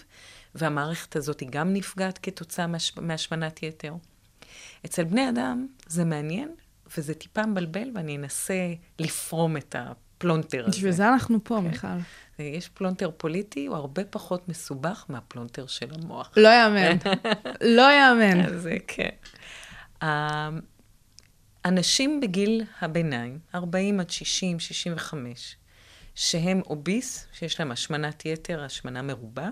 והמערכת 0.56 1.16
הזאת 1.16 1.40
היא 1.40 1.50
גם 1.52 1.74
נפגעת 1.74 2.20
כתוצאה 2.24 2.68
מהש... 2.68 2.98
מהשמנת 2.98 3.64
יתר. 3.64 3.94
אצל 4.86 5.04
בני 5.04 5.30
אדם 5.30 5.68
זה 5.88 6.06
מעניין, 6.06 6.56
וזה 6.98 7.14
טיפה 7.14 7.46
מבלבל, 7.46 7.92
ואני 7.96 8.18
אנסה 8.18 8.74
לפרום 9.00 9.58
את 9.58 9.76
הפלונטר 10.22 10.62
הזה. 10.68 10.78
בשביל 10.78 10.92
זה 10.92 11.08
אנחנו 11.08 11.44
פה, 11.44 11.58
כן. 11.62 11.68
מיכל. 11.68 11.88
יש 12.40 12.70
פלונטר 12.70 13.12
פוליטי, 13.18 13.66
הוא 13.66 13.76
הרבה 13.76 14.04
פחות 14.04 14.50
מסובך 14.50 15.06
מהפלונטר 15.10 15.68
של 15.68 15.88
המוח. 15.94 16.32
לא 16.38 16.50
יאמן. 16.50 16.98
לא 17.78 17.92
יאמן. 17.92 18.46
אז 18.46 18.62
זה 18.62 18.78
כן. 18.88 19.10
אה, 20.04 20.50
אנשים 21.66 22.20
בגיל 22.20 22.64
הביניים, 22.82 23.40
40 23.56 24.00
עד 24.00 24.10
60, 24.10 24.60
65, 24.60 25.56
שהם 26.16 26.62
אוביס, 26.66 27.28
שיש 27.34 27.60
להם 27.60 27.72
השמנת 27.72 28.26
יתר, 28.26 28.64
השמנה 28.64 29.02
מרובה, 29.02 29.50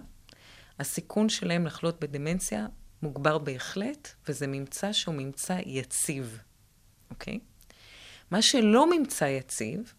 הסיכון 0.79 1.29
שלהם 1.29 1.65
לחלות 1.65 1.99
בדמנציה 1.99 2.67
מוגבר 3.01 3.37
בהחלט, 3.37 4.09
וזה 4.27 4.47
ממצא 4.47 4.93
שהוא 4.93 5.15
ממצא 5.15 5.57
יציב, 5.65 6.39
אוקיי? 7.09 7.39
מה 8.31 8.41
שלא 8.41 8.97
ממצא 8.97 9.25
יציב, 9.25 9.93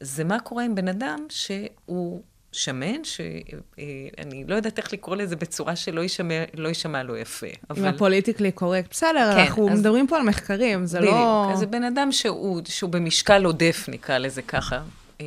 זה 0.00 0.24
מה 0.24 0.40
קורה 0.40 0.64
עם 0.64 0.74
בן 0.74 0.88
אדם 0.88 1.26
שהוא 1.28 2.22
שמן, 2.52 3.04
שאני 3.04 4.44
לא 4.46 4.54
יודעת 4.54 4.78
איך 4.78 4.92
לקרוא 4.92 5.16
לזה 5.16 5.36
בצורה 5.36 5.76
שלא 5.76 6.00
יישמע, 6.00 6.34
לא 6.54 6.68
יישמע 6.68 7.02
לו 7.02 7.16
יפה. 7.16 7.46
עם 7.76 7.84
הפוליטיקלי 7.84 8.52
קורקט. 8.52 8.90
בסדר, 8.90 9.32
כן, 9.34 9.40
אנחנו 9.40 9.70
אז- 9.70 9.80
מדברים 9.80 10.06
פה 10.06 10.16
על 10.16 10.22
מחקרים, 10.22 10.86
זה 10.86 10.98
בדיוק. 10.98 11.14
לא... 11.14 11.50
אז 11.52 11.58
זה 11.58 11.66
בן 11.66 11.82
אדם 11.84 12.12
שהוא, 12.12 12.60
שהוא 12.68 12.90
במשקל 12.90 13.44
עודף, 13.44 13.84
נקרא 13.88 14.18
לזה 14.18 14.42
ככה. 14.42 14.82
אה, 15.20 15.26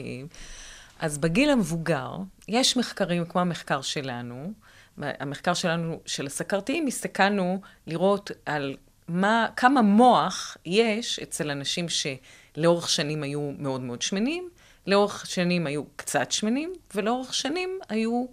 אז 0.99 1.17
בגיל 1.17 1.49
המבוגר, 1.49 2.11
יש 2.47 2.77
מחקרים 2.77 3.25
כמו 3.25 3.41
המחקר 3.41 3.81
שלנו, 3.81 4.51
המחקר 4.97 5.53
שלנו, 5.53 5.99
של 6.05 6.25
הסכרתיים, 6.25 6.87
הסתכלנו 6.87 7.61
לראות 7.87 8.31
על 8.45 8.75
מה, 9.07 9.47
כמה 9.55 9.81
מוח 9.81 10.57
יש 10.65 11.19
אצל 11.19 11.51
אנשים 11.51 11.85
שלאורך 11.89 12.89
שנים 12.89 13.23
היו 13.23 13.51
מאוד 13.59 13.81
מאוד 13.81 14.01
שמנים, 14.01 14.49
לאורך 14.87 15.25
שנים 15.25 15.67
היו 15.67 15.83
קצת 15.95 16.31
שמנים, 16.31 16.73
ולאורך 16.95 17.33
שנים 17.33 17.79
היו 17.89 18.25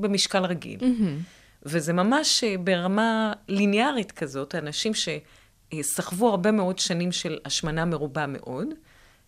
במשקל 0.00 0.44
רגיל. 0.44 0.80
וזה 1.62 1.92
ממש 1.92 2.44
אה, 2.44 2.54
ברמה 2.58 3.32
ליניארית 3.48 4.12
כזאת, 4.12 4.54
אנשים 4.54 4.92
שסחבו 4.94 6.28
הרבה 6.28 6.50
מאוד 6.50 6.78
שנים 6.78 7.12
של 7.12 7.38
השמנה 7.44 7.84
מרובה 7.84 8.26
מאוד, 8.26 8.66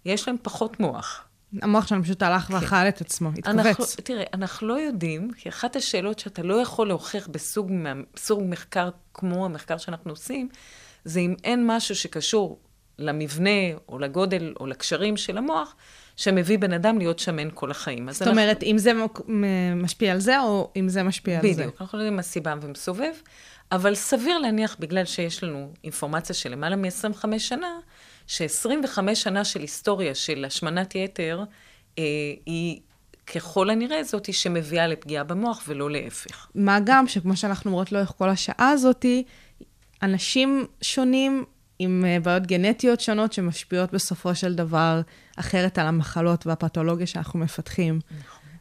יש 0.05 0.29
להם 0.29 0.37
פחות 0.43 0.81
מוח. 0.81 1.25
המוח 1.63 1.87
שלנו 1.87 2.05
פשוט 2.05 2.23
הלך 2.23 2.51
ואכל 2.51 2.77
את 2.77 3.01
עצמו, 3.01 3.31
אנחנו, 3.47 3.71
התכווץ. 3.71 3.97
תראה, 3.97 4.25
אנחנו 4.35 4.67
לא 4.67 4.81
יודעים, 4.81 5.31
כי 5.33 5.49
אחת 5.49 5.77
השאלות 5.77 6.19
שאתה 6.19 6.43
לא 6.43 6.55
יכול 6.55 6.89
להוכיח 6.89 7.29
בסוג 7.29 8.43
מחקר 8.45 8.91
כמו 9.15 9.45
המחקר 9.45 9.79
שאנחנו 9.79 10.11
עושים, 10.11 10.49
זה 11.05 11.21
אם 11.21 11.35
אין 11.45 11.67
משהו 11.67 11.95
שקשור 11.95 12.61
למבנה 12.99 13.51
או 13.89 13.99
לגודל 13.99 14.55
או 14.61 14.67
לקשרים 14.67 15.17
של 15.17 15.39
המוח, 15.39 15.75
שמביא 16.17 16.59
בן 16.59 16.73
אדם 16.73 16.99
להיות 16.99 17.19
שמן 17.19 17.49
כל 17.55 17.71
החיים. 17.71 18.13
זאת 18.13 18.29
אומרת, 18.29 18.63
אם 18.63 18.79
זה 18.79 18.93
משפיע 19.77 20.13
על 20.13 20.21
זה, 20.21 20.41
או 20.41 20.71
אם 20.77 20.89
זה 20.89 21.03
משפיע 21.03 21.39
על 21.39 21.53
זה. 21.53 21.63
בדיוק, 21.63 21.81
אנחנו 21.81 21.99
לא 21.99 22.03
יודעים 22.03 22.17
מה 22.17 22.23
סיבה 22.23 22.55
ומסובב, 22.61 23.13
אבל 23.73 23.95
סביר 23.95 24.39
להניח, 24.39 24.77
בגלל 24.79 25.05
שיש 25.05 25.45
לנו 25.45 25.73
אינפורמציה 25.85 26.35
של 26.35 26.53
למעלה 26.53 26.77
מ-25 26.77 27.39
שנה, 27.39 27.79
ש-25 28.27 29.15
שנה 29.15 29.45
של 29.45 29.61
היסטוריה 29.61 30.15
של 30.15 30.45
השמנת 30.45 30.95
יתר, 30.95 31.45
אה, 31.99 32.05
היא 32.47 32.81
ככל 33.27 33.71
הנראה 33.71 34.03
זאתי 34.03 34.33
שמביאה 34.33 34.87
לפגיעה 34.87 35.25
במוח 35.25 35.63
ולא 35.69 35.91
להפך. 35.91 36.49
מה 36.55 36.79
גם 36.85 37.09
שכמו 37.09 37.37
שאנחנו 37.37 37.71
אומרות 37.71 37.93
לאורך 37.93 38.13
כל 38.19 38.29
השעה 38.29 38.69
הזאתי, 38.69 39.25
אנשים 40.03 40.67
שונים 40.83 41.45
עם 41.79 42.05
אה, 42.07 42.21
בעיות 42.21 42.47
גנטיות 42.47 43.01
שונות 43.01 43.33
שמשפיעות 43.33 43.93
בסופו 43.93 44.35
של 44.35 44.55
דבר 44.55 45.01
אחרת 45.37 45.79
על 45.79 45.87
המחלות 45.87 46.47
והפתולוגיה 46.47 47.07
שאנחנו 47.07 47.39
מפתחים. 47.39 48.01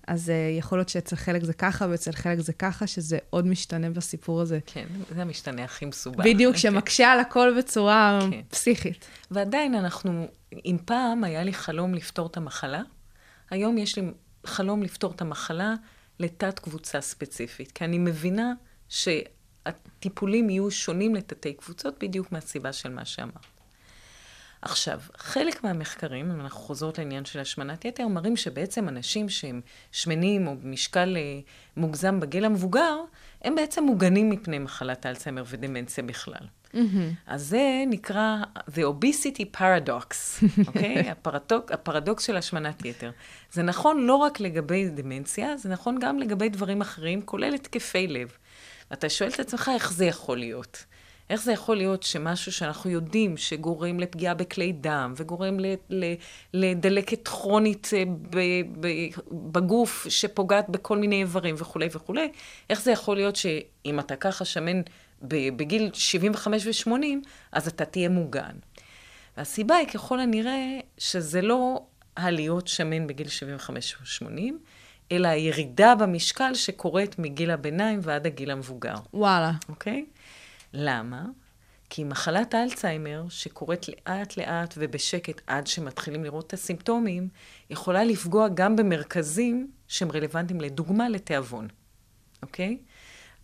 אז 0.08 0.30
uh, 0.30 0.60
יכול 0.60 0.78
להיות 0.78 0.90
שאצל 0.90 1.16
חלק 1.16 1.44
זה 1.44 1.54
ככה 1.54 1.86
ואצל 1.90 2.12
חלק 2.12 2.40
זה 2.40 2.54
ככה, 2.54 2.88
שזה 2.88 3.18
עוד 3.30 3.48
משתנה 3.48 3.90
בסיפור 3.90 4.42
הזה. 4.42 4.60
כן, 4.66 4.86
זה 5.16 5.22
המשתנה 5.22 5.64
הכי 5.64 5.86
מסובך. 5.86 6.26
בדיוק, 6.26 6.54
כן. 6.54 6.60
שמקשה 6.60 7.12
על 7.12 7.20
הכל 7.20 7.54
בצורה 7.58 8.20
כן. 8.32 8.42
פסיכית. 8.50 9.06
ועדיין 9.32 9.76
אנחנו, 9.76 10.28
אם 10.66 10.78
פעם 10.86 11.24
היה 11.24 11.44
לי 11.44 11.54
חלום 11.54 11.94
לפתור 11.94 12.28
את 12.28 12.38
המחלה, 12.38 12.82
היום 13.50 13.78
יש 13.78 13.98
לי 13.98 14.12
חלום 14.46 14.84
לפתור 14.84 15.12
את 15.12 15.22
המחלה 15.22 15.74
לתת 16.20 16.60
קבוצה 16.60 17.02
ספציפית. 17.02 17.72
כי 17.72 17.86
אני 17.86 17.98
מבינה 17.98 18.54
שהטיפולים 18.90 20.50
יהיו 20.50 20.72
שונים 20.72 21.16
לתתי 21.16 21.54
קבוצות 21.54 22.04
בדיוק 22.04 22.32
מהסיבה 22.32 22.74
של 22.74 22.90
מה 22.90 23.06
שאמרת. 23.06 23.61
עכשיו, 24.62 25.00
חלק 25.18 25.64
מהמחקרים, 25.64 26.32
אם 26.32 26.42
אנחנו 26.42 26.60
חוזרות 26.60 26.98
לעניין 26.98 27.26
של 27.26 27.40
השמנת 27.40 27.86
יתר, 27.86 28.08
מראים 28.08 28.38
שבעצם 28.38 28.90
אנשים 28.90 29.30
שהם 29.30 29.62
שמנים 29.92 30.48
או 30.48 30.56
במשקל 30.56 31.18
אה, 31.18 31.40
מוגזם 31.78 32.20
בגיל 32.20 32.46
המבוגר, 32.46 32.98
הם 33.42 33.56
בעצם 33.56 33.84
מוגנים 33.84 34.30
מפני 34.30 34.60
מחלת 34.60 35.06
האלצהיימר 35.06 35.44
ודמנציה 35.48 36.04
בכלל. 36.04 36.48
אז 37.28 37.42
זה 37.48 37.84
נקרא 37.88 38.38
The 38.70 38.82
Obesity 38.82 39.58
Paradox, 39.58 40.16
אוקיי? 40.68 41.10
הפרדוק, 41.10 41.72
הפרדוקס 41.72 42.28
של 42.28 42.38
השמנת 42.38 42.86
יתר. 42.86 43.12
זה 43.52 43.64
נכון 43.64 44.06
לא 44.06 44.16
רק 44.16 44.40
לגבי 44.40 44.90
דמנציה, 44.90 45.58
זה 45.58 45.70
נכון 45.70 46.00
גם 46.02 46.20
לגבי 46.20 46.50
דברים 46.50 46.82
אחרים, 46.82 47.22
כולל 47.22 47.54
התקפי 47.54 48.08
לב. 48.08 48.32
ואתה 48.92 49.10
שואל 49.10 49.30
את 49.30 49.40
עצמך 49.40 49.72
איך 49.74 49.94
זה 49.94 50.06
יכול 50.06 50.38
להיות. 50.38 50.86
איך 51.32 51.44
זה 51.44 51.52
יכול 51.52 51.78
להיות 51.78 52.04
שמשהו 52.04 52.52
שאנחנו 52.52 52.90
יודעים 52.90 53.38
שגורם 53.38 54.00
לפגיעה 54.00 54.34
בכלי 54.34 54.72
דם, 54.72 55.14
וגורם 55.18 55.60
ל- 55.60 55.74
ל- 55.90 56.14
לדלקת 56.54 57.28
כרונית 57.28 57.90
אה, 57.94 58.04
ב- 58.30 58.86
ב- 58.86 59.10
בגוף 59.32 60.08
שפוגעת 60.10 60.70
בכל 60.70 60.98
מיני 60.98 61.22
איברים 61.22 61.56
וכולי 61.58 61.88
וכולי, 61.92 62.32
איך 62.70 62.82
זה 62.82 62.92
יכול 62.92 63.16
להיות 63.16 63.36
שאם 63.36 64.00
אתה 64.00 64.16
ככה 64.16 64.46
שמן 64.46 64.82
בגיל 65.22 65.90
75 65.94 66.88
ו-80, 66.88 66.92
אז 67.52 67.68
אתה 67.68 67.86
תהיה 67.86 68.10
מוגן. 68.10 68.56
והסיבה 69.38 69.76
היא 69.76 69.88
ככל 69.88 70.20
הנראה 70.20 70.80
שזה 70.98 71.42
לא 71.42 71.82
הלהיות 72.18 72.68
שמן 72.68 73.08
בגיל 73.08 73.28
75 73.28 73.96
או 74.02 74.06
80, 74.06 74.60
אלא 75.12 75.28
הירידה 75.28 75.96
במשקל 75.96 76.54
שקורית 76.54 77.20
מגיל 77.20 77.52
הביניים 77.52 78.00
ועד 78.04 78.26
הגיל 78.28 78.52
המבוגר. 78.52 78.96
וואלה. 79.14 79.52
אוקיי? 79.70 80.06
למה? 80.74 81.26
כי 81.90 82.04
מחלת 82.04 82.54
האלצהיימר, 82.54 83.26
שקורית 83.30 83.86
לאט-לאט 83.88 84.74
ובשקט 84.78 85.42
עד 85.48 85.68
שמתחילים 85.68 86.24
לראות 86.24 86.48
את 86.48 86.54
הסימפטומים, 86.54 87.30
יכולה 87.70 88.04
לפגוע 88.04 88.48
גם 88.48 88.76
במרכזים 88.76 89.72
שהם 89.88 90.12
רלוונטיים, 90.12 90.62
לדוגמה, 90.62 91.10
לתיאבון, 91.10 91.68
אוקיי? 92.44 92.78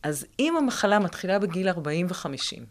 אז 0.04 0.26
אם 0.40 0.58
המחלה 0.58 1.00
מתחילה 1.00 1.40
בגיל 1.40 1.70
40 1.70 2.08
ו-50, 2.08 2.62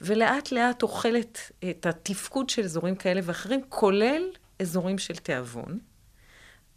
ולאט-לאט 0.00 0.82
אוכלת 0.82 1.50
את 1.70 1.86
התפקוד 1.86 2.50
של 2.50 2.62
אזורים 2.62 2.96
כאלה 2.96 3.20
ואחרים, 3.24 3.60
כולל 3.68 4.22
אזורים 4.62 4.98
של 4.98 5.16
תיאבון, 5.16 5.78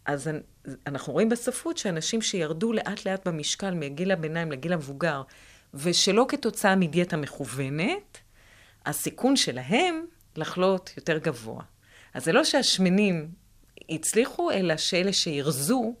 אז 0.04 0.28
אנ- 0.28 0.70
אנחנו 0.86 1.12
רואים 1.12 1.28
בספרות 1.28 1.78
שאנשים 1.78 2.22
שירדו 2.22 2.72
לאט-לאט 2.72 3.28
במשקל 3.28 3.74
מגיל 3.74 4.10
הביניים 4.10 4.52
לגיל 4.52 4.72
המבוגר, 4.72 5.22
ושלא 5.74 6.26
כתוצאה 6.28 6.76
מדיאטה 6.76 7.16
מכוונת, 7.16 8.18
הסיכון 8.86 9.36
שלהם 9.36 10.04
לחלות 10.36 10.90
יותר 10.96 11.18
גבוה. 11.18 11.62
אז 12.14 12.24
זה 12.24 12.32
לא 12.32 12.44
שהשמנים 12.44 13.28
הצליחו, 13.90 14.50
אלא 14.50 14.76
שאלה 14.76 15.12
שירזו 15.12 15.94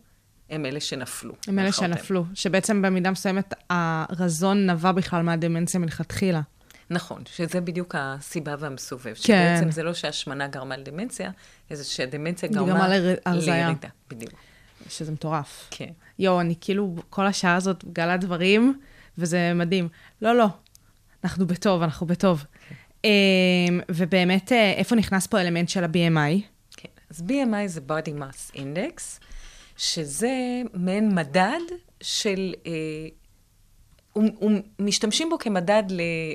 הם 0.50 0.66
אלה 0.66 0.80
שנפלו. 0.80 1.34
הם 1.46 1.58
אלה. 1.58 1.72
שנפלו, 1.72 2.24
שבעצם 2.34 2.82
במידה 2.82 3.10
מסוימת 3.10 3.54
הרזון 3.70 4.70
נבע 4.70 4.92
בכלל 4.92 5.22
מהדמנציה 5.22 5.80
מלכתחילה. 5.80 6.40
נכון, 6.90 7.22
שזה 7.26 7.60
בדיוק 7.60 7.94
הסיבה 7.98 8.54
והמסובב. 8.58 9.14
כן. 9.14 9.20
שבעצם 9.20 9.70
זה 9.70 9.82
לא 9.82 9.94
שהשמנה 9.94 10.48
גרמה 10.48 10.76
לדמנציה, 10.76 11.30
אלא 11.70 11.82
שהדמנציה 11.82 12.48
גרמה 12.48 12.72
גרמה 12.72 12.88
לר-. 12.88 13.14
לירידה. 13.26 13.88
בדיוק, 14.08 14.32
שזה 14.88 15.12
מטורף. 15.12 15.68
כן. 15.70 15.90
יואו, 16.18 16.40
אני 16.40 16.54
כאילו 16.60 16.94
כל 17.10 17.26
השעה 17.26 17.56
הזאת 17.56 17.84
גלה 17.92 18.16
דברים, 18.16 18.80
וזה 19.20 19.52
מדהים. 19.54 19.88
לא, 20.22 20.36
לא, 20.36 20.46
אנחנו 21.24 21.46
בטוב, 21.46 21.82
אנחנו 21.82 22.06
בטוב. 22.06 22.44
אמ, 23.04 23.80
ובאמת, 23.88 24.52
אה, 24.52 24.72
איפה 24.72 24.96
נכנס 24.96 25.26
פה 25.26 25.38
האלמנט 25.38 25.68
של 25.68 25.84
ה-BMI? 25.84 26.40
כן. 26.76 26.88
אז 27.10 27.24
BMI 27.28 27.66
זה 27.66 27.80
body 27.88 28.20
mass 28.20 28.56
index, 28.56 29.24
שזה 29.76 30.62
מעין 30.74 31.14
מדד 31.14 31.60
של... 32.00 32.54
אה, 32.66 32.72
הוא, 34.12 34.24
הוא 34.38 34.50
משתמשים 34.78 35.30
בו 35.30 35.38
כמדד 35.38 35.82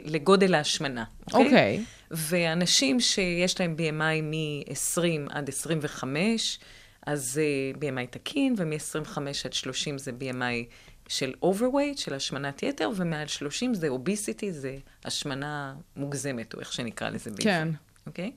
לגודל 0.05 0.53
ההשמנה, 0.53 1.03
אוקיי? 1.33 1.45
אוקיי. 1.45 1.83
ואנשים 2.11 2.99
שיש 2.99 3.59
להם 3.59 3.75
BMI 3.77 4.21
מ-20 4.23 5.29
עד 5.29 5.49
25, 5.49 6.59
אז 7.05 7.25
זה 7.25 7.43
BMI 7.75 8.07
תקין, 8.09 8.55
ומ-25 8.57 9.17
עד 9.45 9.53
30 9.53 9.97
זה 9.97 10.11
BMI 10.19 10.71
של 11.07 11.33
overweight, 11.43 11.97
של 11.97 12.13
השמנת 12.13 12.63
יתר, 12.63 12.89
ומעל 12.95 13.27
30 13.27 13.73
זה 13.73 13.89
obesity, 13.89 14.51
זה 14.51 14.77
השמנה 15.05 15.75
מוגזמת, 15.95 16.53
או 16.53 16.59
איך 16.59 16.73
שנקרא 16.73 17.09
לזה 17.09 17.29
בעברית. 17.29 17.47
כן. 17.47 17.67
אוקיי? 18.07 18.31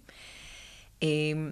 אמ, 1.03 1.51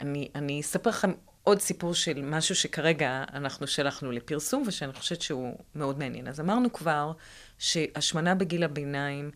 אני, 0.00 0.28
אני 0.34 0.60
אספר 0.60 0.90
לכם 0.90 1.12
עוד 1.44 1.60
סיפור 1.60 1.94
של 1.94 2.22
משהו 2.22 2.54
שכרגע 2.54 3.24
אנחנו 3.32 3.66
שלחנו 3.66 4.12
לפרסום, 4.12 4.62
ושאני 4.66 4.92
חושבת 4.92 5.22
שהוא 5.22 5.58
מאוד 5.74 5.98
מעניין. 5.98 6.28
אז 6.28 6.40
אמרנו 6.40 6.72
כבר 6.72 7.12
שהשמנה 7.58 8.34
בגיל 8.34 8.64
הביניים 8.64 9.30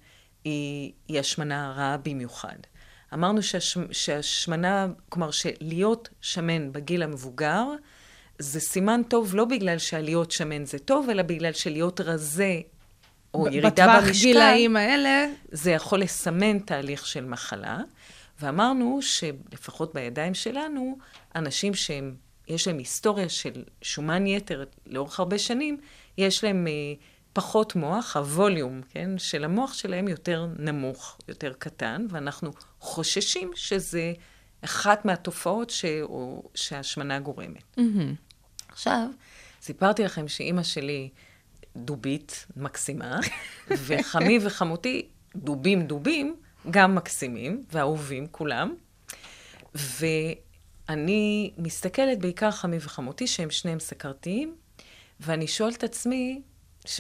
היא, 0.44 0.92
היא 1.08 1.20
השמנה 1.20 1.72
רעה 1.76 1.96
במיוחד. 1.96 2.56
אמרנו 3.14 3.42
שהש, 3.42 3.78
שהשמנה, 3.92 4.86
כלומר, 5.08 5.30
שלהיות 5.30 6.08
שמן 6.20 6.72
בגיל 6.72 7.02
המבוגר, 7.02 7.64
זה 8.38 8.60
סימן 8.60 9.00
טוב 9.08 9.34
לא 9.34 9.44
בגלל 9.44 9.78
שהלהיות 9.78 10.30
שמן 10.30 10.64
זה 10.64 10.78
טוב, 10.78 11.10
אלא 11.10 11.22
בגלל 11.22 11.52
שלהיות 11.52 12.00
רזה 12.00 12.60
או 13.34 13.44
ב- 13.44 13.46
ירידה 13.46 13.70
בטווח 13.70 14.04
במשקל, 14.04 14.26
גילאים 14.26 14.76
האלה, 14.76 15.26
זה 15.52 15.70
יכול 15.70 16.00
לסמן 16.00 16.58
תהליך 16.58 17.06
של 17.06 17.24
מחלה, 17.24 17.78
ואמרנו 18.40 18.98
שלפחות 19.02 19.94
בידיים 19.94 20.34
שלנו, 20.34 20.98
אנשים 21.34 21.74
שהם, 21.74 22.14
יש 22.48 22.68
להם 22.68 22.78
היסטוריה 22.78 23.28
של 23.28 23.64
שומן 23.82 24.26
יתר 24.26 24.64
לאורך 24.86 25.20
הרבה 25.20 25.38
שנים, 25.38 25.76
יש 26.18 26.44
להם 26.44 26.66
אה, 26.66 26.72
פחות 27.32 27.76
מוח, 27.76 28.16
הווליום, 28.16 28.80
כן, 28.88 29.18
של 29.18 29.44
המוח 29.44 29.72
שלהם 29.72 30.08
יותר 30.08 30.46
נמוך, 30.58 31.18
יותר 31.28 31.52
קטן, 31.58 32.06
ואנחנו 32.10 32.50
חוששים 32.80 33.50
שזה 33.54 34.12
אחת 34.64 35.04
מהתופעות 35.04 35.70
ש... 35.70 35.84
שהשמנה 36.54 37.18
גורמת. 37.20 37.76
עכשיו, 38.78 39.08
סיפרתי 39.62 40.04
לכם 40.04 40.28
שאימא 40.28 40.62
שלי 40.62 41.08
דובית 41.76 42.46
מקסימה, 42.56 43.20
וחמי 43.86 44.38
וחמותי 44.42 45.06
דובים 45.36 45.82
דובים, 45.82 46.36
גם 46.70 46.94
מקסימים, 46.94 47.64
ואהובים 47.72 48.26
כולם. 48.30 48.74
ואני 49.74 51.50
מסתכלת 51.58 52.18
בעיקר 52.18 52.50
חמי 52.50 52.76
וחמותי, 52.80 53.26
שהם 53.26 53.50
שניהם 53.50 53.80
סכרתיים, 53.80 54.54
ואני 55.20 55.46
שואלת 55.46 55.76
את 55.76 55.84
עצמי, 55.84 56.42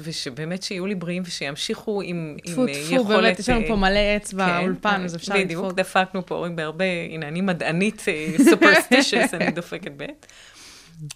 ושבאמת 0.02 0.62
שיהיו 0.62 0.86
לי 0.86 0.94
בריאים 0.94 1.22
ושימשיכו 1.26 2.02
עם, 2.02 2.36
טפו, 2.44 2.62
עם 2.62 2.68
אה, 2.68 2.74
טפו, 2.74 2.94
יכולת... 2.94 3.22
באמת, 3.22 3.38
יש 3.38 3.48
לנו 3.48 3.60
אה, 3.60 3.68
פה 3.68 3.76
מלא 3.76 3.98
עץ 3.98 4.32
באולפן, 4.32 4.96
כן, 4.96 5.04
אז 5.04 5.16
אפשר 5.16 5.34
בדיוק, 5.34 5.64
לדפוק. 5.64 5.78
דפקנו 5.78 6.26
פה 6.26 6.46
בהרבה, 6.54 6.84
הנה, 7.10 7.28
אני 7.28 7.40
מדענית 7.40 8.04
סופרסטישס, 8.50 9.34
אני 9.34 9.50
דופקת 9.50 9.92
בית. 9.92 10.26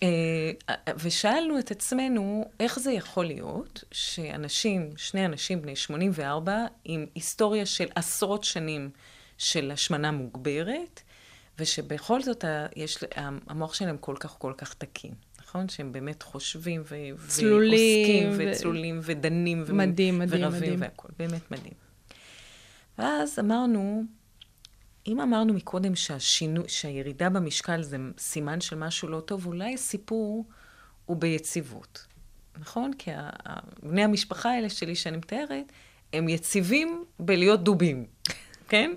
אה, 0.02 0.50
ושאלנו 0.98 1.58
את 1.58 1.70
עצמנו, 1.70 2.50
איך 2.60 2.78
זה 2.78 2.92
יכול 2.92 3.24
להיות 3.24 3.84
שאנשים, 3.92 4.90
שני 4.96 5.24
אנשים 5.26 5.62
בני 5.62 5.76
84, 5.76 6.56
עם 6.84 7.06
היסטוריה 7.14 7.66
של 7.66 7.86
עשרות 7.94 8.44
שנים 8.44 8.90
של 9.38 9.70
השמנה 9.70 10.10
מוגברת, 10.12 11.00
ושבכל 11.58 12.22
זאת 12.22 12.44
ה- 12.44 12.66
יש, 12.76 12.98
המוח 13.46 13.74
שלהם 13.74 13.96
כל 13.98 14.16
כך 14.20 14.34
כל 14.38 14.52
כך 14.58 14.74
תקין, 14.74 15.14
נכון? 15.42 15.68
שהם 15.68 15.92
באמת 15.92 16.22
חושבים 16.22 16.82
ו- 16.84 17.28
צלולים 17.28 18.08
ועוסקים 18.08 18.48
ו- 18.48 18.52
וצלולים 18.52 19.00
ודנים 19.02 19.64
ו- 19.66 19.74
מדהים, 19.74 20.18
מדהים, 20.18 20.42
ורבים 20.44 20.58
מדהים. 20.60 20.80
והכול, 20.80 21.10
באמת 21.18 21.50
מדהים. 21.50 21.72
ואז 22.98 23.38
אמרנו, 23.38 24.02
אם 25.06 25.20
אמרנו 25.20 25.54
מקודם 25.54 25.94
שהשינו, 25.94 26.62
שהירידה 26.68 27.28
במשקל 27.28 27.82
זה 27.82 27.96
סימן 28.18 28.60
של 28.60 28.76
משהו 28.76 29.08
לא 29.08 29.20
טוב, 29.20 29.46
אולי 29.46 29.74
הסיפור 29.74 30.44
הוא 31.06 31.16
ביציבות, 31.16 32.06
נכון? 32.58 32.92
כי 32.98 33.10
בני 33.82 34.04
המשפחה 34.04 34.50
האלה 34.50 34.70
שלי 34.70 34.94
שאני 34.94 35.16
מתארת, 35.16 35.72
הם 36.12 36.28
יציבים 36.28 37.04
בלהיות 37.18 37.64
דובים, 37.64 38.06
כן? 38.70 38.92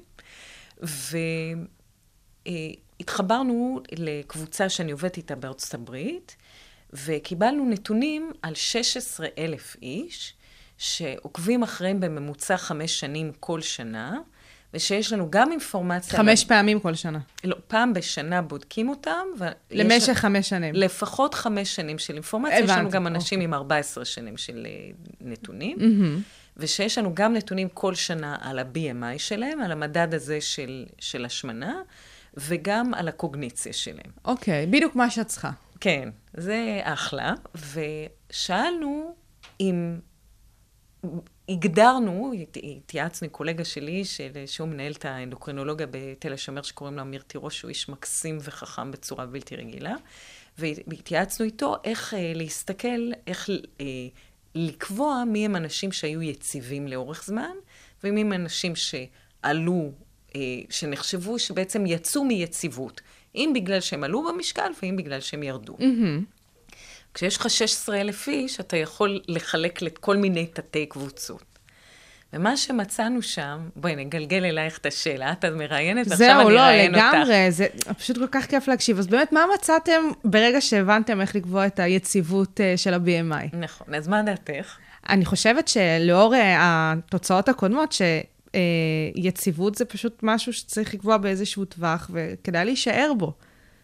והתחברנו 2.48 3.82
לקבוצה 3.92 4.70
שאני 4.70 4.92
עובדת 4.92 5.18
איתה 5.18 5.36
בארצות 5.36 5.74
הברית, 5.74 6.36
וקיבלנו 6.94 7.70
נתונים 7.70 8.32
על 8.42 8.56
16 8.56 9.28
אלף 9.38 9.76
איש, 9.82 10.34
שעוקבים 10.78 11.64
אחריהם 11.64 12.00
בממוצע 12.00 12.58
חמש 12.58 13.00
שנים 13.00 13.32
כל 13.40 13.62
שנה, 13.62 14.18
ושיש 14.74 15.14
לנו 15.14 15.32
גם 15.32 15.52
אינפורמציה... 15.52 16.18
חמש 16.18 16.42
על... 16.44 16.48
פעמים 16.48 16.80
כל 16.80 16.94
שנה. 16.94 17.20
לא, 17.44 17.56
פעם 17.68 17.94
בשנה 17.94 18.42
בודקים 18.42 18.90
אותם. 18.90 19.26
למשך 19.72 20.14
חמש 20.14 20.50
שנים. 20.50 20.76
לפחות 20.76 21.34
חמש 21.34 21.76
שנים 21.76 22.00
של 22.00 22.14
אינפורמציה. 22.14 22.60
יש 22.60 22.70
לנו 22.70 22.80
הבנתי, 22.80 22.96
גם 22.96 23.08
אנשים 23.08 23.40
אוקיי. 23.40 23.46
עם 23.46 23.54
14 23.54 24.06
שנים 24.06 24.38
של 24.38 24.68
אה, 24.70 24.92
נתונים. 25.22 25.78
מהמם. 25.80 26.22
ושיש 26.58 26.98
לנו 26.98 27.12
גם 27.14 27.34
נתונים 27.34 27.70
כל 27.70 27.96
שנה 27.96 28.36
על 28.42 28.60
ה-BMI 28.60 29.18
שלהם, 29.18 29.62
על 29.62 29.72
המדד 29.72 30.14
הזה 30.14 30.42
של, 30.42 30.86
של 31.00 31.26
השמנה, 31.26 31.82
וגם 32.38 32.94
על 32.94 33.08
הקוגניציה 33.08 33.74
שלהם. 33.74 34.12
אוקיי, 34.26 34.66
בדיוק 34.66 34.96
מה 34.96 35.10
שאת 35.10 35.28
צריכה. 35.28 35.52
כן, 35.80 36.10
זה 36.34 36.80
אחלה. 36.84 37.34
ושאלנו 38.32 39.16
אם 39.60 39.96
הגדרנו, 41.50 42.34
הת- 42.42 42.58
התייעצנו 42.64 43.26
עם 43.26 43.32
קולגה 43.32 43.66
שלי, 43.66 44.06
של, 44.06 44.32
שהוא 44.46 44.68
מנהל 44.68 44.92
את 44.92 45.06
האנדוקרינולוגיה 45.06 45.88
בתל 45.92 46.34
השומר, 46.34 46.62
שקוראים 46.62 46.96
לו 46.96 47.02
אמיר 47.02 47.22
תירוש, 47.28 47.60
שהוא 47.60 47.70
איש 47.70 47.90
מקסים 47.90 48.38
וחכם 48.42 48.92
בצורה 48.92 49.26
בלתי 49.26 49.56
רגילה, 49.56 49.96
והתייעצנו 50.58 51.46
איתו 51.46 51.76
איך 51.84 52.14
אה, 52.14 52.32
להסתכל, 52.36 53.12
איך 53.28 53.50
אה, 53.82 53.86
לקבוע 54.56 55.24
מי 55.28 55.46
הם 55.46 55.56
אנשים 55.56 55.92
שהיו 55.92 56.22
יציבים 56.22 56.88
לאורך 56.88 57.24
זמן, 57.26 57.56
ומי 58.04 58.22
הם 58.22 58.34
אנשים 58.34 58.74
שעלו, 58.76 59.92
אה, 60.36 60.42
שנחשבו 60.70 61.40
שבעצם 61.40 61.86
יצאו 61.86 62.24
מיציבות, 62.24 63.02
אם 63.36 63.52
בגלל 63.56 63.80
שהם 63.80 64.04
עלו 64.04 64.24
במשקל 64.34 64.72
ואם 64.84 64.96
בגלל 64.96 65.22
שהם 65.22 65.44
ירדו. 65.44 65.78
כשיש 67.16 67.38
לך 67.38 67.50
16 67.50 68.02
אלף 68.02 68.28
איש, 68.28 68.60
אתה 68.60 68.78
יכול 68.78 69.22
לחלק 69.28 69.82
לכל 69.82 70.18
מיני 70.18 70.46
תתי 70.46 70.86
קבוצות. 70.86 71.44
ומה 72.34 72.58
שמצאנו 72.58 73.22
שם, 73.22 73.60
בואי 73.76 73.96
נגלגל 73.96 74.46
אלייך 74.46 74.78
את 74.78 74.86
השאלה, 74.86 75.32
את 75.32 75.46
מראיינת, 75.46 76.08
ועכשיו 76.08 76.28
זהו, 76.28 76.48
אני 76.48 76.56
לא, 76.56 76.60
אראיין 76.60 76.96
אותך. 76.96 77.06
לגמרי, 77.14 77.52
זה 77.52 77.68
פשוט 77.98 78.18
כל 78.18 78.28
כך 78.32 78.46
כיף 78.46 78.68
להקשיב. 78.68 79.00
אז 79.00 79.08
באמת, 79.08 79.32
מה 79.32 79.46
מצאתם 79.56 80.04
ברגע 80.24 80.62
שהבנתם 80.62 81.22
איך 81.22 81.36
לקבוע 81.36 81.66
את 81.68 81.80
היציבות 81.80 82.62
אה, 82.62 82.78
של 82.78 82.94
ה-BMI? 82.94 83.56
נכון, 83.58 83.94
אז 83.94 84.08
מה 84.08 84.22
דעתך? 84.22 84.78
אני 85.10 85.26
חושבת 85.26 85.68
שלאור 85.68 86.36
אה, 86.36 86.56
התוצאות 86.58 87.50
הקודמות, 87.50 87.96
שיציבות 89.16 89.76
זה 89.76 89.86
פשוט 89.86 90.20
משהו 90.24 90.54
שצריך 90.54 90.94
לקבוע 90.94 91.18
באיזשהו 91.18 91.66
טווח, 91.66 92.10
וכדאי 92.14 92.66
להישאר 92.66 93.12
בו. 93.18 93.34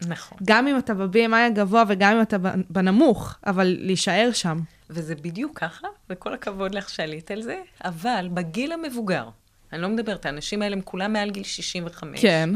נכון. 0.08 0.38
גם 0.44 0.68
אם 0.68 0.78
אתה 0.78 0.94
ב-BMI 0.94 1.36
הגבוה 1.36 1.84
וגם 1.88 2.16
אם 2.16 2.22
אתה 2.22 2.38
בנמוך, 2.70 3.36
אבל 3.46 3.76
להישאר 3.80 4.30
שם. 4.34 4.60
וזה 4.90 5.16
בדיוק 5.16 5.60
ככה, 5.60 5.88
וכל 6.10 6.34
הכבוד 6.34 6.76
לך 6.76 6.90
שעלית 6.90 7.32
על 7.32 7.42
זה, 7.42 7.62
אבל 7.84 8.30
בגיל 8.34 8.72
המבוגר, 8.72 9.30
אני 9.74 9.82
לא 9.82 9.90
מדברת, 9.90 10.26
האנשים 10.26 10.62
האלה 10.62 10.76
הם 10.76 10.82
כולם 10.82 11.14
מעל 11.14 11.32
גיל 11.32 11.44
65. 11.44 12.22
כן. 12.22 12.50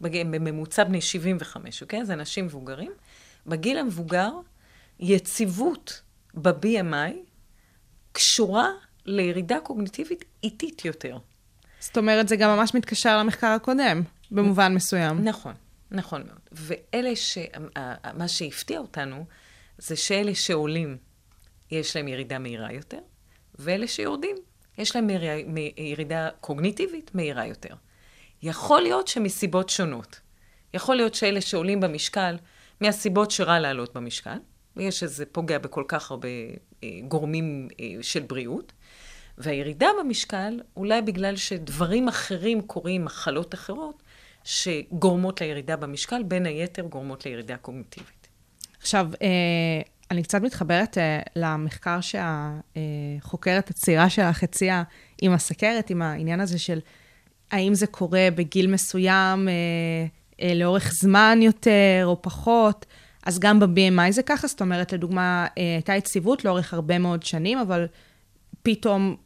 בג... 0.00 0.22
בממוצע 0.30 0.84
בני 0.84 1.00
75, 1.00 1.82
אוקיי? 1.82 2.04
זה 2.04 2.12
אנשים 2.12 2.44
מבוגרים. 2.44 2.92
בגיל 3.46 3.78
המבוגר, 3.78 4.30
יציבות 5.00 6.00
ב-BMI 6.34 7.12
קשורה 8.12 8.68
לירידה 9.06 9.60
קוגניטיבית 9.60 10.24
איטית 10.42 10.84
יותר. 10.84 11.18
זאת 11.80 11.96
אומרת, 11.96 12.28
זה 12.28 12.36
גם 12.36 12.56
ממש 12.56 12.74
מתקשר 12.74 13.18
למחקר 13.18 13.46
הקודם, 13.46 14.02
במובן 14.30 14.74
מסוים. 14.74 15.24
נכון, 15.24 15.54
נכון 15.90 16.22
מאוד. 16.26 16.43
ואלה 16.54 17.16
ש... 17.16 17.38
מה 18.14 18.28
שהפתיע 18.28 18.78
אותנו, 18.78 19.24
זה 19.78 19.96
שאלה 19.96 20.34
שעולים, 20.34 20.96
יש 21.70 21.96
להם 21.96 22.08
ירידה 22.08 22.38
מהירה 22.38 22.72
יותר, 22.72 23.00
ואלה 23.54 23.86
שיורדים, 23.86 24.36
יש 24.78 24.96
להם 24.96 25.10
ירידה, 25.10 25.60
ירידה 25.76 26.28
קוגניטיבית 26.40 27.10
מהירה 27.14 27.46
יותר. 27.46 27.74
יכול 28.42 28.82
להיות 28.82 29.08
שמסיבות 29.08 29.68
שונות. 29.68 30.20
יכול 30.74 30.96
להיות 30.96 31.14
שאלה 31.14 31.40
שעולים 31.40 31.80
במשקל, 31.80 32.36
מהסיבות 32.80 33.30
שרע 33.30 33.58
לעלות 33.58 33.94
במשקל, 33.94 34.38
ויש 34.76 35.02
איזה 35.02 35.26
פוגע 35.26 35.58
בכל 35.58 35.84
כך 35.88 36.10
הרבה 36.10 36.28
אה, 36.84 36.88
גורמים 37.08 37.68
אה, 37.80 37.86
של 38.02 38.22
בריאות, 38.22 38.72
והירידה 39.38 39.88
במשקל, 40.00 40.60
אולי 40.76 41.02
בגלל 41.02 41.36
שדברים 41.36 42.08
אחרים 42.08 42.62
קורים, 42.62 43.04
מחלות 43.04 43.54
אחרות, 43.54 44.02
שגורמות 44.44 45.40
לירידה 45.40 45.76
במשקל, 45.76 46.22
בין 46.22 46.46
היתר 46.46 46.82
גורמות 46.82 47.26
לירידה 47.26 47.56
קוגניטיבית. 47.56 48.28
עכשיו, 48.80 49.08
אה, 49.22 49.28
אני 50.10 50.22
קצת 50.22 50.42
מתחברת 50.42 50.98
אה, 50.98 51.20
למחקר 51.36 51.98
שהחוקרת 52.00 53.70
הצעירה 53.70 54.10
שלך 54.10 54.42
הציעה 54.42 54.82
עם 55.22 55.32
הסכרת, 55.32 55.90
עם 55.90 56.02
העניין 56.02 56.40
הזה 56.40 56.58
של 56.58 56.78
האם 57.50 57.74
זה 57.74 57.86
קורה 57.86 58.28
בגיל 58.34 58.70
מסוים, 58.70 59.48
אה, 59.48 60.54
לאורך 60.54 60.92
זמן 60.92 61.38
יותר 61.42 62.02
או 62.04 62.22
פחות. 62.22 62.86
אז 63.26 63.38
גם 63.38 63.60
ב-BMI 63.60 64.10
זה 64.10 64.22
ככה, 64.22 64.46
זאת 64.46 64.60
אומרת, 64.60 64.92
לדוגמה, 64.92 65.46
הייתה 65.56 65.94
יציבות 65.94 66.44
לאורך 66.44 66.74
הרבה 66.74 66.98
מאוד 66.98 67.22
שנים, 67.22 67.58
אבל 67.58 67.86
פתאום 68.62 69.16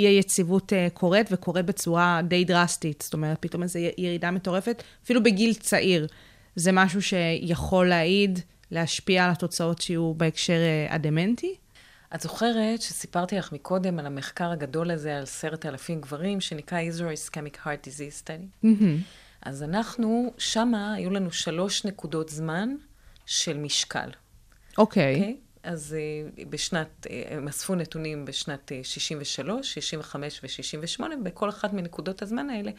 אי 0.00 0.06
היציבות 0.06 0.72
אה, 0.72 0.88
קורית 0.94 1.28
וקורית 1.30 1.66
בצורה 1.66 2.20
די 2.28 2.44
דרסטית. 2.44 3.02
זאת 3.02 3.14
אומרת, 3.14 3.36
פתאום 3.40 3.62
איזו 3.62 3.78
ירידה 3.98 4.30
מטורפת, 4.30 4.82
אפילו 5.04 5.22
בגיל 5.22 5.54
צעיר. 5.54 6.06
זה 6.56 6.72
משהו 6.72 7.02
שיכול 7.02 7.88
להעיד, 7.88 8.38
להשפיע 8.70 9.24
על 9.24 9.30
התוצאות 9.30 9.80
שיהיו 9.80 10.14
בהקשר 10.14 10.52
אה, 10.52 10.94
הדמנטי? 10.94 11.54
את 12.14 12.20
זוכרת 12.20 12.82
שסיפרתי 12.82 13.36
לך 13.36 13.52
מקודם 13.52 13.98
על 13.98 14.06
המחקר 14.06 14.50
הגדול 14.50 14.90
הזה 14.90 15.16
על 15.16 15.22
עשרת 15.22 15.66
אלפים 15.66 16.00
גברים, 16.00 16.40
שנקרא 16.40 16.78
Israel 16.80 17.30
Ischemic 17.30 17.56
Heart 17.66 17.88
Disease 17.88 18.24
Study? 18.24 18.66
אז 19.42 19.62
אנחנו, 19.62 20.32
שמה 20.38 20.94
היו 20.94 21.10
לנו 21.10 21.32
שלוש 21.32 21.84
נקודות 21.84 22.28
זמן 22.28 22.68
של 23.26 23.58
משקל. 23.58 24.10
אוקיי. 24.78 25.14
אוקיי? 25.14 25.36
אז 25.62 25.96
uh, 25.96 26.44
בשנת, 26.50 27.06
uh, 27.06 27.10
הם 27.30 27.48
אספו 27.48 27.74
נתונים 27.74 28.24
בשנת 28.24 28.72
uh, 28.72 28.84
63, 28.84 29.74
65 29.74 30.40
ו-68, 30.42 31.02
בכל 31.22 31.48
אחת 31.48 31.72
מנקודות 31.72 32.22
הזמן 32.22 32.50
האלה, 32.50 32.70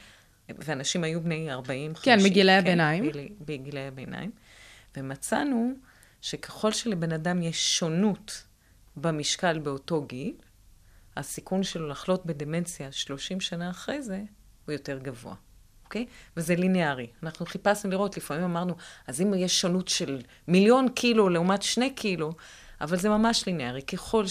ואנשים 0.50 1.04
היו 1.04 1.22
בני 1.22 1.52
40, 1.52 1.96
50. 1.96 2.18
כן, 2.20 2.24
בגילי 2.24 2.52
הביניים. 2.52 3.04
בגילי, 3.04 3.30
בגילי 3.46 3.88
הביניים. 3.88 4.32
ומצאנו 4.98 5.74
שככל 6.22 6.72
שלבן 6.72 7.12
אדם 7.12 7.42
יש 7.42 7.80
שונות 7.80 8.44
במשקל 8.96 9.60
באותו 9.60 10.02
גיל, 10.02 10.34
הסיכון 11.18 11.64
שלו 11.64 11.88
לחלות 11.88 12.26
בדמנציה 12.26 12.92
30 12.92 13.42
שנה 13.42 13.70
אחרי 13.70 14.02
זה 14.02 14.22
הוא 14.66 14.74
יותר 14.74 14.98
גבוה. 14.98 15.36
אוקיי? 15.92 16.06
וזה 16.38 16.56
ליניארי. 16.56 17.08
אנחנו 17.24 17.46
חיפשנו 17.46 17.92
לראות, 17.92 18.18
לפעמים 18.18 18.44
אמרנו, 18.44 18.74
אז 19.08 19.22
אם 19.22 19.34
יש 19.34 19.62
שונות 19.62 19.88
של 19.88 20.22
מיליון 20.48 20.90
קילו 20.90 21.30
לעומת 21.30 21.62
שני 21.62 21.94
קילו, 21.94 22.32
אבל 22.82 22.98
זה 22.98 23.10
ממש 23.10 23.46
ליניארי. 23.46 23.82
ככל 23.82 24.26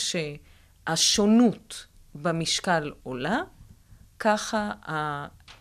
שהשונות 0.86 1.86
במשקל 2.14 2.92
עולה, 3.02 3.40
ככה 4.18 4.70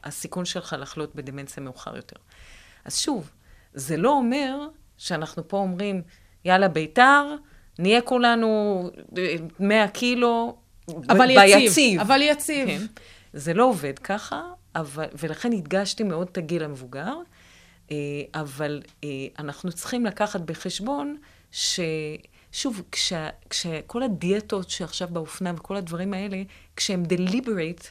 הסיכון 0.03 0.45
שלך 0.45 0.75
לחלות 0.79 1.15
בדמנציה 1.15 1.63
מאוחר 1.63 1.95
יותר. 1.95 2.15
אז 2.85 2.97
שוב, 2.97 3.31
זה 3.73 3.97
לא 3.97 4.11
אומר 4.11 4.67
שאנחנו 4.97 5.47
פה 5.47 5.57
אומרים, 5.57 6.01
יאללה, 6.45 6.67
ביתר, 6.67 7.35
נהיה 7.79 8.01
כולנו 8.01 8.89
אה, 9.17 9.35
100 9.59 9.87
קילו 9.87 10.57
ב- 10.89 11.11
אבל 11.11 11.27
ביציב. 11.27 11.71
יציב, 11.71 12.01
אבל 12.01 12.21
יציב. 12.21 12.67
כן. 12.67 12.85
זה 13.33 13.53
לא 13.53 13.65
עובד 13.65 13.99
ככה, 13.99 14.41
אבל, 14.75 15.05
ולכן 15.17 15.53
הדגשתי 15.53 16.03
מאוד 16.03 16.27
את 16.31 16.37
הגיל 16.37 16.63
המבוגר, 16.63 17.13
אה, 17.91 17.95
אבל 18.33 18.81
אה, 19.03 19.09
אנחנו 19.39 19.71
צריכים 19.71 20.05
לקחת 20.05 20.41
בחשבון 20.41 21.17
ש... 21.51 21.79
שוב, 22.52 22.82
כשה, 22.91 23.30
כשכל 23.50 24.04
הדיאטות 24.04 24.70
שעכשיו 24.70 25.08
באופנה 25.12 25.54
וכל 25.58 25.76
הדברים 25.76 26.14
האלה, 26.14 26.41
כשהן 26.76 27.04
deliberate, 27.06 27.88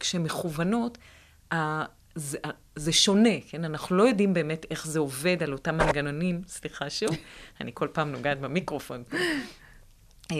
כשהן 0.00 0.22
מכוונות, 0.22 0.98
ה- 1.52 1.84
זה, 2.14 2.38
זה 2.76 2.92
שונה, 2.92 3.40
כן? 3.48 3.64
אנחנו 3.64 3.96
לא 3.96 4.02
יודעים 4.02 4.34
באמת 4.34 4.66
איך 4.70 4.86
זה 4.86 4.98
עובד 4.98 5.42
על 5.42 5.52
אותם 5.52 5.76
מנגנונים, 5.76 6.42
סליחה 6.48 6.90
שוב, 6.90 7.10
אני 7.60 7.70
כל 7.74 7.88
פעם 7.92 8.12
נוגעת 8.12 8.40
במיקרופון. 8.40 9.02
אה, 10.32 10.36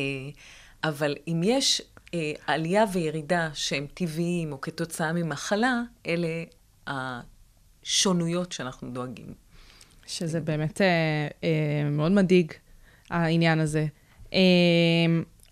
אבל 0.85 1.15
אם 1.29 1.41
יש 1.45 1.83
אה, 2.15 2.33
עלייה 2.47 2.85
וירידה 2.93 3.51
שהם 3.55 3.87
טבעיים 3.95 4.53
או 4.53 4.61
כתוצאה 4.61 5.13
ממחלה, 5.13 5.83
אלה 6.07 6.29
השונויות 6.87 8.53
שאנחנו 8.53 8.91
דואגים. 8.91 9.35
שזה 10.07 10.41
באמת 10.41 10.81
אה, 10.81 10.87
אה, 11.45 11.91
מאוד 11.91 12.13
מדאיג, 12.13 12.53
העניין 13.11 13.61
הזה. 13.61 13.87
אה, 14.33 14.39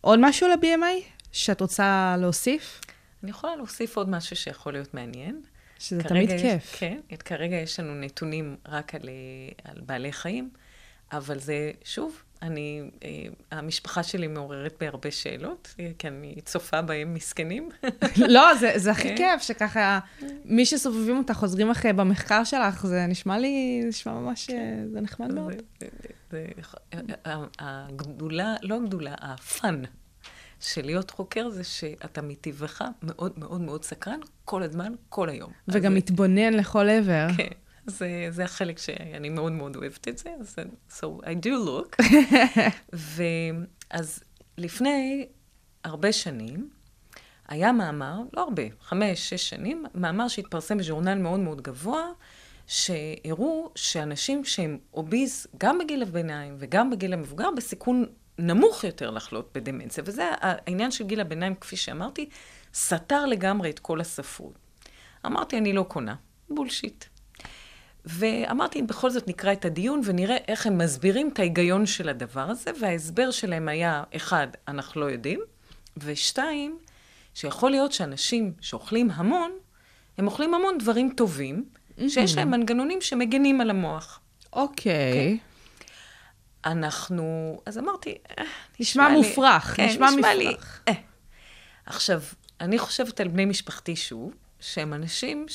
עוד 0.01 0.19
משהו 0.23 0.49
ל-BMI 0.49 1.03
שאת 1.33 1.61
רוצה 1.61 2.17
להוסיף? 2.19 2.81
אני 3.23 3.31
יכולה 3.31 3.57
להוסיף 3.57 3.97
עוד 3.97 4.09
משהו 4.09 4.37
שיכול 4.37 4.73
להיות 4.73 4.95
מעניין. 4.95 5.43
שזה 5.79 6.03
תמיד 6.03 6.31
יש, 6.31 6.43
כיף. 6.43 6.77
כן, 6.79 7.01
את, 7.15 7.23
כרגע 7.23 7.57
יש 7.57 7.81
לנו 7.81 7.95
נתונים 7.95 8.57
רק 8.69 8.95
על, 8.95 9.09
אה, 9.09 9.71
על 9.71 9.81
בעלי 9.87 10.13
חיים, 10.13 10.51
אבל 11.13 11.39
זה, 11.39 11.71
שוב, 11.85 12.23
אני, 12.45 12.81
אה, 13.05 13.09
המשפחה 13.59 14.03
שלי 14.03 14.27
מעוררת 14.27 14.75
בי 14.81 14.87
הרבה 14.87 15.11
שאלות, 15.11 15.75
אה, 15.81 15.91
כי 15.99 16.09
אני 16.09 16.35
צופה 16.45 16.83
בהם 16.83 17.15
מסכנים. 17.15 17.69
לא, 18.29 18.55
זה, 18.55 18.73
זה 18.77 18.91
הכי 18.91 19.09
כן. 19.09 19.17
כיף, 19.17 19.43
שככה 19.43 19.99
מי 20.45 20.67
שסובבים 20.67 21.19
אותך 21.19 21.33
חוזרים 21.35 21.71
אחרי 21.71 21.93
במחקר 21.93 22.45
שלך, 22.45 22.87
זה 22.87 23.07
נשמע 23.09 23.39
לי, 23.39 23.79
זה 23.83 23.89
נשמע 23.89 24.13
ממש, 24.13 24.51
אה, 24.51 24.57
זה 24.93 25.01
נחמד 25.01 25.33
מאוד. 25.35 25.53
זה- 25.81 25.89
זה- 26.31 26.47
הגדולה, 27.59 28.55
לא 28.63 28.77
הגדולה, 28.77 29.15
הפאן 29.21 29.83
של 30.61 30.85
להיות 30.87 31.11
חוקר 31.11 31.51
זה 31.51 31.65
שאתה 31.65 32.23
מטבעך 32.23 32.83
מאוד 33.03 33.33
מאוד 33.39 33.61
מאוד 33.61 33.85
סקרן 33.85 34.19
כל 34.45 34.63
הזמן, 34.63 34.93
כל 35.09 35.29
היום. 35.29 35.53
וגם 35.69 35.93
אז- 35.93 35.99
מתבונן 35.99 36.55
לכל 36.55 36.89
עבר. 36.89 37.27
כן, 37.37 37.49
זה, 37.87 38.27
זה 38.31 38.45
החלק 38.45 38.79
שאני 38.79 39.29
מאוד 39.29 39.53
מאוד 39.53 39.77
אוהבת 39.77 40.09
את 40.09 40.19
זה, 40.19 40.31
אז 40.41 40.57
so 40.91 41.05
I 41.05 41.47
do 41.47 41.51
look. 41.69 42.05
ואז 43.93 44.23
לפני 44.59 45.27
הרבה 45.85 46.13
שנים, 46.13 46.71
היה 47.49 47.73
מאמר, 47.73 48.19
לא 48.33 48.43
הרבה, 48.43 48.63
חמש, 48.81 49.31
שש 49.31 49.49
שנים, 49.51 49.85
מאמר 49.95 50.29
שהתפרסם 50.29 50.79
בז'ורנל 50.79 51.15
מאוד 51.15 51.41
מאוד 51.41 51.61
גבוה, 51.61 52.03
שהראו 52.67 53.71
שאנשים 53.75 54.45
שהם 54.45 54.79
אוביז, 54.95 55.47
גם 55.59 55.79
בגיל 55.79 56.03
הביניים 56.03 56.57
וגם 56.59 56.91
בגיל 56.91 57.13
המבוגר, 57.13 57.49
בסיכון 57.57 58.07
נמוך 58.39 58.85
יותר 58.85 59.11
לחלות 59.11 59.51
בדמנציה. 59.55 60.05
וזה 60.07 60.31
העניין 60.41 60.91
של 60.91 61.05
גיל 61.05 61.21
הביניים, 61.21 61.55
כפי 61.55 61.77
שאמרתי, 61.77 62.29
סתר 62.75 63.27
לגמרי 63.27 63.71
את 63.71 63.79
כל 63.79 64.01
הספרות. 64.01 64.59
אמרתי, 65.27 65.59
אני 65.59 65.73
לא 65.73 65.83
קונה, 65.83 66.15
בולשיט. 66.51 67.05
ואמרתי, 68.05 68.81
אם 68.81 68.87
בכל 68.87 69.11
זאת 69.11 69.29
נקרא 69.29 69.53
את 69.53 69.65
הדיון 69.65 70.01
ונראה 70.05 70.37
איך 70.49 70.67
הם 70.67 70.79
מסבירים 70.79 71.31
את 71.33 71.39
ההיגיון 71.39 71.87
של 71.87 72.09
הדבר 72.09 72.51
הזה, 72.51 72.71
וההסבר 72.81 73.31
שלהם 73.31 73.69
היה, 73.69 74.03
אחד, 74.17 74.47
אנחנו 74.69 75.01
לא 75.01 75.07
יודעים, 75.07 75.41
ושתיים, 75.97 76.79
שיכול 77.35 77.71
להיות 77.71 77.93
שאנשים 77.93 78.53
שאוכלים 78.61 79.11
המון, 79.11 79.53
הם 80.19 80.27
אוכלים 80.27 80.55
המון 80.55 80.79
דברים 80.79 81.13
טובים, 81.17 81.65
שיש 82.09 82.37
להם 82.37 82.51
מנגנונים 82.51 83.01
שמגנים 83.01 83.61
על 83.61 83.71
המוח. 83.71 84.21
אוקיי. 84.53 85.39
אנחנו, 86.65 87.61
אז 87.67 87.79
אמרתי, 87.79 88.15
אה, 88.39 88.45
נשמע 88.81 89.09
מופרך, 89.09 89.77
כן, 89.77 89.87
נשמע 89.87 90.11
נשמע 90.11 90.35
לי, 90.35 90.49
מופרך. 90.49 90.83
אה. 90.89 90.93
עכשיו, 91.87 92.23
אני 92.61 92.79
חושבת 92.79 93.21
על 93.21 93.29
בני 93.29 93.45
משפחתי 93.45 93.97
שוב, 93.97 94.35
שהם 94.61 94.95
אנשים 94.95 95.47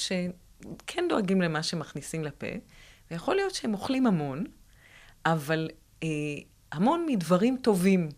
שכן 0.61 1.05
דואגים 1.09 1.41
למה 1.41 1.63
שמכניסים 1.63 2.23
לפה, 2.23 2.47
ויכול 3.11 3.35
להיות 3.35 3.55
שהם 3.55 3.73
אוכלים 3.73 4.07
המון, 4.07 4.43
אבל 5.25 5.69
אה, 6.03 6.07
המון 6.71 7.05
מדברים 7.07 7.57
טובים. 7.57 8.09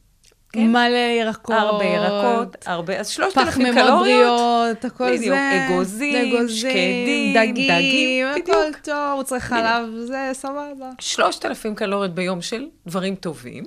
כן? 0.53 0.67
מלא 0.71 1.19
ירקות. 1.19 1.55
הרבה 1.55 1.85
ירקות, 1.85 2.67
הרבה, 2.67 2.99
אז 2.99 3.09
שלושת 3.09 3.37
אלפים 3.37 3.51
פחמימות 3.51 3.75
קלוריות. 3.75 4.39
בריאות, 4.39 4.85
הכל 4.85 5.17
בדיוק, 5.17 5.35
זה. 5.35 5.67
אגוזים, 5.69 6.49
שקדים, 6.49 7.37
דגים, 7.37 8.27
הכל 8.27 8.41
בדיוק. 8.41 8.77
טוב, 8.83 9.15
מוצרי 9.17 9.39
חלב, 9.39 9.89
זה 10.05 10.29
סבבה. 10.33 10.89
שלושת 10.99 11.45
אלפים 11.45 11.75
קלוריות 11.75 12.15
ביום 12.15 12.41
של 12.41 12.67
דברים 12.87 13.15
טובים, 13.15 13.63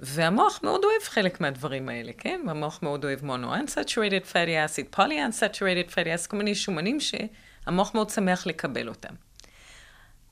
והמוח 0.00 0.60
מאוד 0.62 0.84
אוהב 0.84 1.02
חלק 1.02 1.40
מהדברים 1.40 1.88
האלה, 1.88 2.12
כן? 2.18 2.40
המוח 2.48 2.78
מאוד 2.82 3.04
אוהב 3.04 3.20
mono-unsaturated 3.20 4.32
fatty 4.32 4.68
acid, 4.68 4.96
poly-unsaturated 4.96 5.90
fatty 5.90 6.24
acid, 6.24 6.28
כל 6.28 6.36
מיני 6.36 6.54
שומנים 6.54 7.00
שהמוח 7.68 7.94
מאוד 7.94 8.10
שמח 8.10 8.46
לקבל 8.46 8.88
אותם. 8.88 9.14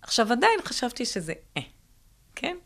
עכשיו, 0.03 0.33
עדיין 0.33 0.61
חשבתי 0.65 1.05
שזה 1.05 1.33
אה, 1.57 1.63
כן? 2.35 2.57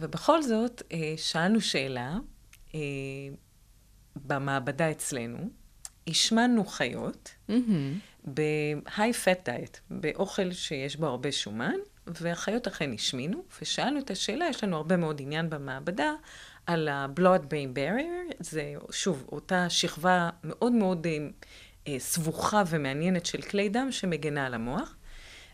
ובכל 0.00 0.42
זאת, 0.42 0.82
אה, 0.92 1.14
שאלנו 1.16 1.60
שאלה 1.60 2.16
אה, 2.74 2.80
במעבדה 4.16 4.90
אצלנו, 4.90 5.50
השמנו 6.06 6.64
חיות 6.64 7.34
ב-high 8.34 9.14
fat 9.24 9.48
diet, 9.48 9.78
באוכל 9.90 10.52
שיש 10.52 10.96
בו 10.96 11.06
הרבה 11.06 11.32
שומן, 11.32 11.76
והחיות 12.06 12.66
אכן 12.66 12.92
השמינו, 12.92 13.44
ושאלנו 13.62 13.98
את 13.98 14.10
השאלה, 14.10 14.46
יש 14.48 14.64
לנו 14.64 14.76
הרבה 14.76 14.96
מאוד 14.96 15.20
עניין 15.20 15.50
במעבדה, 15.50 16.12
על 16.66 16.88
ה-blood 16.88 17.42
brain 17.42 17.76
barrier, 17.76 18.34
זה 18.40 18.74
שוב, 18.90 19.26
אותה 19.32 19.70
שכבה 19.70 20.30
מאוד 20.44 20.72
מאוד 20.72 21.06
אה, 21.06 21.28
סבוכה 21.98 22.62
ומעניינת 22.66 23.26
של 23.26 23.42
כלי 23.42 23.68
דם 23.68 23.88
שמגנה 23.90 24.46
על 24.46 24.54
המוח. 24.54 24.96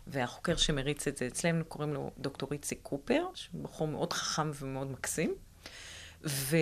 והחוקר 0.07 0.57
שמריץ 0.57 1.07
את 1.07 1.17
זה 1.17 1.27
אצלנו, 1.27 1.65
קוראים 1.65 1.95
לו 1.95 2.11
דוקטור 2.19 2.49
איציק 2.53 2.79
קופר, 2.83 3.25
שהוא 3.35 3.63
בחור 3.63 3.89
מאוד 3.89 4.13
חכם 4.13 4.51
ומאוד 4.61 4.91
מקסים. 4.91 5.35
ו... 6.25 6.57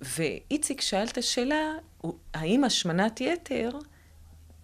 ואיציק 0.00 0.80
שאל 0.80 1.06
את 1.06 1.18
השאלה, 1.18 1.72
האם 2.34 2.64
השמנת 2.64 3.20
יתר 3.20 3.70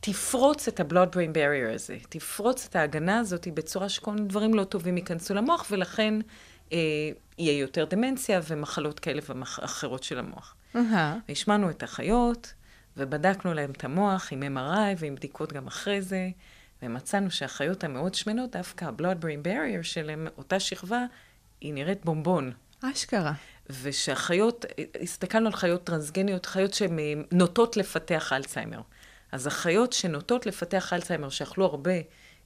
תפרוץ 0.00 0.68
את 0.68 0.80
ה-blood 0.80 1.14
brain 1.14 1.34
barrier 1.34 1.74
הזה, 1.74 1.96
תפרוץ 2.08 2.66
את 2.66 2.76
ההגנה 2.76 3.18
הזאת 3.18 3.48
בצורה 3.54 3.88
שכל 3.88 4.12
מיני 4.12 4.28
דברים 4.28 4.54
לא 4.54 4.64
טובים 4.64 4.96
ייכנסו 4.96 5.34
למוח, 5.34 5.66
ולכן 5.70 6.14
אה, 6.72 6.78
יהיה 7.38 7.58
יותר 7.58 7.84
דמנציה 7.84 8.40
ומחלות 8.48 9.00
כאלה 9.00 9.22
ואחרות 9.26 10.02
של 10.02 10.18
המוח. 10.18 10.54
אהה. 10.76 11.16
והשמענו 11.28 11.70
את 11.70 11.82
החיות, 11.82 12.52
ובדקנו 12.98 13.54
להם 13.54 13.70
את 13.70 13.84
המוח 13.84 14.28
עם 14.32 14.42
MRI 14.42 14.96
ועם 14.98 15.14
בדיקות 15.14 15.52
גם 15.52 15.66
אחרי 15.66 16.02
זה, 16.02 16.28
ומצאנו 16.82 17.30
שהחיות 17.30 17.84
המאוד 17.84 18.14
שמנות, 18.14 18.50
דווקא 18.50 18.84
ה-blood 18.84 19.22
brain 19.22 19.46
barrier 19.46 19.82
שלהם, 19.82 20.26
אותה 20.38 20.60
שכבה, 20.60 21.04
היא 21.60 21.74
נראית 21.74 22.04
בומבון. 22.04 22.52
אשכרה. 22.84 23.32
ושהחיות, 23.82 24.64
הסתכלנו 25.02 25.46
על 25.46 25.52
חיות 25.52 25.84
טרנסגניות, 25.84 26.46
חיות 26.46 26.74
שהן 26.74 26.98
אה, 26.98 27.12
נוטות 27.32 27.76
לפתח 27.76 28.32
אלצהיימר. 28.32 28.80
אז 29.32 29.46
החיות 29.46 29.92
שנוטות 29.92 30.46
לפתח 30.46 30.92
אלצהיימר, 30.92 31.28
שאכלו 31.28 31.64
הרבה 31.64 31.92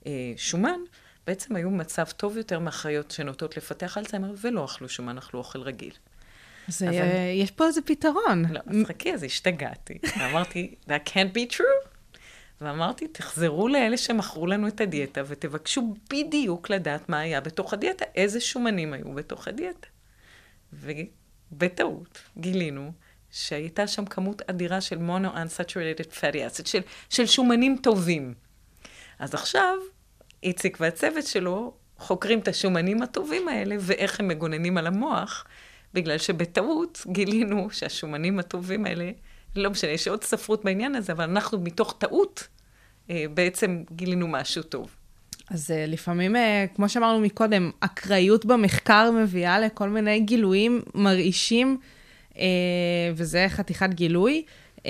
אה, 0.07 0.33
שומן, 0.37 0.81
בעצם 1.27 1.57
היו 1.57 1.71
במצב 1.71 2.05
טוב 2.17 2.37
יותר 2.37 2.59
מהחיות 2.59 3.11
שנוטות 3.11 3.57
לפתח 3.57 3.99
אלצהיימר 3.99 4.35
ולא 4.41 4.65
אכלו 4.65 4.89
שומן, 4.89 5.19
אכלו 5.19 5.41
אוכל 5.41 5.61
רגיל. 5.61 5.93
אז 6.69 6.83
אז 6.83 6.89
אה, 6.89 7.33
יש 7.35 7.51
פה 7.51 7.67
איזה 7.67 7.83
פתרון. 7.83 8.45
לא, 8.51 8.61
אז 8.67 8.77
חכי, 8.87 9.15
אז 9.15 9.23
השתגעתי. 9.23 9.99
ואמרתי, 10.19 10.75
that 10.89 11.09
can't 11.09 11.37
be 11.37 11.57
true. 11.57 11.89
ואמרתי, 12.61 13.09
תחזרו 13.09 13.69
לאלה 13.69 13.97
שמכרו 13.97 14.47
לנו 14.47 14.69
את 14.69 14.81
הדיאטה 14.81 15.23
ותבקשו 15.27 15.95
בדיוק 16.11 16.71
לדעת 16.71 17.09
מה 17.09 17.21
היה 17.21 17.41
בתוך 17.41 17.73
הדיאטה, 17.73 18.05
איזה 18.15 18.41
שומנים 18.41 18.93
היו 18.93 19.15
בתוך 19.15 19.49
הדיאטה. 19.49 19.87
ובטעות 20.73 22.19
גילינו 22.39 22.93
שהייתה 23.31 23.87
שם 23.87 24.05
כמות 24.05 24.43
אדירה 24.47 24.81
של 24.81 24.99
mono-unsaturated 24.99 26.13
fatty 26.21 26.61
acid, 26.61 26.69
של, 26.69 26.81
של 27.11 27.27
שומנים 27.27 27.77
טובים. 27.83 28.35
אז 29.19 29.35
עכשיו, 29.35 29.75
איציק 30.43 30.77
והצוות 30.81 31.27
שלו 31.27 31.75
חוקרים 31.99 32.39
את 32.39 32.49
השומנים 32.49 33.03
הטובים 33.03 33.49
האלה 33.49 33.77
ואיך 33.81 34.21
הם 34.21 34.29
מגוננים 34.29 34.79
על 34.79 34.87
המוח, 34.87 35.45
בגלל 35.95 36.19
שבטעות 36.19 37.07
גילינו 37.07 37.71
שהשומנים 37.71 38.39
הטובים 38.39 38.85
האלה, 38.85 39.11
לא 39.57 39.71
משנה, 39.71 39.91
יש 39.91 40.09
עוד 40.09 40.25
ספרות 40.25 40.65
בעניין 40.65 40.95
הזה, 40.95 41.13
אבל 41.13 41.25
אנחנו 41.25 41.61
מתוך 41.61 41.95
טעות 41.99 42.49
אה, 43.11 43.25
בעצם 43.35 43.83
גילינו 43.93 44.29
משהו 44.29 44.63
טוב. 44.63 44.97
אז 45.51 45.71
uh, 45.71 45.91
לפעמים, 45.91 46.37
uh, 46.37 46.39
כמו 46.75 46.89
שאמרנו 46.89 47.21
מקודם, 47.21 47.71
אקראיות 47.81 48.45
במחקר 48.45 49.11
מביאה 49.11 49.61
לכל 49.61 49.89
מיני 49.89 50.21
גילויים 50.21 50.83
מרעישים, 50.95 51.79
uh, 52.31 52.37
וזה 53.15 53.47
חתיכת 53.49 53.91
גילוי. 53.91 54.45
Uh, 54.79 54.85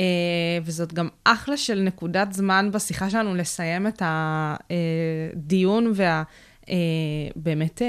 וזאת 0.65 0.93
גם 0.93 1.09
אחלה 1.25 1.57
של 1.57 1.81
נקודת 1.81 2.33
זמן 2.33 2.69
בשיחה 2.73 3.11
שלנו 3.11 3.35
לסיים 3.35 3.87
את 3.87 4.03
הדיון 5.41 5.93
והבאמת 5.95 7.83
uh, 7.83 7.85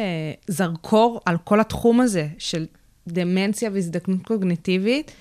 זרקור 0.48 1.22
על 1.26 1.38
כל 1.44 1.60
התחום 1.60 2.02
הזה 2.02 2.28
של 2.38 2.66
דמנציה 3.08 3.70
והזדקנות 3.74 4.26
קוגניטיבית, 4.26 5.12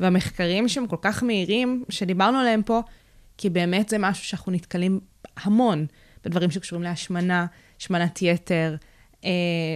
והמחקרים 0.00 0.68
שהם 0.68 0.86
כל 0.86 0.96
כך 1.02 1.22
מהירים, 1.22 1.84
שדיברנו 1.88 2.38
עליהם 2.38 2.62
פה, 2.62 2.80
כי 3.38 3.50
באמת 3.50 3.88
זה 3.88 3.98
משהו 3.98 4.24
שאנחנו 4.24 4.52
נתקלים 4.52 5.00
המון 5.42 5.86
בדברים 6.24 6.50
שקשורים 6.50 6.82
להשמנה, 6.82 7.46
השמנת 7.80 8.22
יתר, 8.22 8.76
אה, 9.24 9.30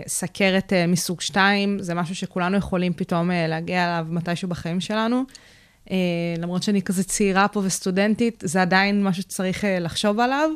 סכרת 0.07 0.73
אה, 0.73 0.87
מסוג 0.87 1.21
2, 1.21 1.79
זה 1.79 1.95
משהו 1.95 2.15
שכולנו 2.15 2.57
יכולים 2.57 2.93
פתאום 2.93 3.31
אה, 3.31 3.47
להגיע 3.47 3.85
אליו 3.85 4.07
מתישהו 4.11 4.49
בחיים 4.49 4.81
שלנו. 4.81 5.25
אה, 5.91 5.97
למרות 6.39 6.63
שאני 6.63 6.83
כזה 6.83 7.05
צעירה 7.05 7.49
פה 7.49 7.61
וסטודנטית, 7.65 8.43
זה 8.47 8.63
עדיין 8.63 9.05
משהו 9.05 9.23
שצריך 9.23 9.65
אה, 9.65 9.79
לחשוב 9.79 10.21
עליו. 10.21 10.51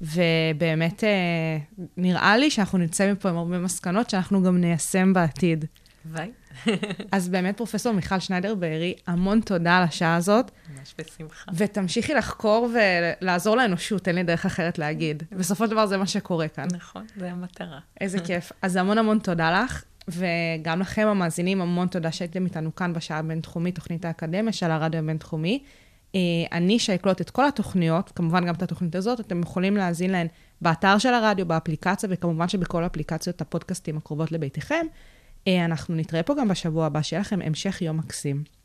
ובאמת 0.00 1.04
אה, 1.04 1.58
נראה 1.96 2.36
לי 2.36 2.50
שאנחנו 2.50 2.78
נצא 2.78 3.12
מפה 3.12 3.28
עם 3.28 3.36
הרבה 3.36 3.58
מסקנות 3.58 4.10
שאנחנו 4.10 4.42
גם 4.42 4.60
ניישם 4.60 5.12
בעתיד. 5.12 5.64
ביי. 6.04 6.30
אז 7.12 7.28
באמת, 7.28 7.56
פרופסור 7.56 7.92
מיכל 7.92 8.18
שניידר 8.18 8.54
בארי, 8.54 8.94
המון 9.06 9.40
תודה 9.40 9.76
על 9.76 9.82
השעה 9.82 10.16
הזאת, 10.16 10.50
ממש 10.76 10.94
בשמחה. 10.98 11.50
ותמשיכי 11.54 12.14
לחקור 12.14 12.70
ולעזור 12.74 13.56
לאנושות, 13.56 14.08
אין 14.08 14.16
לי 14.16 14.22
דרך 14.22 14.46
אחרת 14.46 14.78
להגיד. 14.78 15.22
בסופו 15.32 15.64
של 15.64 15.70
דבר 15.70 15.86
זה 15.86 15.96
מה 15.96 16.06
שקורה 16.06 16.48
כאן. 16.48 16.66
נכון, 16.72 17.06
זה 17.16 17.30
המטרה. 17.30 17.78
איזה 18.00 18.20
כיף. 18.20 18.52
אז 18.62 18.76
המון 18.76 18.98
המון 18.98 19.18
תודה 19.18 19.62
לך, 19.62 19.84
וגם 20.08 20.80
לכם 20.80 21.06
המאזינים, 21.06 21.60
המון 21.60 21.88
תודה 21.88 22.12
שהייתם 22.12 22.44
איתנו 22.44 22.74
כאן 22.74 22.92
בשעה 22.92 23.18
הבינתחומית, 23.18 23.74
תוכנית 23.74 24.04
האקדמיה 24.04 24.52
של 24.52 24.70
הרדיו 24.70 24.98
הבינתחומי. 24.98 25.62
אה, 26.14 26.20
אני 26.52 26.78
שאקלוט 26.78 27.20
את 27.20 27.30
כל 27.30 27.48
התוכניות, 27.48 28.12
כמובן 28.14 28.46
גם 28.46 28.54
את 28.54 28.62
התוכנית 28.62 28.94
הזאת, 28.94 29.20
אתם 29.20 29.40
יכולים 29.40 29.76
להאזין 29.76 30.10
להן 30.10 30.26
באתר 30.60 30.98
של 30.98 31.14
הרדיו, 31.14 31.46
באפליקציה, 31.46 32.08
וכמובן 32.12 32.48
שבכל 32.48 32.86
אפליקציות 32.86 33.40
הפודקאסטים 33.40 33.96
הקרובות 33.96 34.32
לביתכם. 34.32 34.86
אה, 35.48 35.64
אנחנו 35.64 35.94
נתראה 35.94 36.22
פה 36.22 36.34
גם 36.40 36.48
בשבוע 36.48 36.86
הבא, 36.86 37.02
שיהיה 37.02 37.20
לכם 37.20 37.40
המשך 37.42 37.82
יום 37.82 37.96
מקסים. 37.96 38.57